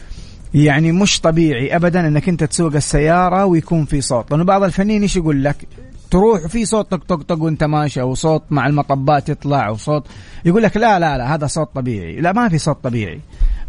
يعني 0.54 0.92
مش 0.92 1.22
طبيعي 1.22 1.76
ابدا 1.76 2.08
إنك 2.08 2.30
أنت 2.30 2.44
تسوق 2.44 2.76
السيارة 2.76 3.46
ويكون 3.46 3.86
في 3.86 4.02
صوت. 4.02 4.32
لأنه 4.32 4.44
بعض 4.44 4.63
الفنانين 4.63 5.02
إيش 5.02 5.16
يقول 5.16 5.44
لك؟ 5.44 5.68
تروح 6.12 6.48
في 6.48 6.66
صوت 6.66 6.92
طق 6.92 7.04
طق 7.04 7.22
طق 7.22 7.42
وأنت 7.42 7.63
ماشي 7.63 8.02
أو 8.02 8.13
صوت 8.16 8.44
مع 8.50 8.68
المطبات 8.68 9.30
يطلع 9.30 9.70
وصوت 9.70 10.08
يقول 10.46 10.63
لك 10.63 10.78
لا 10.78 11.00
لا 11.00 11.18
لا 11.18 11.36
هذا 11.36 11.48
صوت 11.48 11.70
طبيعي. 11.76 12.22
لا 12.22 12.32
ما 12.32 12.50
في 12.50 12.58
صوت 12.58 12.84
طبيعي. 12.84 13.20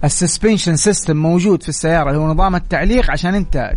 ال 0.04 0.11
suspension 0.11 0.76
system 0.76 1.16
موجود 1.16 1.62
في 1.62 1.68
السيارة 1.68 2.10
اللي 2.10 2.20
هو 2.20 2.28
نظام 2.28 2.54
التعليق 2.54 3.10
عشان 3.10 3.34
أنت 3.34 3.70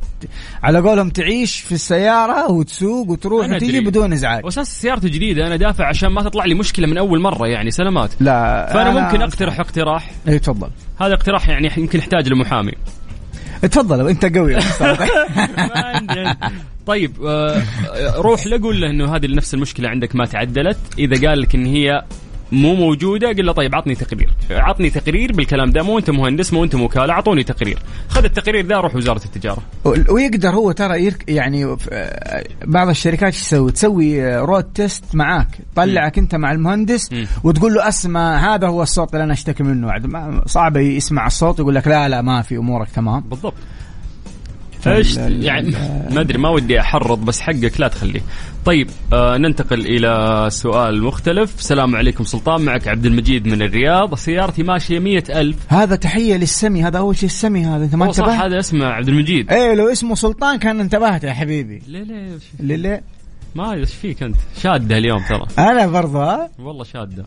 على 0.64 0.80
قولهم 0.80 1.10
تعيش 1.10 1.60
في 1.60 1.72
السيارة 1.72 2.52
وتسوق 2.52 3.10
وتروح 3.10 3.46
أدري. 3.46 3.80
بدون 3.80 4.14
إزعاج. 4.14 4.46
وأساس 4.46 4.82
سيارتي 4.82 5.10
جديدة 5.10 5.48
أنا 5.48 5.56
دافع 5.56 5.88
عشان 5.88 6.10
ما 6.10 6.24
تطلع 6.24 6.46
لي 6.46 6.54
مشكلة 6.54 6.88
من 6.88 6.98
أول 6.98 7.22
مرة 7.22 7.48
يعني 7.48 7.72
سلامات 7.72 8.12
لا 8.20 8.70
فأنا 8.74 9.02
ممكن 9.02 9.22
أقترح 9.22 9.60
اقتراح. 9.60 10.12
اي 10.28 10.40
تفضل. 10.40 10.70
هذا 11.02 11.14
اقتراح 11.14 11.50
يعني 11.50 11.72
يمكن 11.78 12.00
يحتاج 12.00 12.30
لمحامي. 12.30 12.74
تفضل 13.62 14.08
أنت 14.08 14.38
قوي. 14.38 14.56
طيب 16.88 17.26
آه، 17.26 17.58
آه، 17.58 18.16
روح 18.16 18.48
له 18.48 18.62
قول 18.62 18.82
له 18.82 18.90
إنه 18.90 19.16
هذه 19.16 19.28
نفس 19.28 19.54
المشكلة 19.54 19.90
عندك 19.90 20.16
ما 20.16 20.26
تعدلت. 20.26 20.78
إذا 21.00 21.28
قال 21.28 21.42
لك 21.42 21.56
إن 21.56 21.66
هي 21.66 22.04
مو 22.52 22.76
موجودة 22.76 23.28
قل 23.28 23.46
له 23.46 23.52
طيب 23.54 23.76
عطني 23.76 23.96
تقرير. 23.96 24.30
عطني 24.52 24.90
تقرير 24.90 25.32
بالكلام 25.32 25.70
ده 25.70 25.84
مو 25.84 25.98
أنت 25.98 26.10
مهندس 26.10 26.54
مو 26.54 26.64
أنت 26.64 26.76
وكاله 26.76 27.14
اعطوني 27.14 27.44
تقرير. 27.44 27.80
خذ 28.10 28.24
التقرير 28.24 28.66
ده 28.66 28.76
روح 28.80 28.96
وزارة 28.96 29.22
التجارة. 29.26 29.62
ويقدر 30.10 30.50
هو 30.50 30.72
ترى 30.72 31.06
يرك 31.06 31.24
يعني 31.28 31.76
بعض 32.66 32.90
الشركات 32.90 33.34
إيش 33.34 33.42
تسوي؟ 33.42 33.72
تسوي 33.72 34.36
road 34.38 34.64
test 34.64 35.16
معاك. 35.16 35.48
طلعك 35.76 36.18
أنت 36.18 36.36
مع 36.36 36.52
المهندس 36.52 37.14
مم. 37.14 37.28
وتقول 37.44 37.74
له 37.74 37.88
أسمع 37.88 38.56
هذا 38.56 38.68
هو 38.68 38.84
الصوت 38.84 39.14
اللي 39.14 39.24
أنا 39.24 39.34
أشتكي 39.34 39.64
منه. 39.64 39.92
صعب 40.46 40.78
يسمع 40.78 41.28
الصوت 41.28 41.60
ويقول 41.60 41.76
لك 41.76 41.88
لا 41.88 42.10
لا 42.10 42.22
ما 42.22 42.42
في 42.42 42.58
أمورك 42.58 42.90
تمام. 42.90 43.20
بالضبط. 43.20 43.54
إيش 44.96 45.18
يعني 45.18 45.72
ما 46.14 46.22
أدري 46.22 46.38
ما 46.38 46.50
ودي 46.50 46.80
أحرض 46.80 47.26
بس 47.26 47.40
حقك 47.40 47.80
لا 47.80 47.88
تخليه. 47.88 48.22
طيب 48.66 48.90
آه 49.14 49.38
ننتقل 49.38 49.86
إلى 49.86 50.46
سؤال 50.52 51.04
مختلف. 51.04 51.60
السلام 51.60 51.96
عليكم 51.96 52.24
سلطان. 52.24 52.62
معك 52.62 52.88
عبد 52.88 53.06
المجيد 53.06 53.48
من 53.48 53.62
الرياض. 53.62 54.16
سيارتي 54.16 54.64
ماشية 54.64 55.00
مئة 55.00 55.42
ألف. 55.42 55.58
هذا 55.74 55.96
تحية 55.96 56.36
للسمي. 56.36 56.84
هذا 56.84 56.98
أول 56.98 57.18
شيء 57.18 57.30
السمي 57.30 57.66
هذا. 57.66 57.84
أنت 57.84 57.96
ما 57.96 58.06
هو 58.06 58.12
صح 58.12 58.24
انتبهت؟ 58.24 58.46
هذا 58.46 58.60
اسمه 58.60 58.86
عبد 58.86 59.08
المجيد. 59.08 59.52
إيه 59.52 59.74
لو 59.74 59.92
اسمه 59.92 60.16
سلطان 60.16 60.60
كان 60.60 60.80
انتبهت 60.80 61.24
يا 61.24 61.34
حبيبي. 61.34 61.82
ليه 61.88 62.04
ليه 62.04 62.38
ليه 62.60 62.76
ليه؟ 62.76 63.04
ما 63.56 63.74
إيش 63.74 63.94
فيك 63.94 64.24
أنت؟ 64.24 64.36
شادة 64.62 64.98
اليوم 64.98 65.20
ترى. 65.30 65.46
أنا 65.60 65.88
برضه 65.88 66.24
ها؟ 66.24 66.50
والله 66.60 66.84
شادة. 66.84 67.26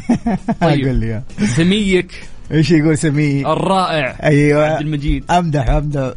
طيب 0.60 0.86
لي. 0.86 1.22
سميك. 1.56 2.28
إيش 2.52 2.70
يقول 2.70 2.98
سمي؟ 2.98 3.40
الرائع 3.40 4.16
أيوه. 4.22 4.66
عبد 4.66 4.80
المجيد. 4.80 5.30
أمدح 5.30 5.68
أمدح. 5.68 6.14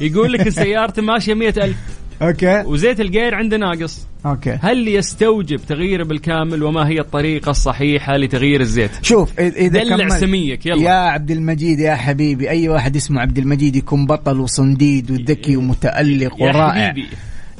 يقول 0.00 0.32
لك 0.32 0.48
سيارته 0.48 1.02
ماشية 1.02 1.34
مئة 1.34 1.64
ألف. 1.64 1.76
okay. 2.22 2.60
وزيت 2.66 3.00
الجير 3.00 3.34
عنده 3.34 3.56
ناقص. 3.56 4.06
okay. 4.26 4.58
هل 4.62 4.88
يستوجب 4.88 5.60
تغييره 5.68 6.04
بالكامل 6.04 6.62
وما 6.62 6.88
هي 6.88 7.00
الطريقة 7.00 7.50
الصحيحة 7.50 8.16
لتغيير 8.16 8.60
الزيت؟ 8.60 8.90
شوف 9.02 9.40
إذا 9.40 9.84
دلع 9.84 10.08
سميك، 10.08 10.66
يلا. 10.66 10.82
يا 10.82 10.90
عبد 10.90 11.30
المجيد 11.30 11.80
يا 11.80 11.94
حبيبي 11.94 12.50
أي 12.50 12.68
واحد 12.68 12.96
اسمه 12.96 13.20
عبد 13.20 13.38
المجيد 13.38 13.76
يكون 13.76 14.06
بطل 14.06 14.40
وصنديد 14.40 15.10
وذكي 15.10 15.56
ومتألق 15.56 16.34
يا 16.40 16.44
ورائع. 16.44 16.88
حبيبي 16.88 17.08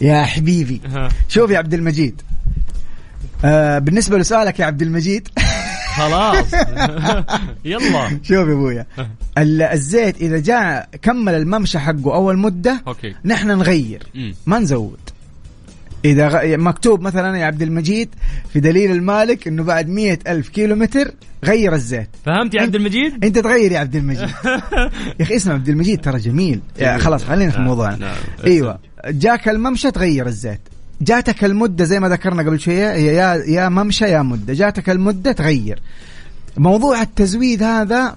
يا 0.01 0.22
حبيبي. 0.22 0.81
شوف 1.29 1.51
يا 1.51 1.59
عبد 1.59 1.74
المجيد. 1.74 2.22
آه 3.44 3.79
بالنسبة 3.79 4.18
لسؤالك 4.18 4.61
يا 4.61 4.64
عبد 4.64 4.83
المجيد 4.83 5.29
خلاص. 5.99 6.47
يلا. 7.65 8.09
شوف 8.09 8.31
يا 8.31 8.43
أبويا. 8.43 8.87
ال- 9.39 9.63
الزيت 9.63 10.17
إذا 10.23 10.39
جاء 10.39 10.89
كمل 11.03 11.35
الممشى 11.35 11.79
حقه 11.79 12.15
أول 12.15 12.39
مدة 12.39 12.83
أوكي. 12.87 13.15
نحن 13.25 13.49
نغير. 13.49 14.03
ما 14.47 14.59
نزود. 14.59 14.99
إذا 16.05 16.29
غ... 16.29 16.57
مكتوب 16.57 17.01
مثلا 17.01 17.39
يا 17.39 17.45
عبد 17.47 17.63
المجيد 17.63 18.09
في 18.53 18.61
دليل 18.61 18.91
المالك 18.91 19.49
إنه 19.49 19.63
بعد 19.63 19.89
مية 19.89 20.19
ألف 20.29 20.49
كيلو 20.49 20.77
متر 20.77 21.11
غير 21.45 21.75
الزيت. 21.75 22.09
فهمت 22.27 22.55
يا 22.55 22.63
عبد 22.63 22.75
المجيد؟ 22.75 23.25
أنت 23.25 23.39
تغير 23.39 23.73
يا 23.73 23.79
عبد 23.79 23.97
المجيد. 23.97 24.29
يا 25.21 25.23
أخي 25.23 25.37
اسمه 25.37 25.55
عبد 25.55 25.69
المجيد 25.69 26.01
ترى 26.01 26.19
جميل. 26.19 26.61
خلاص 26.99 27.25
خلينا 27.25 27.51
في 27.51 27.59
نعم، 27.59 27.67
موضوعنا. 27.67 27.97
نعم. 27.97 28.17
أيوه. 28.47 28.79
جاك 29.07 29.49
الممشى 29.49 29.91
تغير 29.91 30.27
الزيت. 30.27 30.61
جاتك 31.01 31.45
المدة 31.45 31.85
زي 31.85 32.01
ما 32.01 32.09
ذكرنا 32.09 32.43
قبل 32.43 32.61
شوية 32.61 32.93
هي 32.93 33.07
يا 33.07 33.35
يا 33.35 33.69
ممشى 33.69 34.05
يا 34.05 34.23
مدة. 34.23 34.55
جاتك 34.55 34.91
المدة 34.91 35.33
تغير. 35.33 35.81
موضوع 36.57 37.03
التزويد 37.03 37.63
هذا 37.63 38.17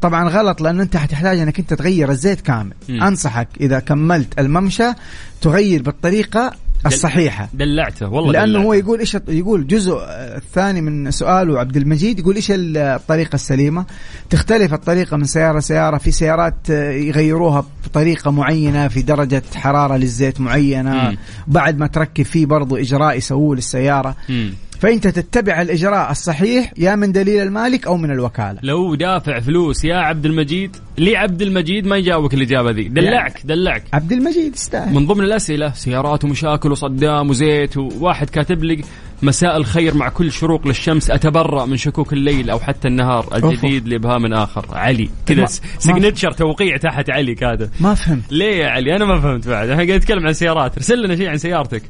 طبعا 0.00 0.28
غلط 0.28 0.60
لأنه 0.60 0.82
أنت 0.82 0.96
حتحتاج 0.96 1.38
إنك 1.38 1.58
أنت 1.58 1.74
تغير 1.74 2.10
الزيت 2.10 2.40
كامل. 2.40 2.72
مم. 2.88 3.02
أنصحك 3.02 3.48
إذا 3.60 3.78
كملت 3.80 4.38
الممشى 4.38 4.92
تغير 5.40 5.82
بالطريقة 5.82 6.52
الصحيحة 6.86 7.48
دلعته 7.54 8.08
والله 8.08 8.32
لأنه 8.32 8.46
دلعته. 8.52 8.66
هو 8.66 8.72
يقول 8.72 8.98
إيش 9.00 9.16
يقول 9.28 9.66
جزء 9.66 9.96
الثاني 10.36 10.80
من 10.80 11.10
سؤاله 11.10 11.58
عبد 11.60 11.76
المجيد 11.76 12.18
يقول 12.18 12.34
إيش 12.36 12.50
ال- 12.50 12.76
الطريقة 12.76 13.34
السليمة 13.34 13.84
تختلف 14.30 14.74
الطريقة 14.74 15.16
من 15.16 15.24
سيارة 15.24 15.58
لسيارة 15.58 15.98
في 15.98 16.10
سيارات 16.10 16.68
يغيروها 16.70 17.64
بطريقة 17.84 18.30
معينة 18.30 18.88
في 18.88 19.02
درجة 19.02 19.42
حرارة 19.54 19.96
للزيت 19.96 20.40
معينة 20.40 20.94
مم. 20.94 21.16
بعد 21.46 21.78
ما 21.78 21.86
تركب 21.86 22.24
فيه 22.24 22.46
برضو 22.46 22.76
إجراء 22.76 23.16
يسووه 23.16 23.56
للسيارة 23.56 24.16
مم. 24.28 24.54
فانت 24.84 25.08
تتبع 25.08 25.62
الإجراء 25.62 26.10
الصحيح 26.10 26.72
يا 26.78 26.96
من 26.96 27.12
دليل 27.12 27.42
المالك 27.42 27.86
أو 27.86 27.96
من 27.96 28.10
الوكالة. 28.10 28.58
لو 28.62 28.94
دافع 28.94 29.40
فلوس 29.40 29.84
يا 29.84 29.96
عبد 29.96 30.26
المجيد 30.26 30.76
ليه 30.98 31.18
عبد 31.18 31.42
المجيد 31.42 31.86
ما 31.86 31.96
يجاوبك 31.96 32.34
الإجابة 32.34 32.70
ذي. 32.70 32.88
دلعك 32.88 33.40
دلعك. 33.44 33.84
عبد 33.92 34.12
المجيد 34.12 34.54
يستاهل. 34.54 34.94
من 34.94 35.06
ضمن 35.06 35.24
الأسئلة 35.24 35.72
سيارات 35.72 36.24
ومشاكل 36.24 36.72
وصدام 36.72 37.30
وزيت 37.30 37.76
وواحد 37.76 38.30
كاتب 38.30 38.64
لي 38.64 38.84
مساء 39.24 39.56
الخير 39.56 39.94
مع 39.94 40.08
كل 40.08 40.32
شروق 40.32 40.66
للشمس. 40.66 41.10
أتبرأ 41.10 41.66
من 41.66 41.76
شكوك 41.76 42.12
الليل 42.12 42.50
أو 42.50 42.58
حتى 42.58 42.88
النهار 42.88 43.28
الجديد 43.34 43.88
لإبهام 43.88 44.32
آخر. 44.34 44.66
علي 44.72 45.10
كذا 45.26 45.46
سيجنتشر 45.78 46.32
توقيع 46.32 46.76
تحت 46.76 47.10
علي 47.10 47.34
كاتب 47.34 47.70
ما 47.80 47.94
فهمت. 47.94 48.32
ليه 48.32 48.56
يا 48.56 48.68
علي؟ 48.68 48.96
أنا 48.96 49.04
ما 49.04 49.20
فهمت 49.20 49.48
بعد. 49.48 49.68
إحنا 49.68 49.84
قاعد 49.84 50.00
نتكلم 50.00 50.26
عن 50.26 50.32
سيارات. 50.32 50.76
ارسل 50.76 51.02
لنا 51.02 51.16
شيء 51.16 51.28
عن 51.28 51.38
سيارتك. 51.38 51.82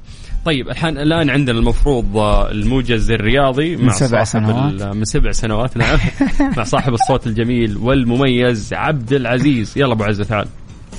طيب 0.44 0.68
الحين 0.68 0.99
الآن 0.99 1.31
عندنا 1.31 1.59
المفروض 1.59 2.16
آه، 2.16 2.51
الموجز 2.51 3.11
الرياضي 3.11 3.77
من 3.77 3.85
مع 3.85 3.92
سبع 3.92 4.25
صاحب 4.25 4.47
سنوات. 4.47 4.97
من 4.97 5.05
سبع 5.05 5.33
سنوات 5.33 5.77
نعم. 5.77 5.99
مع 6.57 6.64
صاحب 6.64 6.94
الصوت 6.94 7.27
الجميل 7.27 7.77
والمميز 7.77 8.75
عبد 8.75 9.12
العزيز. 9.12 9.73
يلا 9.77 9.92
أبو 9.92 10.05
عزة 10.05 10.25
تعال. 10.25 10.49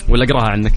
ولا 0.10 0.24
أقراها 0.24 0.50
عنك. 0.50 0.74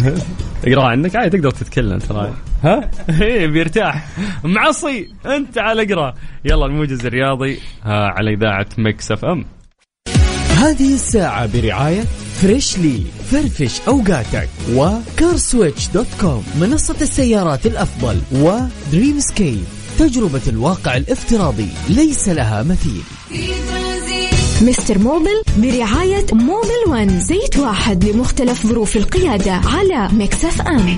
أقراها 0.66 0.88
عنك؟ 0.88 1.16
عادي 1.16 1.38
تقدر 1.38 1.50
تتكلم 1.50 1.98
ترى. 1.98 2.34
ها؟ 2.64 2.90
إيه 3.22 3.46
بيرتاح. 3.46 4.06
معصي 4.44 5.08
أنت 5.26 5.54
تعال 5.54 5.80
اقرا 5.80 6.14
يلا 6.44 6.66
الموجز 6.66 7.06
الرياضي 7.06 7.58
على 7.84 8.32
إذاعة 8.34 8.66
مكس 8.78 9.12
أف 9.12 9.24
أم. 9.24 9.44
هذه 10.56 10.94
الساعة 10.94 11.46
برعاية 11.46 12.04
فريشلي 12.42 13.02
فرفش 13.30 13.80
أوقاتك 13.88 14.48
وكارسويتش 14.74 15.88
دوت 15.88 16.06
كوم 16.20 16.44
منصة 16.60 16.96
السيارات 17.00 17.66
الأفضل 17.66 18.20
ودريم 18.32 19.20
سكيب 19.20 19.64
تجربة 19.98 20.40
الواقع 20.48 20.96
الافتراضي 20.96 21.68
ليس 21.88 22.28
لها 22.28 22.62
مثيل. 22.62 23.02
مستر 24.62 24.98
موبل 24.98 25.42
برعاية 25.56 26.26
موبل 26.32 26.88
ون 26.88 27.20
زيت 27.20 27.56
واحد 27.58 28.04
لمختلف 28.04 28.66
ظروف 28.66 28.96
القيادة 28.96 29.52
على 29.52 29.94
ام, 29.94 30.18
ميكس 30.18 30.44
أف 30.44 30.60
أم. 30.60 30.96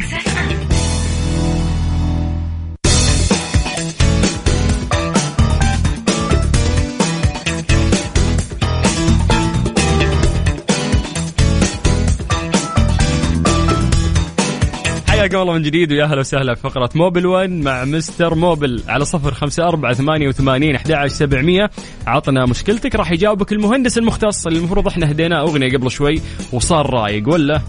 حياكم 15.22 15.38
الله 15.38 15.52
من 15.52 15.62
جديد 15.62 15.92
ويا 15.92 16.04
أهلا 16.04 16.20
وسهلا 16.20 16.54
في 16.54 16.61
فقرة 16.61 16.90
موبل 16.94 17.26
1 17.26 17.50
مع 17.50 17.85
مستر 17.85 18.35
موبل 18.35 18.82
على 18.88 19.04
صفر 19.04 19.35
خمسة 19.35 19.68
أربعة 19.68 19.94
ثمانية 19.94 20.28
وثمانين 20.28 20.74
أحد 20.74 20.92
عشر 20.92 21.14
سبعمية. 21.14 21.70
عطنا 22.06 22.46
مشكلتك 22.46 22.94
راح 22.94 23.11
يجاوبك 23.12 23.52
المهندس 23.52 23.98
المختص 23.98 24.46
اللي 24.46 24.58
المفروض 24.58 24.87
إحنا 24.87 25.11
هديناه 25.11 25.40
أغنية 25.40 25.72
قبل 25.72 25.90
شوي 25.90 26.20
وصار 26.52 26.90
رايق 26.90 27.28
ولا؟ 27.28 27.62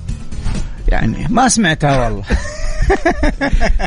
يعني 0.87 1.27
ما 1.29 1.47
سمعتها 1.47 2.03
والله. 2.03 2.23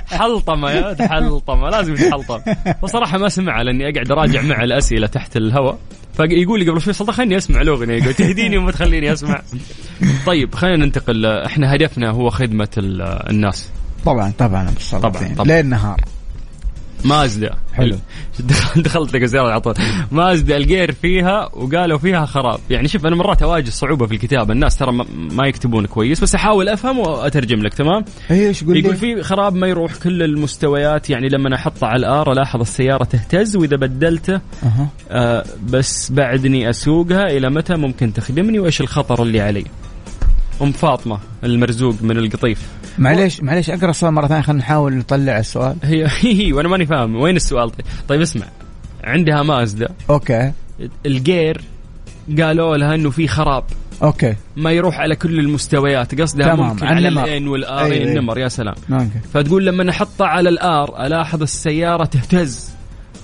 حلطمة 0.07 0.71
يا 0.71 1.09
حلطمة 1.09 1.71
لازم 1.71 1.95
يتحلطم. 1.95 2.41
وصراحة 2.83 3.19
ما 3.19 3.29
سمعها 3.29 3.65
لأني 3.65 3.85
أقعد 3.85 4.11
أراجع 4.11 4.43
مع 4.43 4.65
الأسئلة 4.65 5.07
تحت 5.07 5.37
الهواء. 5.37 5.79
فيقول 6.17 6.61
لي 6.61 6.71
قبل 6.71 6.81
شوي 6.81 6.93
سلطان 6.93 7.15
خليني 7.15 7.37
أسمع 7.37 7.61
الأغنية. 7.61 7.95
يقول 7.95 8.15
تهديني 8.15 8.59
وما 8.59 8.73
تخليني 8.73 9.13
أسمع. 9.13 9.43
طيب 10.27 10.55
خلينا 10.55 10.85
ننتقل. 10.85 11.27
إحنا 11.27 11.75
هدفنا 11.75 12.11
هو 12.11 12.31
خدمة 12.31 12.69
الناس. 13.31 13.71
طبعا 14.05 14.33
طبعا 14.39 14.75
طبعا 14.93 15.35
طبعا. 15.37 15.47
ليل 15.47 15.67
نهار. 15.67 16.01
مازدا 17.07 17.55
حلو. 17.75 17.97
دخلت 18.77 19.15
لك 19.15 19.23
السياره 19.23 19.51
على 19.51 19.61
طول. 19.61 19.75
مازدا 20.13 20.57
الجير 20.57 20.93
فيها 20.93 21.49
وقالوا 21.53 21.99
فيها 21.99 22.27
خراب. 22.27 22.61
يعني 22.71 22.89
شوف 22.89 23.07
أنا 23.07 23.17
مرات 23.17 23.43
أواجه 23.43 23.71
صعوبة 23.71 24.07
في 24.07 24.15
الكتابة. 24.15 24.53
الناس 24.53 24.77
ترى 24.77 24.93
ما 25.15 25.47
يكتبون 25.47 25.87
كويس 25.87 26.21
بس 26.21 26.35
أحاول 26.35 26.69
أفهم 26.69 26.99
وأترجم 26.99 27.59
لك 27.59 27.75
تمام؟ 27.75 28.05
إيش 28.31 28.63
يقول 28.63 28.77
يقول 28.77 28.97
في 28.97 29.23
خراب 29.23 29.55
ما 29.55 29.67
يروح 29.67 29.95
كل 29.95 30.23
المستويات. 30.23 31.11
يعني 31.11 31.29
لما 31.29 31.55
أحطه 31.55 31.87
على 31.87 31.97
الآر 31.97 32.33
ألاحظ 32.33 32.61
السيارة 32.61 33.05
تهتز 33.05 33.57
وإذا 33.57 33.77
بدلته 33.77 34.35
أه. 34.35 34.89
آه 35.11 35.45
بس 35.71 36.13
بعدني 36.13 36.71
أسوقها 36.71 37.25
إلى 37.25 37.51
متى 37.51 37.75
ممكن 37.75 38.13
تخدمني 38.13 38.59
وإيش 38.59 38.81
الخطر 38.81 39.23
اللي 39.23 39.41
علي؟ 39.41 39.65
أم 40.63 40.73
فاطمة 40.73 41.19
المرزوق 41.45 41.95
من 42.03 42.19
القطيف. 42.19 42.69
معليش 42.99 43.43
معليش 43.43 43.71
أقرأ 43.71 43.91
السؤال 43.91 44.13
مرة 44.15 44.27
ثانية 44.27 44.43
خلينا 44.43 44.61
نحاول 44.63 44.95
نطلع 44.97 45.39
السؤال. 45.39 45.77
هي 45.83 46.07
هي 46.21 46.53
وأنا 46.53 46.69
ماني 46.69 46.87
فاهم 46.87 47.17
وين 47.17 47.37
السؤال؟ 47.37 47.71
طيب, 47.71 47.87
طيب 48.09 48.21
اسمع. 48.21 48.47
عندها 49.05 49.43
مازدا. 49.43 49.89
okay. 50.11 50.53
الجير 51.07 51.61
قالوا 52.41 52.77
لها 52.77 52.95
إنه 52.95 53.11
في 53.11 53.29
خراب. 53.29 53.65
okay. 54.03 54.35
ما 54.57 54.73
يروح 54.73 54.99
على 54.99 55.17
كل 55.17 55.39
المستويات 55.41 56.21
قصدها 56.21 56.47
تمام. 56.55 56.69
ممكن 56.69 56.87
على. 56.87 57.09
ال 57.09 57.29
N 57.29 57.49
وال 57.49 57.75
R 57.75 57.89
أي- 57.89 57.93
أي. 57.93 58.03
النمر 58.03 58.39
يا 58.39 58.49
سلام. 58.49 58.75
okay. 58.93 59.09
فتقول 59.35 59.67
لما 59.67 59.91
احطه 59.91 60.25
على 60.27 60.49
ال 60.49 60.78
R 60.78 61.07
ألاحظ 61.07 61.43
السيارة 61.43 62.05
تهتز. 62.05 62.71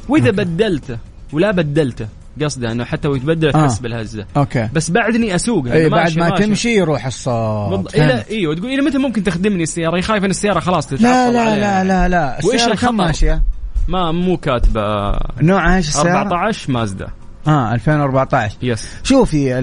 وإذا 0.09 0.31
بدلته 0.31 0.99
ولا 1.33 1.51
بدلته 1.51 2.07
قصده 2.43 2.73
أنه 2.73 2.85
حتى 2.85 3.09
ويتبدل 3.09 3.49
آه. 3.49 3.51
تحس 3.51 3.79
بالهزة 3.79 4.27
okay 4.37 4.69
بس 4.75 4.91
بعدني 4.91 5.35
اسوقها 5.35 5.73
إي 5.73 5.89
بعد 5.89 6.19
ما 6.19 6.29
ماشي. 6.31 6.45
تمشي 6.45 6.77
يروح 6.77 7.07
الصوت. 7.07 7.73
فهمت. 7.73 7.95
إلى 7.95 8.25
إيوه 8.31 8.55
تقول 8.55 8.71
إلى 8.71 8.83
متى 8.83 8.99
ممكن 8.99 9.25
تخدمني 9.25 9.63
السيارة؟ 9.63 9.97
هي 9.97 10.03
خايفه 10.03 10.27
إن 10.27 10.31
السيارة 10.31 10.61
خلاص 10.61 10.87
تتعطل 10.87 11.03
لا 11.05 11.31
لا. 11.31 11.57
لا 11.61 11.85
لا 11.85 12.09
لا 12.09 12.39
وإيش 12.45 12.55
السيارة 12.55 12.73
الخطر؟ 12.73 12.89
كم 12.89 12.97
ماشية؟ 12.97 13.43
ما 13.89 14.13
مو 14.13 14.37
كاتبة 14.37 15.13
نوعها 15.41 15.77
إيش 15.77 15.89
السيارة؟ 15.89 16.19
14 16.19 16.73
مازدا 16.73 17.09
آه 17.47 17.75
2014 17.75 18.57
yes 18.63 18.89
شوفي 19.03 19.55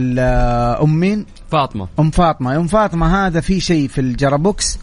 أم 0.83 0.99
مين؟ 0.99 1.25
فاطمة 1.51 1.87
أم 1.99 2.11
فاطمة 2.11 2.55
أم 2.55 2.67
فاطمة 2.67 3.27
هذا 3.27 3.41
في 3.41 3.59
شيء 3.59 3.87
في 3.87 4.01
الجيربوكس 4.01 4.75
آه، 4.75 4.79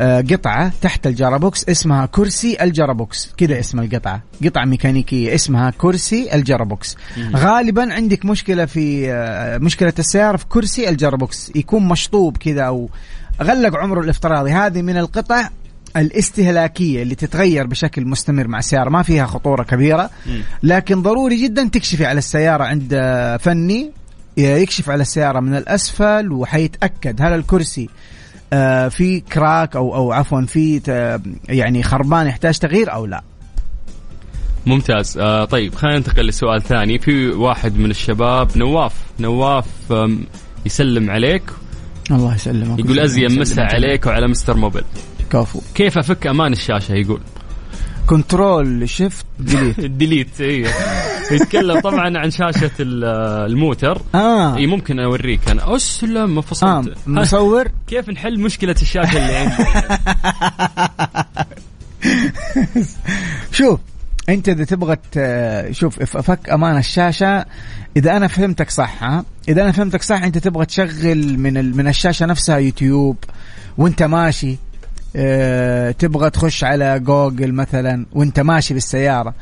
قطعة 0.00 0.72
تحت 0.80 1.06
الجيربوكس 1.06 1.68
اسمها 1.68 2.06
كرسي 2.06 2.62
الجيربوكس. 2.62 3.32
كذا 3.36 3.60
اسم 3.60 3.80
القطعة. 3.80 4.22
قطعة 4.44 4.64
ميكانيكية 4.64 5.34
اسمها 5.34 5.72
كرسي 5.78 6.34
الجيربوكس. 6.34 6.96
غالبا 7.36 7.92
عندك 7.94 8.24
مشكلة 8.24 8.64
في 8.64 9.12
آه، 9.12 9.58
مشكلة 9.58 9.92
السيارة 9.98 10.36
في 10.36 10.46
كرسي 10.48 10.88
الجرابوكس. 10.88 11.52
يكون 11.54 11.88
مشطوب 11.88 12.36
كذا 12.36 12.62
أو 12.62 12.90
غلق 13.42 13.76
عمره 13.76 14.00
الافتراضي. 14.00 14.50
هذه 14.50 14.82
من 14.82 14.96
القطع 14.96 15.48
الاستهلاكية 15.96 17.02
اللي 17.02 17.14
تتغير 17.14 17.66
بشكل 17.66 18.04
مستمر 18.04 18.48
مع 18.48 18.58
السيارة 18.58 18.90
ما 18.90 19.02
فيها 19.02 19.26
خطورة 19.26 19.62
كبيرة. 19.62 20.10
لكن 20.62 21.02
ضروري 21.02 21.42
جدا 21.42 21.68
تكشفي 21.68 22.06
على 22.06 22.18
السيارة 22.18 22.64
عند 22.64 22.90
آه، 22.92 23.36
فني. 23.36 23.90
يكشف 24.36 24.90
على 24.90 25.02
السيارة 25.02 25.40
من 25.40 25.54
الأسفل 25.54 26.32
وحيتأكد 26.32 27.22
هل 27.22 27.32
الكرسي 27.32 27.82
آه، 27.82 27.88
في 28.90 29.22
كراك 29.32 29.76
أو 29.76 29.94
أو 29.94 30.12
عفوا 30.12 30.42
في 30.42 30.80
يعني 31.48 31.82
خربان 31.82 32.26
يحتاج 32.26 32.58
تغيير 32.58 32.92
أو 32.92 33.06
لا؟ 33.06 33.22
ممتاز. 34.66 35.18
آه 35.18 35.44
طيب 35.44 35.74
خلينا 35.74 35.98
ننتقل 35.98 36.26
لسؤال 36.26 36.62
ثاني. 36.62 36.98
في 36.98 37.28
واحد 37.28 37.78
من 37.78 37.90
الشباب 37.90 38.58
نواف. 38.58 38.92
نواف 39.20 39.66
يسلم 40.66 41.10
عليك. 41.10 41.42
الله 42.10 42.34
يسلمك. 42.34 42.78
يقول 42.78 43.00
ازين 43.00 43.40
مسا 43.40 43.60
عليك 43.60 44.06
وعلى 44.06 44.28
مستر 44.28 44.56
موبل. 44.56 44.82
كفو. 45.30 45.60
كيف 45.74 45.98
أفك 45.98 46.26
أمان 46.26 46.52
الشاشة؟ 46.52 46.94
يقول. 46.94 47.20
control 48.06 48.88
shift 48.88 49.26
delete 49.38 49.80
delete 49.80 50.40
أيوه 50.40 50.70
يتكلم 51.30 51.80
طبعا 51.80 52.18
عن 52.18 52.30
شاشة 52.30 52.70
ال- 52.80 53.04
الموتر. 53.50 54.02
آه. 54.14 54.56
إي 54.56 54.66
ممكن 54.66 55.00
أوريك. 55.00 55.48
أنا 55.48 55.76
اسلم 55.76 56.34
ما 56.34 56.40
فصلت 56.40 56.94
مصور. 57.06 57.68
كيف 57.88 58.08
نحل 58.10 58.40
مشكلة 58.40 58.74
الشاشة 58.82 59.16
اللي 59.18 59.36
عندي؟ 59.36 59.64
شوف 63.52 63.80
أنت 64.28 64.48
إذا 64.48 64.64
تبغى 64.64 64.96
ت- 65.12 65.68
شوف 65.72 66.02
ف- 66.02 66.16
فك 66.16 66.50
أمان 66.50 66.76
الشاشة 66.76 67.44
إذا 67.96 68.16
أنا 68.16 68.28
فهمتك 68.28 68.70
صح 68.70 69.02
ها؟ 69.02 69.24
إذا 69.48 69.62
أنا 69.62 69.72
فهمتك 69.72 70.02
صح 70.02 70.22
أنت 70.22 70.38
تبغى 70.38 70.66
تشغل 70.66 71.38
من 71.38 71.56
ال- 71.56 71.76
من 71.76 71.88
الشاشة 71.88 72.26
نفسها 72.26 72.56
يوتيوب 72.58 73.16
وأنت 73.78 74.02
ماشي. 74.02 74.56
آه 75.16 75.90
تبغى 75.90 76.30
تخش 76.30 76.64
على 76.64 77.00
جوجل 77.00 77.52
مثلا 77.52 78.06
وأنت 78.12 78.40
ماشي 78.40 78.74
بالسيارة. 78.74 79.34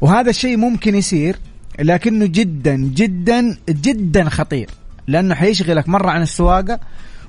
وهذا 0.00 0.30
الشيء 0.30 0.56
ممكن 0.56 0.94
يصير 0.94 1.36
لكنه 1.78 2.26
جدا 2.26 2.76
جدا 2.76 3.56
جدا 3.68 4.28
خطير. 4.28 4.70
لأنه 5.06 5.34
حيشغلك 5.34 5.88
مرة 5.88 6.10
عن 6.10 6.22
السواقة 6.22 6.80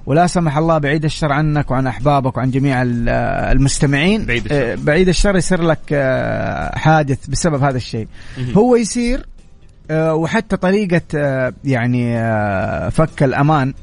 ولا 0.05 0.27
سمح 0.27 0.57
الله 0.57 0.77
بعيد 0.77 1.05
الشر 1.05 1.31
عنك 1.31 1.71
وعن 1.71 1.87
أحبابك 1.87 2.37
وعن 2.37 2.51
جميع 2.51 2.81
ال- 2.81 3.09
المستمعين. 3.57 4.25
بعيد 4.25 4.45
الشر. 4.45 4.71
آه، 4.71 4.75
بعيد 4.75 5.07
الشر 5.07 5.35
يصير 5.35 5.61
لك 5.61 5.79
آه، 5.91 6.77
حادث 6.77 7.27
بسبب 7.27 7.63
هذا 7.63 7.77
الشيء. 7.77 8.07
هو 8.57 8.75
يصير 8.75 9.25
آه، 9.91 10.13
وحتى 10.15 10.57
طريقة 10.57 11.01
آه، 11.15 11.53
يعني 11.65 12.13
فك 12.91 13.23
الأمان 13.23 13.73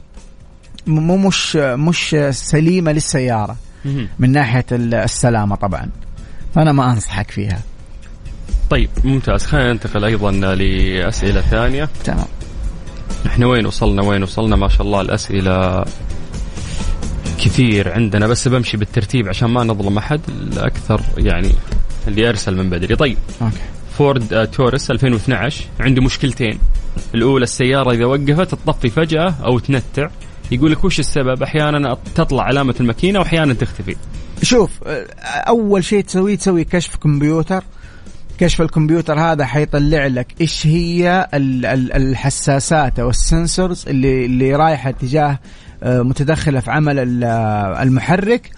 م- 0.87 0.91
مو 1.01 1.17
مش 1.17 1.57
مش 1.57 2.17
سليمة 2.31 2.93
للسيارة. 2.93 3.57
مهم. 3.85 4.09
من 4.19 4.33
ناحية 4.33 4.67
ال- 4.73 4.95
السلامة 4.95 5.57
طبعا. 5.57 5.89
فأنا 6.55 6.73
ما 6.73 6.91
أنصحك 6.93 7.31
فيها. 7.31 7.61
طيب 8.71 8.91
ممتاز. 9.05 9.47
خلينا 9.47 9.73
ننتقل 9.73 10.05
أيضا 10.05 10.31
لأسئلة 10.31 11.41
ثانية. 11.41 11.89
تمام. 12.05 12.27
إحنا 13.27 13.47
وين 13.47 13.67
وصلنا؟ 13.67 14.03
وين 14.03 14.23
وصلنا؟ 14.23 14.57
ما 14.57 14.69
شاء 14.69 14.83
الله 14.83 15.01
الأسئلة 15.01 15.85
كثير 17.39 17.93
عندنا 17.93 18.27
بس 18.27 18.49
بمشي 18.49 18.77
بالترتيب 18.77 19.29
عشان 19.29 19.51
ما 19.51 19.65
نظلم 19.65 19.99
أحد. 19.99 20.21
الأكثر 20.29 21.01
يعني 21.19 21.51
اللي 22.09 22.29
أرسل 22.29 22.57
من 22.57 22.71
بدري. 22.71 22.97
طيب. 22.97 23.19
okay. 23.43 23.57
فورد 23.99 24.51
تورس 24.51 24.91
2012 24.91 25.65
عنده 25.81 26.03
مشكلتين. 26.03 26.59
الأولى 27.15 27.43
السيارة 27.43 27.93
إذا 27.93 28.05
وقفت 28.05 28.55
تطفي 28.55 28.89
فجأة 28.89 29.35
أو 29.45 29.59
تنتع. 29.59 30.09
يقول 30.51 30.73
لك 30.73 30.85
وش 30.85 30.99
السبب؟ 30.99 31.43
أحيانا 31.43 31.97
تطلع 32.15 32.43
علامة 32.43 32.75
الماكينة 32.81 33.19
واحيانا 33.19 33.55
تختفي. 33.55 33.97
شوف 34.43 34.71
أول 35.27 35.85
شيء 35.85 36.01
تسويه 36.01 36.37
تسوي 36.37 36.65
كشف 36.65 36.97
كمبيوتر. 36.97 37.65
كشف 38.39 38.61
الكمبيوتر 38.61 39.21
هذا 39.21 39.45
حيطلع 39.45 40.07
لك 40.07 40.27
إيش 40.41 40.67
هي 40.67 41.29
ال- 41.35 41.67
ال- 41.67 41.93
الحساسات 41.93 42.99
أو 42.99 43.11
ال 43.11 43.20
sensors 43.20 43.85
اللي 43.89 44.25
اللي 44.27 44.55
رايحة 44.57 44.91
تجاه 44.91 45.39
آه، 45.83 46.03
متدخلة 46.03 46.61
في 46.61 46.71
عمل 46.71 47.25
آه، 47.25 47.83
المحرك 47.83 48.51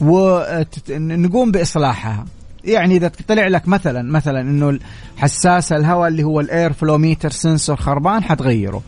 ونقوم 0.00 1.50
بإصلاحها. 1.50 2.24
يعني 2.64 2.96
إذا 2.96 3.10
طلع 3.28 3.46
لك 3.48 3.68
مثلا 3.68 4.02
مثلا 4.02 4.40
إنه 4.40 4.78
حساس 5.16 5.72
الهواء 5.72 6.08
اللي 6.08 6.22
هو 6.24 6.40
ال 6.40 6.48
air 6.48 6.72
flow 6.72 6.98
meter 6.98 7.30
sensor 7.30 7.76
خربان 7.76 8.22
حتغيره. 8.24 8.82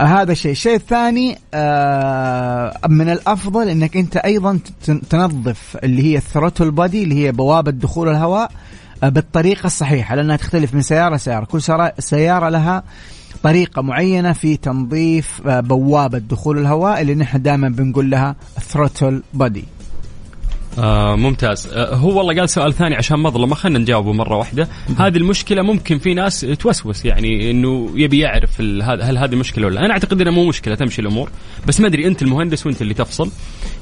آه، 0.00 0.02
هذا 0.02 0.32
الشيء 0.32 0.50
الشيء 0.52 0.74
الثاني 0.74 1.38
آه، 1.54 2.78
من 2.88 3.10
الأفضل 3.10 3.68
إنك 3.68 3.96
أنت 3.96 4.16
أيضا 4.16 4.58
تن- 4.86 5.00
تنظف 5.10 5.76
اللي 5.84 6.02
هي 6.02 6.16
ال 6.16 6.22
throttle 6.22 6.70
body 6.70 7.02
اللي 7.02 7.14
هي 7.26 7.32
بوابة 7.32 7.70
دخول 7.70 8.08
الهواء. 8.08 8.44
آه، 8.44 8.69
بالطريقة 9.02 9.66
الصحيحة 9.66 10.14
لأنها 10.14 10.36
تختلف 10.36 10.74
من 10.74 10.82
سيارة 10.82 11.14
لسيارة. 11.16 11.44
كل 11.44 11.60
سياره 11.98 12.48
لها 12.48 12.82
طريقة 13.42 13.82
معينة 13.82 14.32
في 14.32 14.56
تنظيف 14.56 15.40
آه، 15.46 15.60
بوابة 15.60 16.18
دخول 16.18 16.58
الهواء 16.58 17.00
اللي 17.00 17.14
نحن 17.14 17.42
دائما 17.42 17.68
بنقول 17.68 18.10
لها 18.10 18.36
ثروتل 18.60 19.22
بادي 19.34 19.64
آه 20.80 21.16
ممتاز 21.16 21.66
آه 21.72 21.94
هو 21.94 22.18
والله 22.18 22.40
قال 22.40 22.48
سؤال 22.48 22.72
ثاني 22.74 22.94
عشان 22.94 23.18
مظلمه 23.18 23.54
خلينا 23.54 23.78
نجاوبه 23.78 24.12
مرة 24.12 24.36
واحدة 24.36 24.68
هذه 24.98 25.16
المشكلة 25.16 25.62
ممكن 25.62 25.98
في 25.98 26.14
ناس 26.14 26.40
توسوس 26.40 27.04
يعني 27.04 27.50
إنه 27.50 27.90
يبي 27.94 28.18
يعرف 28.18 28.60
هل 28.60 29.18
هذه 29.18 29.34
مشكلة 29.36 29.66
ولا 29.66 29.74
لا. 29.74 29.84
أنا 29.86 29.92
أعتقد 29.92 30.20
إنها 30.20 30.32
مو 30.32 30.44
مشكلة 30.44 30.74
تمشي 30.74 31.00
الأمور 31.02 31.30
بس 31.66 31.80
ما 31.80 31.86
أدري 31.86 32.06
أنت 32.06 32.22
المهندس 32.22 32.66
وأنت 32.66 32.82
اللي 32.82 32.94
تفصل 32.94 33.30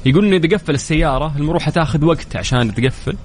يقول 0.05 0.25
إنه 0.25 0.35
إذا 0.35 0.55
قفل 0.57 0.73
السيارة 0.73 1.33
المروحة 1.37 1.71
تاخذ 1.71 2.05
وقت 2.05 2.35
عشان 2.35 2.75
تقفل 2.75 3.15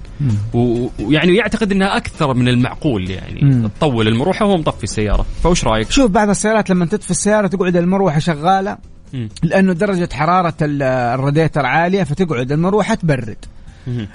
ويعني 0.53 1.35
يعتقد 1.35 1.71
إنها 1.71 1.97
أكثر 1.97 2.33
من 2.33 2.47
المعقول 2.47 3.09
يعني. 3.09 3.69
تطول 3.79 4.07
المروحة 4.07 4.45
وهو 4.45 4.57
مطفي 4.57 4.83
السيارة 4.83 5.25
فوش 5.43 5.65
رأيك؟ 5.65 5.91
شوف 5.91 6.11
بعض 6.11 6.29
السيارات 6.29 6.69
لما 6.69 6.85
تطفي 6.85 7.11
السيارة 7.11 7.47
تقعد 7.47 7.75
المروحة 7.75 8.19
شغالة 8.19 8.77
مم. 9.13 9.29
لأنه 9.43 9.73
درجة 9.73 10.09
حرارة 10.13 10.53
ال- 10.61 10.83
الراديتر 10.83 11.65
عالية 11.65 12.03
فتقعد 12.03 12.51
المروحة 12.51 12.95
تبرد. 12.95 13.37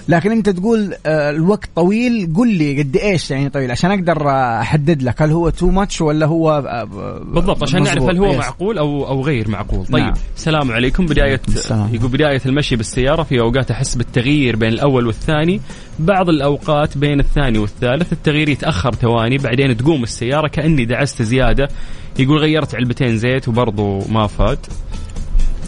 لكن 0.07 0.31
انت 0.31 0.49
تقول 0.49 0.93
آه، 1.05 1.29
الوقت 1.29 1.69
طويل 1.75 2.33
قل 2.35 2.53
لي 2.53 2.81
قد 2.81 2.97
إيش 2.97 3.31
يعني 3.31 3.49
طويل 3.49 3.71
عشان 3.71 3.91
أقدر 3.91 4.29
آه، 4.29 4.61
أحدد 4.61 5.03
لك 5.03 5.21
هل 5.21 5.31
هو 5.31 5.49
تو 5.49 5.67
ماتش 5.67 6.01
ولا 6.01 6.25
هو 6.25 6.51
آه، 6.51 6.83
بالضبط 7.33 7.63
عشان 7.63 7.83
نعرف. 7.83 8.03
هل 8.03 8.17
هو. 8.17 8.33
معقول 8.37 8.77
أو 8.77 9.07
أو 9.07 9.21
غير 9.21 9.49
معقول 9.49 9.85
طيب 9.85 10.03
نعم. 10.03 10.13
السلام 10.37 10.71
عليكم 10.71 11.05
بداية 11.05 11.41
السلام. 11.47 11.95
يقول 11.95 12.09
بداية 12.09 12.41
المشي 12.45 12.75
بالسيارة 12.75 13.23
في 13.23 13.39
أوقات 13.39 13.71
أحس 13.71 13.95
بالتغيير 13.95 14.55
بين 14.55 14.69
الأول 14.69 15.07
والثاني 15.07 15.61
بعض 15.99 16.29
الأوقات 16.29 16.97
بين 16.97 17.19
الثاني 17.19 17.57
والثالث 17.57 18.13
التغيير 18.13 18.49
يتأخر 18.49 18.95
ثواني 18.95 19.37
بعدين 19.37 19.77
تقوم 19.77 20.03
السيارة 20.03 20.47
كأني 20.47 20.85
دعست 20.85 21.21
زيادة 21.21 21.67
يقول 22.19 22.37
غيرت 22.37 22.75
علبتين 22.75 23.17
زيت 23.17 23.47
وبرضه 23.47 24.07
ما 24.07 24.27
فاد 24.27 24.59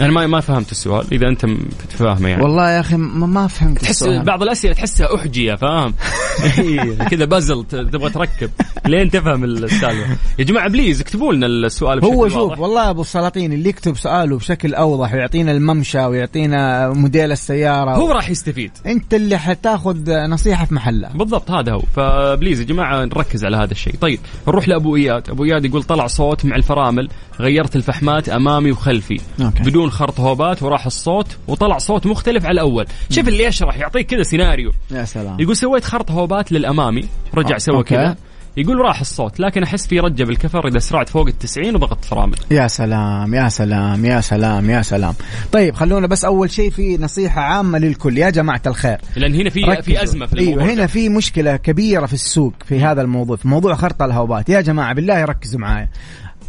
أنا 0.01 0.11
ما 0.11 0.27
ما 0.27 0.39
فهمت 0.39 0.71
السؤال 0.71 1.05
إذا 1.11 1.27
أنت 1.27 1.45
فاهمه 1.89 2.29
يعني. 2.29 2.43
والله 2.43 2.69
يا 2.71 2.79
أخي 2.79 2.97
ما 2.97 3.27
ما 3.27 3.47
فهمت 3.47 3.81
تحس 3.81 3.89
السؤال. 3.89 4.23
بعض 4.23 4.43
الأسئلة 4.43 4.73
تحسها 4.73 5.15
أحجية 5.15 5.55
فاهم؟ 5.55 5.93
إيه، 6.59 6.93
كذا 6.93 7.25
بازل 7.25 7.63
تبغى 7.63 8.09
تركب. 8.09 8.49
لين 8.85 9.09
تفهم 9.09 9.43
السالفة. 9.43 10.17
يا 10.39 10.43
جماعة 10.43 10.69
please 10.69 11.01
اكتبوا 11.01 11.33
لنا 11.33 11.45
السؤال 11.45 11.99
بشكل 11.99 12.13
هو 12.13 12.27
شوف 12.27 12.37
واضح. 12.37 12.59
والله 12.59 12.89
أبو 12.89 13.01
السلاطين 13.01 13.53
اللي 13.53 13.69
يكتب 13.69 13.97
سؤاله 13.97 14.37
بشكل 14.37 14.73
أوضح 14.73 15.13
ويعطينا 15.13 15.51
الممشى 15.51 16.05
ويعطينا 16.05 16.89
موديل 16.89 17.31
السيارة 17.31 17.95
هو 17.95 18.11
راح 18.11 18.29
يستفيد. 18.29 18.71
أنت 18.85 19.13
اللي 19.13 19.37
حتاخذ 19.37 20.11
نصيحة 20.11 20.65
في 20.65 20.73
محلها 20.73 21.11
بالضبط 21.15 21.51
هذا 21.51 21.71
هو. 21.71 21.81
ف 21.95 22.05
please 22.05 22.59
يا 22.59 22.65
جماعة 22.65 23.05
نركز 23.05 23.45
على 23.45 23.57
هذا 23.57 23.71
الشيء. 23.71 23.95
طيب 24.01 24.19
نروح 24.47 24.67
لأبو 24.67 24.95
إياد. 24.95 25.29
أبو 25.29 25.43
إياد 25.43 25.65
يقول 25.65 25.83
طلع 25.83 26.07
صوت 26.07 26.45
مع 26.45 26.55
الفرامل 26.55 27.09
غيرت 27.39 27.75
الفحمات 27.75 28.29
أمامي 28.29 28.71
وخلفي. 28.71 29.19
okay. 29.41 29.63
بدون 29.63 29.82
خرط 29.91 30.19
هوبات 30.19 30.63
وراح 30.63 30.86
الصوت 30.86 31.38
وطلع 31.47 31.77
صوت 31.77 32.07
مختلف 32.07 32.45
على 32.45 32.53
الأول. 32.53 32.86
شوف 33.09 33.27
اللي 33.27 33.43
يشرح 33.43 33.77
يعطيك 33.77 34.07
كذا 34.07 34.23
سيناريو. 34.23 34.71
يا 34.91 35.05
سلام. 35.05 35.39
يقول 35.39 35.55
سويت 35.55 35.86
خرط 35.86 36.11
هوبات 36.11 36.51
للأمامي 36.51 37.03
رجع 37.36 37.55
آه، 37.55 37.57
سوى. 37.57 37.84
كذا. 37.84 38.15
يقول 38.57 38.77
راح 38.77 38.99
الصوت 38.99 39.39
لكن 39.39 39.63
أحس 39.63 39.88
في 39.88 39.99
رجه 39.99 40.23
بالكفر 40.23 40.67
إذا 40.67 40.77
اسرعت 40.77 41.09
فوق 41.09 41.27
التسعين 41.27 41.75
وضغطت 41.75 42.05
فرامل. 42.05 42.36
يا 42.51 42.67
سلام 42.67 43.34
يا 43.34 43.49
سلام 43.49 44.05
يا 44.05 44.21
سلام 44.21 44.69
يا 44.69 44.81
سلام. 44.81 45.13
طيب 45.51 45.75
خلونا 45.75 46.07
بس 46.07 46.25
أول 46.25 46.51
شيء 46.51 46.69
في 46.69 46.97
نصيحة 46.97 47.41
عامة 47.41 47.79
للكل. 47.79 48.17
يا 48.17 48.29
جماعة 48.29 48.61
الخير. 48.67 48.97
لأن 49.15 49.36
هنا 49.36 49.49
في. 49.49 49.81
في 49.81 50.03
أزمة 50.03 50.25
في 50.25 50.34
الموضوع. 50.34 50.63
أيوه 50.63 50.73
هنا 50.73 50.88
في 50.88 51.09
مشكلة 51.09 51.55
كبيرة 51.55 52.05
في 52.05 52.13
السوق 52.13 52.53
في 52.65 52.79
هذا 52.79 53.01
الموضوع 53.01 53.36
في 53.36 53.47
موضوع 53.47 53.75
خرط 53.75 54.01
الهوبات. 54.01 54.49
يا 54.49 54.61
جماعة 54.61 54.93
بالله 54.93 55.25
ركزوا 55.25 55.59
معايا. 55.59 55.89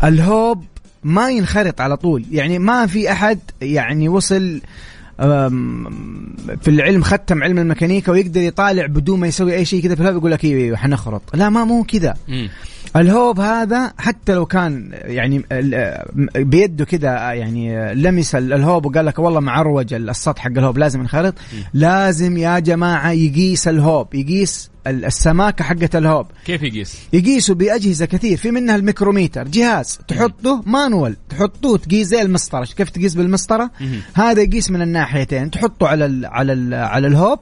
الهوب 0.05 0.65
ما 1.05 1.31
ينخرط 1.31 1.81
على 1.81 1.97
طول. 1.97 2.25
يعني 2.31 2.59
ما 2.59 2.87
في 2.87 3.13
أحد 3.13 3.39
يعني 3.61 4.09
وصل 4.09 4.61
في 6.61 6.69
العلم 6.69 7.03
ختم 7.03 7.43
علم 7.43 7.59
الميكانيكا 7.59 8.13
ويقدر 8.13 8.41
يطالع 8.41 8.87
بدون 8.87 9.21
ما 9.21 9.27
يسوي 9.27 9.55
أي 9.55 9.65
شيء 9.65 9.83
كذا 9.83 9.95
في 9.95 10.03
يقول 10.03 10.31
لك 10.31 10.45
أيوه 10.45 10.61
أيوه 10.61 10.77
حنخرط 10.77 11.23
لا 11.35 11.49
ما 11.49 11.65
مو 11.65 11.85
كذا. 11.85 12.15
الهوب 12.97 13.41
هذا 13.41 13.93
حتى 13.99 14.35
لو 14.35 14.47
كان 14.47 14.91
يعني 14.93 15.43
بيده 16.37 16.85
كذا 16.85 17.33
يعني 17.33 17.95
لمس 17.95 18.35
ال- 18.35 18.53
الهوب 18.53 18.87
وقال 18.87 19.07
لك 19.07 19.19
والله 19.19 19.41
معووج 19.41 19.95
السطح 19.95 20.43
حق 20.43 20.51
الهوب 20.51 20.79
لازم 20.79 21.01
ينخرط. 21.01 21.35
لازم 21.75 22.37
يا 22.37 22.59
جماعة 22.59 23.11
يقيس 23.11 23.69
الهوب 23.69 24.15
يقيس 24.15 24.71
ال- 24.87 25.05
السماكة 25.05 25.65
حقه 25.65 25.91
الهوب. 25.95 26.27
كيف 26.45 26.63
يقيس؟ 26.63 26.99
يقيسوا 27.13 27.55
بأجهزة 27.55 28.07
كثير 28.07 28.37
في 28.37 28.51
منها 28.51 28.77
الميكروميتر 28.77 29.49
جهاز 29.49 29.99
تحطه 30.09 30.63
manual 30.67 31.17
تحطوه 31.29 31.79
تقيس 31.79 32.07
زي 32.07 32.23
المسطرة. 32.23 32.65
كيف 32.77 32.91
تقيس 32.91 33.15
بالمسطرة. 33.15 33.71
هذا 34.15 34.43
يقيس 34.43 34.71
من 34.71 34.83
الناحيتين 34.83 35.51
تحطه 35.51 35.89
على 35.89 36.07
ال 36.07 36.27
على 36.27 36.53
ال 36.53 36.75
على 36.75 37.07
الهوب 37.07 37.39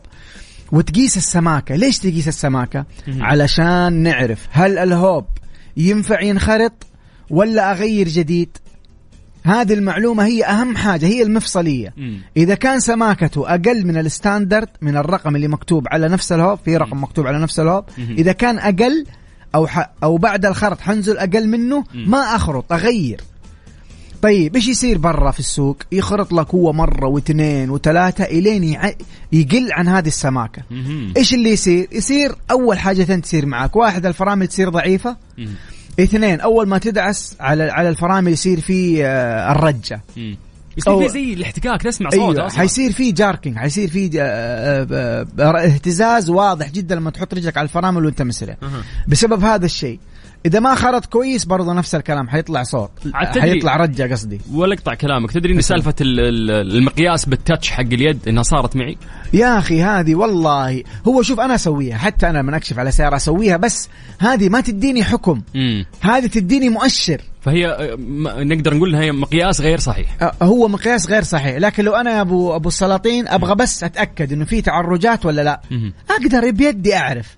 وتقيس 0.72 1.16
السماكة. 1.16 1.74
ليش 1.76 1.98
تقيس 1.98 2.28
السماكة؟ 2.28 2.84
مهم. 3.08 3.22
علشان 3.22 3.92
نعرف 3.92 4.46
هل 4.50 4.78
الهوب 4.78 5.24
ينفع 5.76 6.20
ينخرط 6.20 6.72
ولا 7.30 7.72
أغير 7.72 8.08
جديد 8.08 8.56
هذه 9.44 9.74
المعلومة 9.74 10.24
هي 10.24 10.44
أهم 10.44 10.76
حاجة 10.76 11.06
هي 11.06 11.22
المفصلية 11.22 11.94
مم. 11.96 12.20
إذا 12.36 12.54
كان 12.54 12.80
سماكته 12.80 13.54
أقل 13.54 13.86
من 13.86 13.98
ال 13.98 14.06
standard 14.06 14.68
من 14.82 14.96
الرقم 14.96 15.36
اللي 15.36 15.48
مكتوب 15.48 15.86
على 15.90 16.08
نفس 16.08 16.32
الهوب 16.32 16.58
في 16.64 16.76
رقم 16.76 17.02
مكتوب 17.02 17.26
على 17.26 17.38
نفس 17.38 17.60
الهوب 17.60 17.84
مهم. 17.98 18.16
إذا 18.16 18.32
كان 18.32 18.58
أقل 18.58 19.06
أو 19.54 19.66
ح 19.66 19.90
أو 20.02 20.16
بعد 20.16 20.46
الخرط 20.46 20.80
حنزل 20.80 21.18
أقل 21.18 21.48
منه 21.48 21.84
مم. 21.94 22.10
ما 22.10 22.18
أخرط 22.18 22.72
أغير 22.72 23.20
طيب 24.22 24.56
إيش 24.56 24.68
يصير 24.68 24.98
برا 24.98 25.30
في 25.30 25.40
السوق؟ 25.40 25.76
يخرط 25.92 26.32
لك 26.32 26.54
هو 26.54 26.72
مرة 26.72 27.06
واثنين 27.06 27.70
وثلاثة 27.70 28.24
إلين 28.24 28.64
يع... 28.64 28.92
يقل 29.32 29.72
عن 29.72 29.88
هذه 29.88 30.06
السماكة. 30.08 30.62
إيش 31.16 31.34
اللي 31.34 31.50
يصير؟ 31.50 31.88
يصير 31.92 32.34
أول 32.50 32.78
حاجة 32.78 33.02
تصير 33.02 33.46
معك، 33.46 33.76
واحد 33.76 34.06
الفرامل 34.06 34.46
تصير 34.46 34.68
ضعيفة،. 34.68 35.16
اثنين 36.00 36.40
أول 36.40 36.68
ما 36.68 36.78
تدعس 36.78 37.36
على 37.40 37.62
على 37.62 37.88
الفرامل 37.88 38.32
يصير 38.32 38.60
في 38.60 39.06
آه، 39.06 39.52
الرجة. 39.52 40.00
يصير 40.76 40.98
في 40.98 41.08
زي 41.08 41.32
الاحتكاك 41.32 41.82
تسمع 41.82 42.10
صوت 42.10 42.38
أصلا 42.38 42.58
حيصير 42.58 42.92
في 42.92 43.12
جاركينج 43.12 43.56
حيصير 43.56 43.90
في 43.90 44.10
آه، 44.20 44.86
آه، 45.40 45.64
اهتزاز 45.64 46.30
واضح 46.30 46.70
جدا 46.70 46.94
لما 46.94 47.10
تحط 47.10 47.34
رجلك 47.34 47.56
على 47.56 47.64
الفرامل 47.64 48.04
وأنت 48.04 48.22
مسرع. 48.22 48.56
بسبب 49.08 49.44
هذا 49.44 49.66
الشيء 49.66 49.98
إذا 50.46 50.60
ما 50.60 50.74
خرط 50.74 51.06
كويس 51.06 51.44
برضه 51.44 51.72
نفس 51.72 51.94
الكلام 51.94 52.28
حيطلع 52.28 52.62
صوت. 52.62 52.90
حيطلع 53.14 53.76
رجة 53.76 54.12
قصدي. 54.12 54.40
ولا 54.54 54.74
اقطع 54.74 54.94
كلامك. 54.94 55.32
تدري 55.32 55.52
إن 55.52 55.60
سالفة 55.60 55.94
ال- 56.00 56.20
ال- 56.20 56.76
المقياس 56.76 57.24
بالتاتش 57.24 57.70
حق 57.70 57.80
اليد 57.80 58.28
إنها 58.28 58.42
صارت 58.42 58.76
معي؟ 58.76 58.96
يا 59.32 59.58
أخي 59.58 59.82
هذه 59.82 60.14
والله 60.14 60.82
هو 61.08 61.22
شوف 61.22 61.40
أنا 61.40 61.54
أسويها 61.54 61.98
حتى 61.98 62.30
أنا 62.30 62.38
لما 62.38 62.56
أكشف 62.56 62.78
على 62.78 62.90
سيارة 62.90 63.16
أسويها 63.16 63.56
بس 63.56 63.88
هذه 64.18 64.48
ما 64.48 64.60
تديني 64.60 65.04
حكم. 65.04 65.42
هذه 66.00 66.26
تديني 66.26 66.68
مؤشر. 66.68 67.20
فهي 67.40 67.66
آه، 67.68 67.96
نقدر 68.44 68.74
نقول 68.74 68.88
إنها 68.88 69.00
هي 69.02 69.12
مقياس 69.12 69.60
غير 69.60 69.78
صحيح. 69.78 70.22
أه، 70.22 70.32
هو 70.42 70.68
مقياس 70.68 71.10
غير 71.10 71.22
صحيح. 71.22 71.56
لكن 71.56 71.84
لو 71.84 71.92
أنا 71.94 72.10
يا 72.10 72.20
ابو 72.20 72.56
أبو 72.56 72.68
السلاطين 72.68 73.28
أبغى 73.28 73.54
بس 73.54 73.84
أتأكد 73.84 74.32
إنه 74.32 74.44
في 74.44 74.62
تعرجات 74.62 75.26
ولا 75.26 75.42
لا. 75.42 75.60
أقدر 76.10 76.50
بيدي 76.50 76.96
أعرف. 76.96 77.36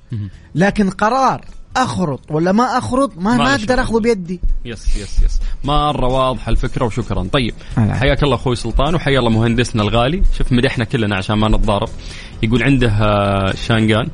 لكن 0.54 0.90
قرار 0.90 1.44
أخرط 1.76 2.20
ولا 2.30 2.52
ما 2.52 2.78
أخرط؟ 2.78 3.12
ما, 3.18 3.36
ما 3.36 3.54
أقدر. 3.54 3.80
أخذه 3.80 4.00
بيدي. 4.00 4.40
yes 4.64 4.96
yes 4.96 5.22
yes. 5.22 5.40
مره 5.64 6.06
واضحه 6.06 6.50
الفكرة 6.50 6.84
وشكرا. 6.84 7.28
طيب. 7.32 7.54
حياك 7.76 8.22
الله 8.22 8.34
أخوي 8.34 8.56
سلطان 8.56 8.94
وحيا 8.94 9.18
الله 9.18 9.30
مهندسنا 9.30 9.82
الغالي. 9.82 10.22
شوف 10.38 10.52
مدحنا 10.52 10.84
كلنا 10.84 11.16
عشان 11.16 11.36
ما 11.38 11.48
نتضارب. 11.48 11.88
يقول 12.42 12.62
عنده 12.62 12.88
آه، 12.88 13.54
شانجان 13.66 14.08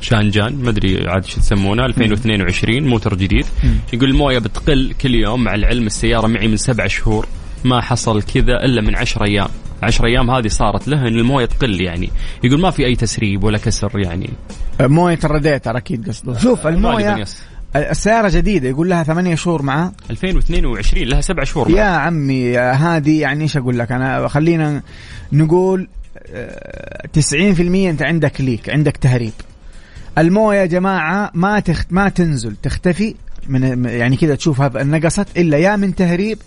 شانجان 0.00 0.62
ما 0.62 0.70
أدري 0.70 1.08
عاد 1.08 1.24
شو 1.24 1.40
تسمونه 1.40 1.86
2022 1.86 2.88
موتر 2.88 3.14
جديد. 3.14 3.46
يقول 3.92 4.10
المويه 4.10 4.38
بتقل 4.38 4.94
كل 5.00 5.14
يوم 5.14 5.44
مع 5.44 5.54
العلم 5.54 5.86
السيارة 5.86 6.26
معي 6.26 6.48
من 6.48 6.56
سبع 6.56 6.86
شهور. 6.86 7.26
ما 7.64 7.80
حصل 7.80 8.22
كذا 8.22 8.64
إلا 8.64 8.80
من 8.80 8.96
عشر 8.96 9.24
أيام. 9.24 9.48
عشر 9.82 10.06
أيام 10.06 10.30
هذه 10.30 10.48
صارت 10.48 10.88
له 10.88 11.08
إن 11.08 11.18
الموية 11.18 11.46
تقل 11.46 11.80
يعني. 11.80 12.10
يقول 12.44 12.60
ما 12.60 12.70
في 12.70 12.86
أي 12.86 12.96
تسريب 12.96 13.44
ولا 13.44 13.58
كسر 13.58 13.98
يعني. 13.98 14.30
أه، 14.80 14.86
موية 14.86 15.18
الراديتر 15.24 15.76
أكيد 15.76 16.08
قصده. 16.08 16.38
شوف 16.38 16.66
غالباً 16.66 16.78
الموية 16.78 17.16
يس. 17.16 17.42
السيارة 17.76 18.28
جديدة 18.28 18.68
يقول 18.68 18.90
لها 18.90 19.02
ثمانية 19.02 19.34
شهور 19.34 19.62
معاه. 19.62 19.92
2022 20.10 21.08
لها 21.08 21.20
سبع 21.20 21.44
شهور 21.44 21.70
يا 21.70 21.84
عمي 21.84 22.58
هذه 22.58 23.20
يعني 23.20 23.42
إيش 23.42 23.56
أقول 23.56 23.78
لك؟ 23.78 23.92
أنا 23.92 24.28
خلينا 24.28 24.82
نقول 25.32 25.88
آه، 26.28 27.06
90% 27.12 27.90
أنت 27.90 28.02
عندك 28.02 28.40
ليك 28.40 28.70
عندك 28.70 28.96
تهريب. 28.96 29.32
الموية 30.18 30.58
يا 30.58 30.66
جماعة 30.66 31.30
ما 31.34 31.60
تخت 31.60 31.86
ما 31.90 32.08
تنزل 32.08 32.56
تختفي 32.62 33.14
من 33.48 33.84
يعني 33.84 34.16
كذا 34.16 34.34
تشوفها 34.34 34.84
نقصت 34.84 35.38
إلا 35.38 35.58
يا 35.58 35.76
من 35.76 35.94
تهريب 35.94 36.38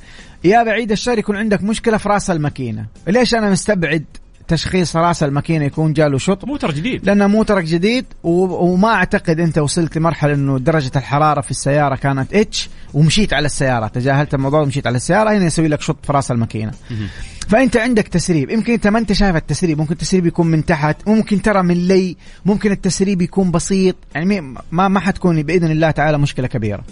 يا 0.44 0.64
بعيد 0.64 0.92
الشر 0.92 1.18
يكون 1.20 1.36
عندك 1.36 1.64
مشكلة 1.64 1.98
في 1.98 2.10
رأس 2.10 2.30
الماكينة. 2.30 2.86
ليش 3.08 3.36
أنا 3.36 3.50
مستبعد 3.50 4.06
تشخيص 4.48 4.96
رأس 4.96 5.24
الماكينة 5.24 5.66
يكون 5.66 5.94
جاله 5.94 6.18
شط 6.18 6.46
موتر 6.46 6.72
جديد. 6.72 7.06
لأنه 7.06 7.28
موترك 7.28 7.64
جديد 7.64 8.06
و- 8.24 8.66
وما 8.72 8.88
أعتقد 8.94 9.40
أنت 9.40 9.58
وصلت 9.58 9.98
لمرحلة 9.98 10.34
إنه 10.34 10.60
درجة 10.60 10.92
الحرارة 10.96 11.42
في 11.42 11.52
السيارة 11.52 11.96
كانت 11.96 12.34
إتش 12.34 12.70
ومشيت 12.94 13.34
على 13.34 13.46
السيارة. 13.46 13.88
تجاهلت 13.88 14.34
الموضوع 14.34 14.62
ومشيت 14.62 14.88
على 14.88 14.96
السيارة 14.96 15.30
هنا 15.32 15.46
يسوي 15.46 15.68
لك 15.68 15.82
شط 15.82 15.98
في 16.06 16.14
رأس 16.14 16.32
الماكينة. 16.32 16.72
فأنت 17.50 17.78
عندك 17.78 18.08
تسريب. 18.08 18.50
يمكن 18.50 18.74
أنت 18.74 18.88
ما 18.88 19.00
أنت 19.00 19.14
شايف 19.14 19.36
التسريب. 19.36 19.78
ممكن 19.78 19.94
التسريب 19.94 20.26
يكون 20.26 20.48
من 20.48 20.66
تحت. 20.66 21.08
ممكن 21.08 21.42
ترى 21.42 21.64
ملي. 21.64 22.16
ممكن 22.46 22.72
التسريب 22.72 23.22
يكون 23.22 23.52
بسيط. 23.52 23.96
يعني 24.16 24.42
ما 24.72 24.88
ما 24.88 25.00
حتكون 25.00 25.44
بإذن 25.44 25.72
الله 25.72 25.92
تعالى 25.92 26.18
مشكلة 26.18 26.48
كبيرة. 26.48 26.84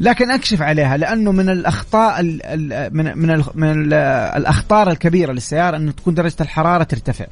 لكن 0.00 0.30
أكشف 0.30 0.62
عليها. 0.62 0.96
لأنه 0.96 1.32
من 1.32 1.48
الأخطاء 1.48 2.20
ال- 2.20 2.40
ال- 2.42 2.96
من 2.96 3.18
من 3.18 3.30
ال- 3.30 3.44
من 3.54 3.68
ال- 3.70 3.94
الأخطار 4.36 4.90
الكبيرة 4.90 5.32
للسيارة 5.32 5.76
انه 5.76 5.92
تكون 5.92 6.14
درجة 6.14 6.36
الحرارة 6.40 6.82
ترتفع. 6.84 7.26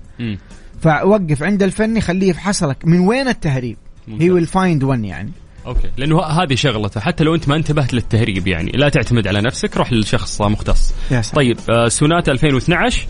فوقف 0.82 1.42
عند 1.42 1.62
الفني 1.62 2.00
خليه 2.00 2.28
يفحص 2.30 2.62
لك 2.62 2.76
من 2.84 2.98
وين 2.98 3.28
التهريب. 3.28 3.76
he 4.20 4.30
will 4.30 4.46
find 4.46 4.82
one 4.84 5.04
يعني. 5.04 5.30
okay. 5.66 5.90
لأنه 5.96 6.20
ه- 6.20 6.42
هذه 6.42 6.54
شغلته. 6.54 7.00
حتى 7.00 7.24
لو 7.24 7.34
أنت 7.34 7.48
ما 7.48 7.56
انتبهت 7.56 7.94
للتهريب 7.94 8.46
يعني 8.48 8.72
لا 8.74 8.88
تعتمد 8.88 9.26
على 9.26 9.40
نفسك 9.40 9.76
روح 9.76 9.92
لشخص 9.92 10.42
مختص. 10.42 10.94
يا 11.10 11.22
سلام. 11.22 11.34
طيب 11.36 11.58
آه، 11.70 11.88
سوناتا 11.88 12.32
2012 12.32 13.06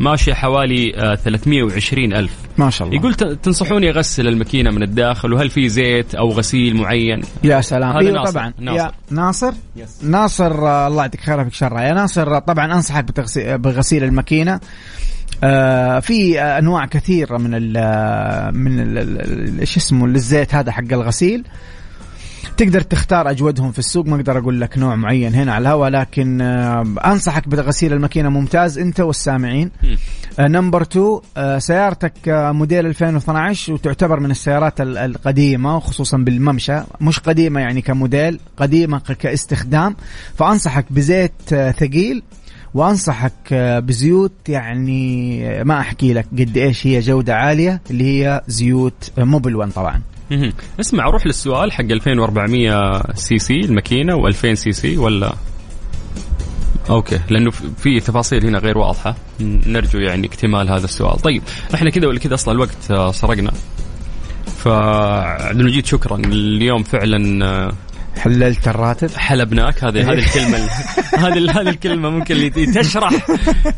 ماشية 0.00 0.34
حوالي 0.34 0.96
آه، 0.96 1.14
320 1.14 2.12
ألف. 2.14 2.32
ما 2.58 2.70
شاء 2.70 2.88
الله. 2.88 3.00
يقول 3.00 3.14
ت- 3.14 3.24
تنصحوني 3.24 3.90
أغسل 3.90 4.28
الماكينة 4.28 4.70
من 4.70 4.82
الداخل 4.82 5.32
وهل 5.32 5.50
في 5.50 5.68
زيت 5.68 6.14
أو 6.14 6.28
غسيل 6.28 6.76
معين؟ 6.76 7.22
يا 7.44 7.60
سلام. 7.60 7.90
هذا 7.90 7.98
أيوه 7.98 8.12
ناصر. 8.12 8.32
طبعا. 8.32 8.52
ناصر. 8.58 8.78
يا 8.78 8.92
ناصر. 9.10 9.52
ناصر؟ 10.02 10.68
آه، 10.68 10.86
الله 10.86 11.02
يعطيك 11.02 11.20
خير 11.20 11.44
فيك 11.44 11.54
شر. 11.54 11.78
يا 11.78 11.92
ناصر 11.92 12.36
آه، 12.36 12.38
طبعا 12.38 12.74
أنصحك 12.74 13.04
بتغسي- 13.04 13.56
بغسيل 13.58 14.04
الماكينة. 14.04 14.60
آه 15.44 16.00
في 16.00 16.40
آه 16.40 16.58
أنواع 16.58 16.86
كثيرة 16.86 17.38
من 17.38 17.50
ال 17.54 17.68
من 18.54 18.80
ال- 18.80 18.98
ال- 18.98 19.20
ال- 19.20 19.60
إيش 19.60 19.76
اسمه 19.76 20.06
الزيت 20.06 20.54
هذا 20.54 20.72
حق 20.72 20.92
الغسيل. 20.92 21.44
تقدر 22.56 22.80
تختار 22.80 23.30
أجودهم 23.30 23.72
في 23.72 23.78
السوق 23.78 24.06
ما 24.06 24.16
أقدر 24.16 24.38
أقول 24.38 24.60
لك 24.60 24.78
نوع 24.78 24.96
معين 24.96 25.34
هنا 25.34 25.52
على 25.54 25.62
الهواء 25.62 25.90
لكن 25.90 26.40
آه 26.40 26.84
أنصحك 27.06 27.48
بغسيل 27.48 27.92
الماكينة 27.92 28.28
ممتاز 28.28 28.78
أنت 28.78 29.00
والسامعين. 29.00 29.70
آه 30.40 30.48
number 30.48 30.82
2 30.82 31.20
آه 31.36 31.58
سيارتك 31.58 32.12
موديل 32.28 32.86
2012 32.86 33.72
وتعتبر 33.72 34.20
من 34.20 34.30
السيارات 34.30 34.80
ال- 34.80 34.98
القديمة 34.98 35.76
وخصوصا 35.76 36.16
بالممشى 36.18 36.80
مش 37.00 37.18
قديمة 37.18 37.60
يعني 37.60 37.80
كموديل 37.82 38.40
قديمة 38.56 38.98
كاستخدام 38.98 39.96
فأنصحك 40.36 40.84
بزيت 40.90 41.32
ثقيل 41.78 42.22
وأنصحك 42.74 43.54
بزيوت 43.84 44.32
يعني 44.48 45.64
ما 45.64 45.80
أحكي 45.80 46.12
لك 46.12 46.26
قد 46.38 46.56
إيش 46.56 46.86
هي 46.86 47.00
جودة 47.00 47.34
عالية 47.36 47.80
اللي 47.90 48.04
هي 48.04 48.42
زيوت 48.48 49.10
موبل 49.18 49.56
1 49.56 49.72
طبعا. 49.72 50.00
اسمع 50.80 51.04
روح 51.04 51.26
للسؤال 51.26 51.72
حق 51.72 51.80
2400 51.84 53.02
سي 53.14 53.38
سي 53.38 53.60
الماكينة 53.60 54.16
و2000 54.22 54.52
سي 54.54 54.72
سي 54.72 54.96
ولا؟ 54.98 55.34
okay 56.90 57.20
لأنه 57.30 57.50
في- 57.50 58.00
تفاصيل 58.00 58.46
هنا 58.46 58.58
غير 58.58 58.78
واضحة. 58.78 59.14
نرجو 59.40 59.98
يعني 59.98 60.26
اكتمال 60.26 60.68
هذا 60.70 60.84
السؤال. 60.84 61.18
طيب 61.18 61.42
إحنا 61.74 61.90
كذا 61.90 62.06
ولا 62.06 62.18
كذا؟ 62.18 62.34
أصلا 62.34 62.54
الوقت 62.54 62.90
آه، 62.90 63.12
سرقنا. 63.12 63.52
فعبد 64.56 65.60
المجيد 65.60 65.86
شكرا. 65.86 66.16
اليوم 66.16 66.82
فعلا 66.82 67.46
آه، 67.46 67.72
حللت 68.18 68.68
الراتب؟ 68.68 69.10
حلبناك. 69.16 69.84
هذه 69.84 70.12
هذه 70.12 70.18
الكلمة 70.18 70.56
ال- 70.56 70.68
هذه 71.24 71.60
هذه 71.60 71.68
الكلمة 71.68 72.10
ممكن 72.10 72.34
اللي 72.34 72.50
تشرح 72.50 73.12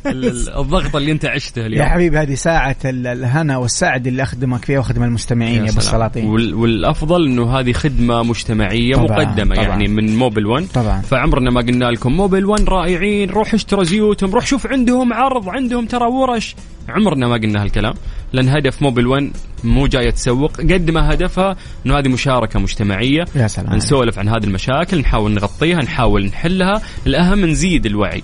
ال- 0.07 0.25
ال- 0.27 0.57
الضغط 0.59 0.97
اللي 0.97 1.13
انت 1.13 1.25
عشته 1.25 1.61
يا 1.61 1.67
اليوم 1.67 1.87
حبيبي 1.87 2.19
هذه 2.19 2.35
ساعة 2.35 2.77
ال- 2.85 3.07
الهنا 3.07 3.57
والسعد 3.57 4.07
اللي 4.07 4.23
أخدمك 4.23 4.65
فيها 4.65 4.79
وأخدم 4.79 5.03
المستمعين 5.03 5.65
يا 5.65 5.71
أبو. 5.71 5.79
السلاطين. 5.79 6.25
وال- 6.27 6.55
والأفضل 6.55 7.27
إنه 7.27 7.59
هذه 7.59 7.73
خدمة 7.73 8.23
مجتمعية 8.23 8.95
طبعاً، 8.97 9.25
مقدمة 9.25 9.55
طبعاً. 9.55 9.67
يعني 9.69 9.89
من 9.89 10.17
موبل 10.17 10.47
1 10.47 10.67
طبعا. 10.75 11.01
فعمرنا 11.01 11.51
ما 11.51 11.61
قلنا 11.61 11.85
لكم 11.85 12.13
موبل 12.13 12.45
1 12.47 12.69
رائعين 12.69 13.31
روح 13.31 13.55
اشتروا 13.55 13.85
زيوتهم 13.85 14.31
روح 14.35 14.47
شوف 14.47 14.67
عندهم 14.67 15.13
عرض 15.13 15.49
عندهم 15.49 15.87
ترى 15.87 16.07
ورش. 16.07 16.57
عمرنا 16.89 17.29
ما 17.29 17.35
قلنا 17.35 17.63
هالكلام 17.63 17.95
لأن 18.33 18.49
هدف 18.49 18.83
موبل 18.83 19.07
1 19.07 19.31
مو 19.65 19.87
جاية 19.87 20.11
تسوق 20.11 20.61
قد 20.61 20.91
ما 20.91 21.15
هدفها 21.15 21.57
إنه 21.87 21.99
هذه 21.99 22.09
مشاركة 22.09 22.61
مجتمعية. 22.61 23.25
يا 23.37 23.47
سلام 23.47 23.75
نسولف 23.75 24.19
عن 24.19 24.29
هذه 24.29 24.45
المشاكل 24.45 24.99
نحاول 24.99 25.33
نغطيها 25.33 25.83
نحاول 25.83 26.27
نحلها. 26.27 26.83
الأهم 27.07 27.47
نزيد 27.47 27.87
الوعي. 27.87 28.23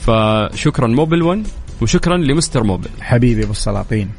فشكرا 0.00 0.86
موبل 0.86 1.22
1 1.22 1.46
وشكرا 1.82 2.16
لمستر 2.16 2.64
موبل 2.64 2.88
حبيبي 3.00 3.44
أبو 3.44 3.52
السلاطين. 3.52 4.10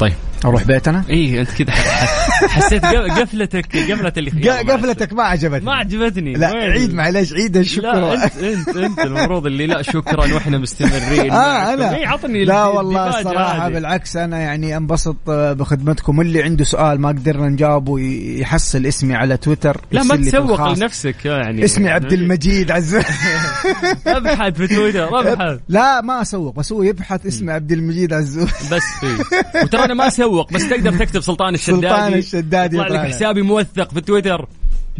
طيب. 0.00 0.12
أروح 0.44 0.62
بيتنا؟ 0.64 1.04
اي 1.10 1.40
أنت 1.40 1.50
كذا 1.50 1.70
حسيت 2.54 2.84
قف- 2.84 3.20
قفلتك 3.20 3.76
قفله 3.76 4.12
اللي 4.16 4.30
قفلتك 4.50 5.12
ما 5.12 5.22
عجبتني. 5.22 5.64
ما 5.64 5.74
عجبتني. 5.74 6.32
لا 6.32 6.52
وين؟ 6.52 6.70
عيد 6.70 6.94
معلش 6.94 7.32
عيد 7.32 7.56
الشكر. 7.56 7.82
لا 7.82 8.24
انت 8.24 8.36
انت 8.38 8.68
أنت 8.76 8.98
المفروض 8.98 9.46
اللي 9.46 9.66
لا 9.66 9.82
شكرا 9.82 10.34
وإحنا 10.34 10.58
مستمرين. 10.58 11.30
آه 11.32 11.74
أنا. 11.74 11.94
اي 11.96 12.04
عطني 12.04 12.44
لا 12.44 12.64
والله 12.66 13.20
الصراحه. 13.20 13.68
بالعكس 13.68 14.16
أنا 14.16 14.38
يعني 14.38 14.76
انبسط 14.76 15.16
آه، 15.28 15.52
بخدمتكم. 15.52 16.20
اللي 16.20 16.42
عنده 16.42 16.64
سؤال 16.64 17.00
ما 17.00 17.08
قدرنا 17.08 17.48
نجاوبه 17.48 17.98
يحصل 18.40 18.86
اسمي 18.86 19.14
على 19.14 19.36
تويتر. 19.36 19.80
لا 19.92 20.02
ما 20.02 20.16
تسوق. 20.16 20.68
لنفسك 20.72 21.24
يعني. 21.24 21.64
اسمي 21.64 21.88
عبد 21.90 22.12
المجيد 22.12 22.70
عز 22.70 22.94
ابحث 24.06 24.54
في 24.56 24.66
تويتر 24.66 25.20
ابحث. 25.20 25.58
لا 25.68 26.00
ما 26.00 26.22
أسوق 26.22 26.54
بس 26.54 26.72
هو 26.72 26.82
يبحث 26.82 27.26
اسمي 27.26 27.52
عبد 27.52 27.72
المجيد 27.72 28.12
عزوز 28.12 28.48
بس 28.72 28.82
إيه. 29.02 29.62
وترى 29.64 29.84
أنا 29.84 29.94
ما 29.94 30.06
اسوق 30.06 30.25
بس 30.52 30.68
تقدر 30.68 30.92
تكتب 31.04 31.20
سلطان 31.20 31.54
الشدادي. 31.54 31.82
سلطان 31.88 32.14
الشدادي 32.14 32.76
يطلع 32.78 33.02
لك. 33.02 33.08
حسابي 33.08 33.42
موثق 33.42 33.94
في 33.94 34.00
تويتر. 34.00 34.48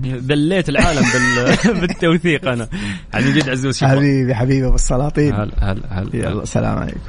ذليت 0.02 0.68
العالم 0.68 1.02
بال... 1.12 1.56
بالتوثيق 1.80 2.48
أنا. 2.48 2.68
عبد 3.14 3.26
المجيد 3.26 3.48
عزوز 3.48 3.76
شكرا. 3.76 3.88
حبيبي 3.88 4.34
حبيبي 4.34 4.66
أبو 4.66 4.74
السلاطين. 4.74 5.34
هلا 5.34 5.50
هلا 5.58 5.80
هلا 5.90 6.10
يلا 6.14 6.44
سلام 6.44 6.78
عليكم. 6.78 7.00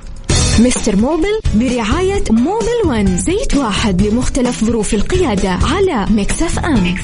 Mr. 0.59 0.95
موبل 0.95 1.39
برعاية 1.55 2.24
موبل 2.32 2.78
ون 2.86 3.18
زيت 3.18 3.55
واحد 3.55 4.01
لمختلف 4.01 4.63
ظروف 4.63 4.93
القيادة 4.93 5.49
على 5.49 5.93
ام, 5.93 6.15
ميكس 6.15 6.43
FM. 6.43 6.95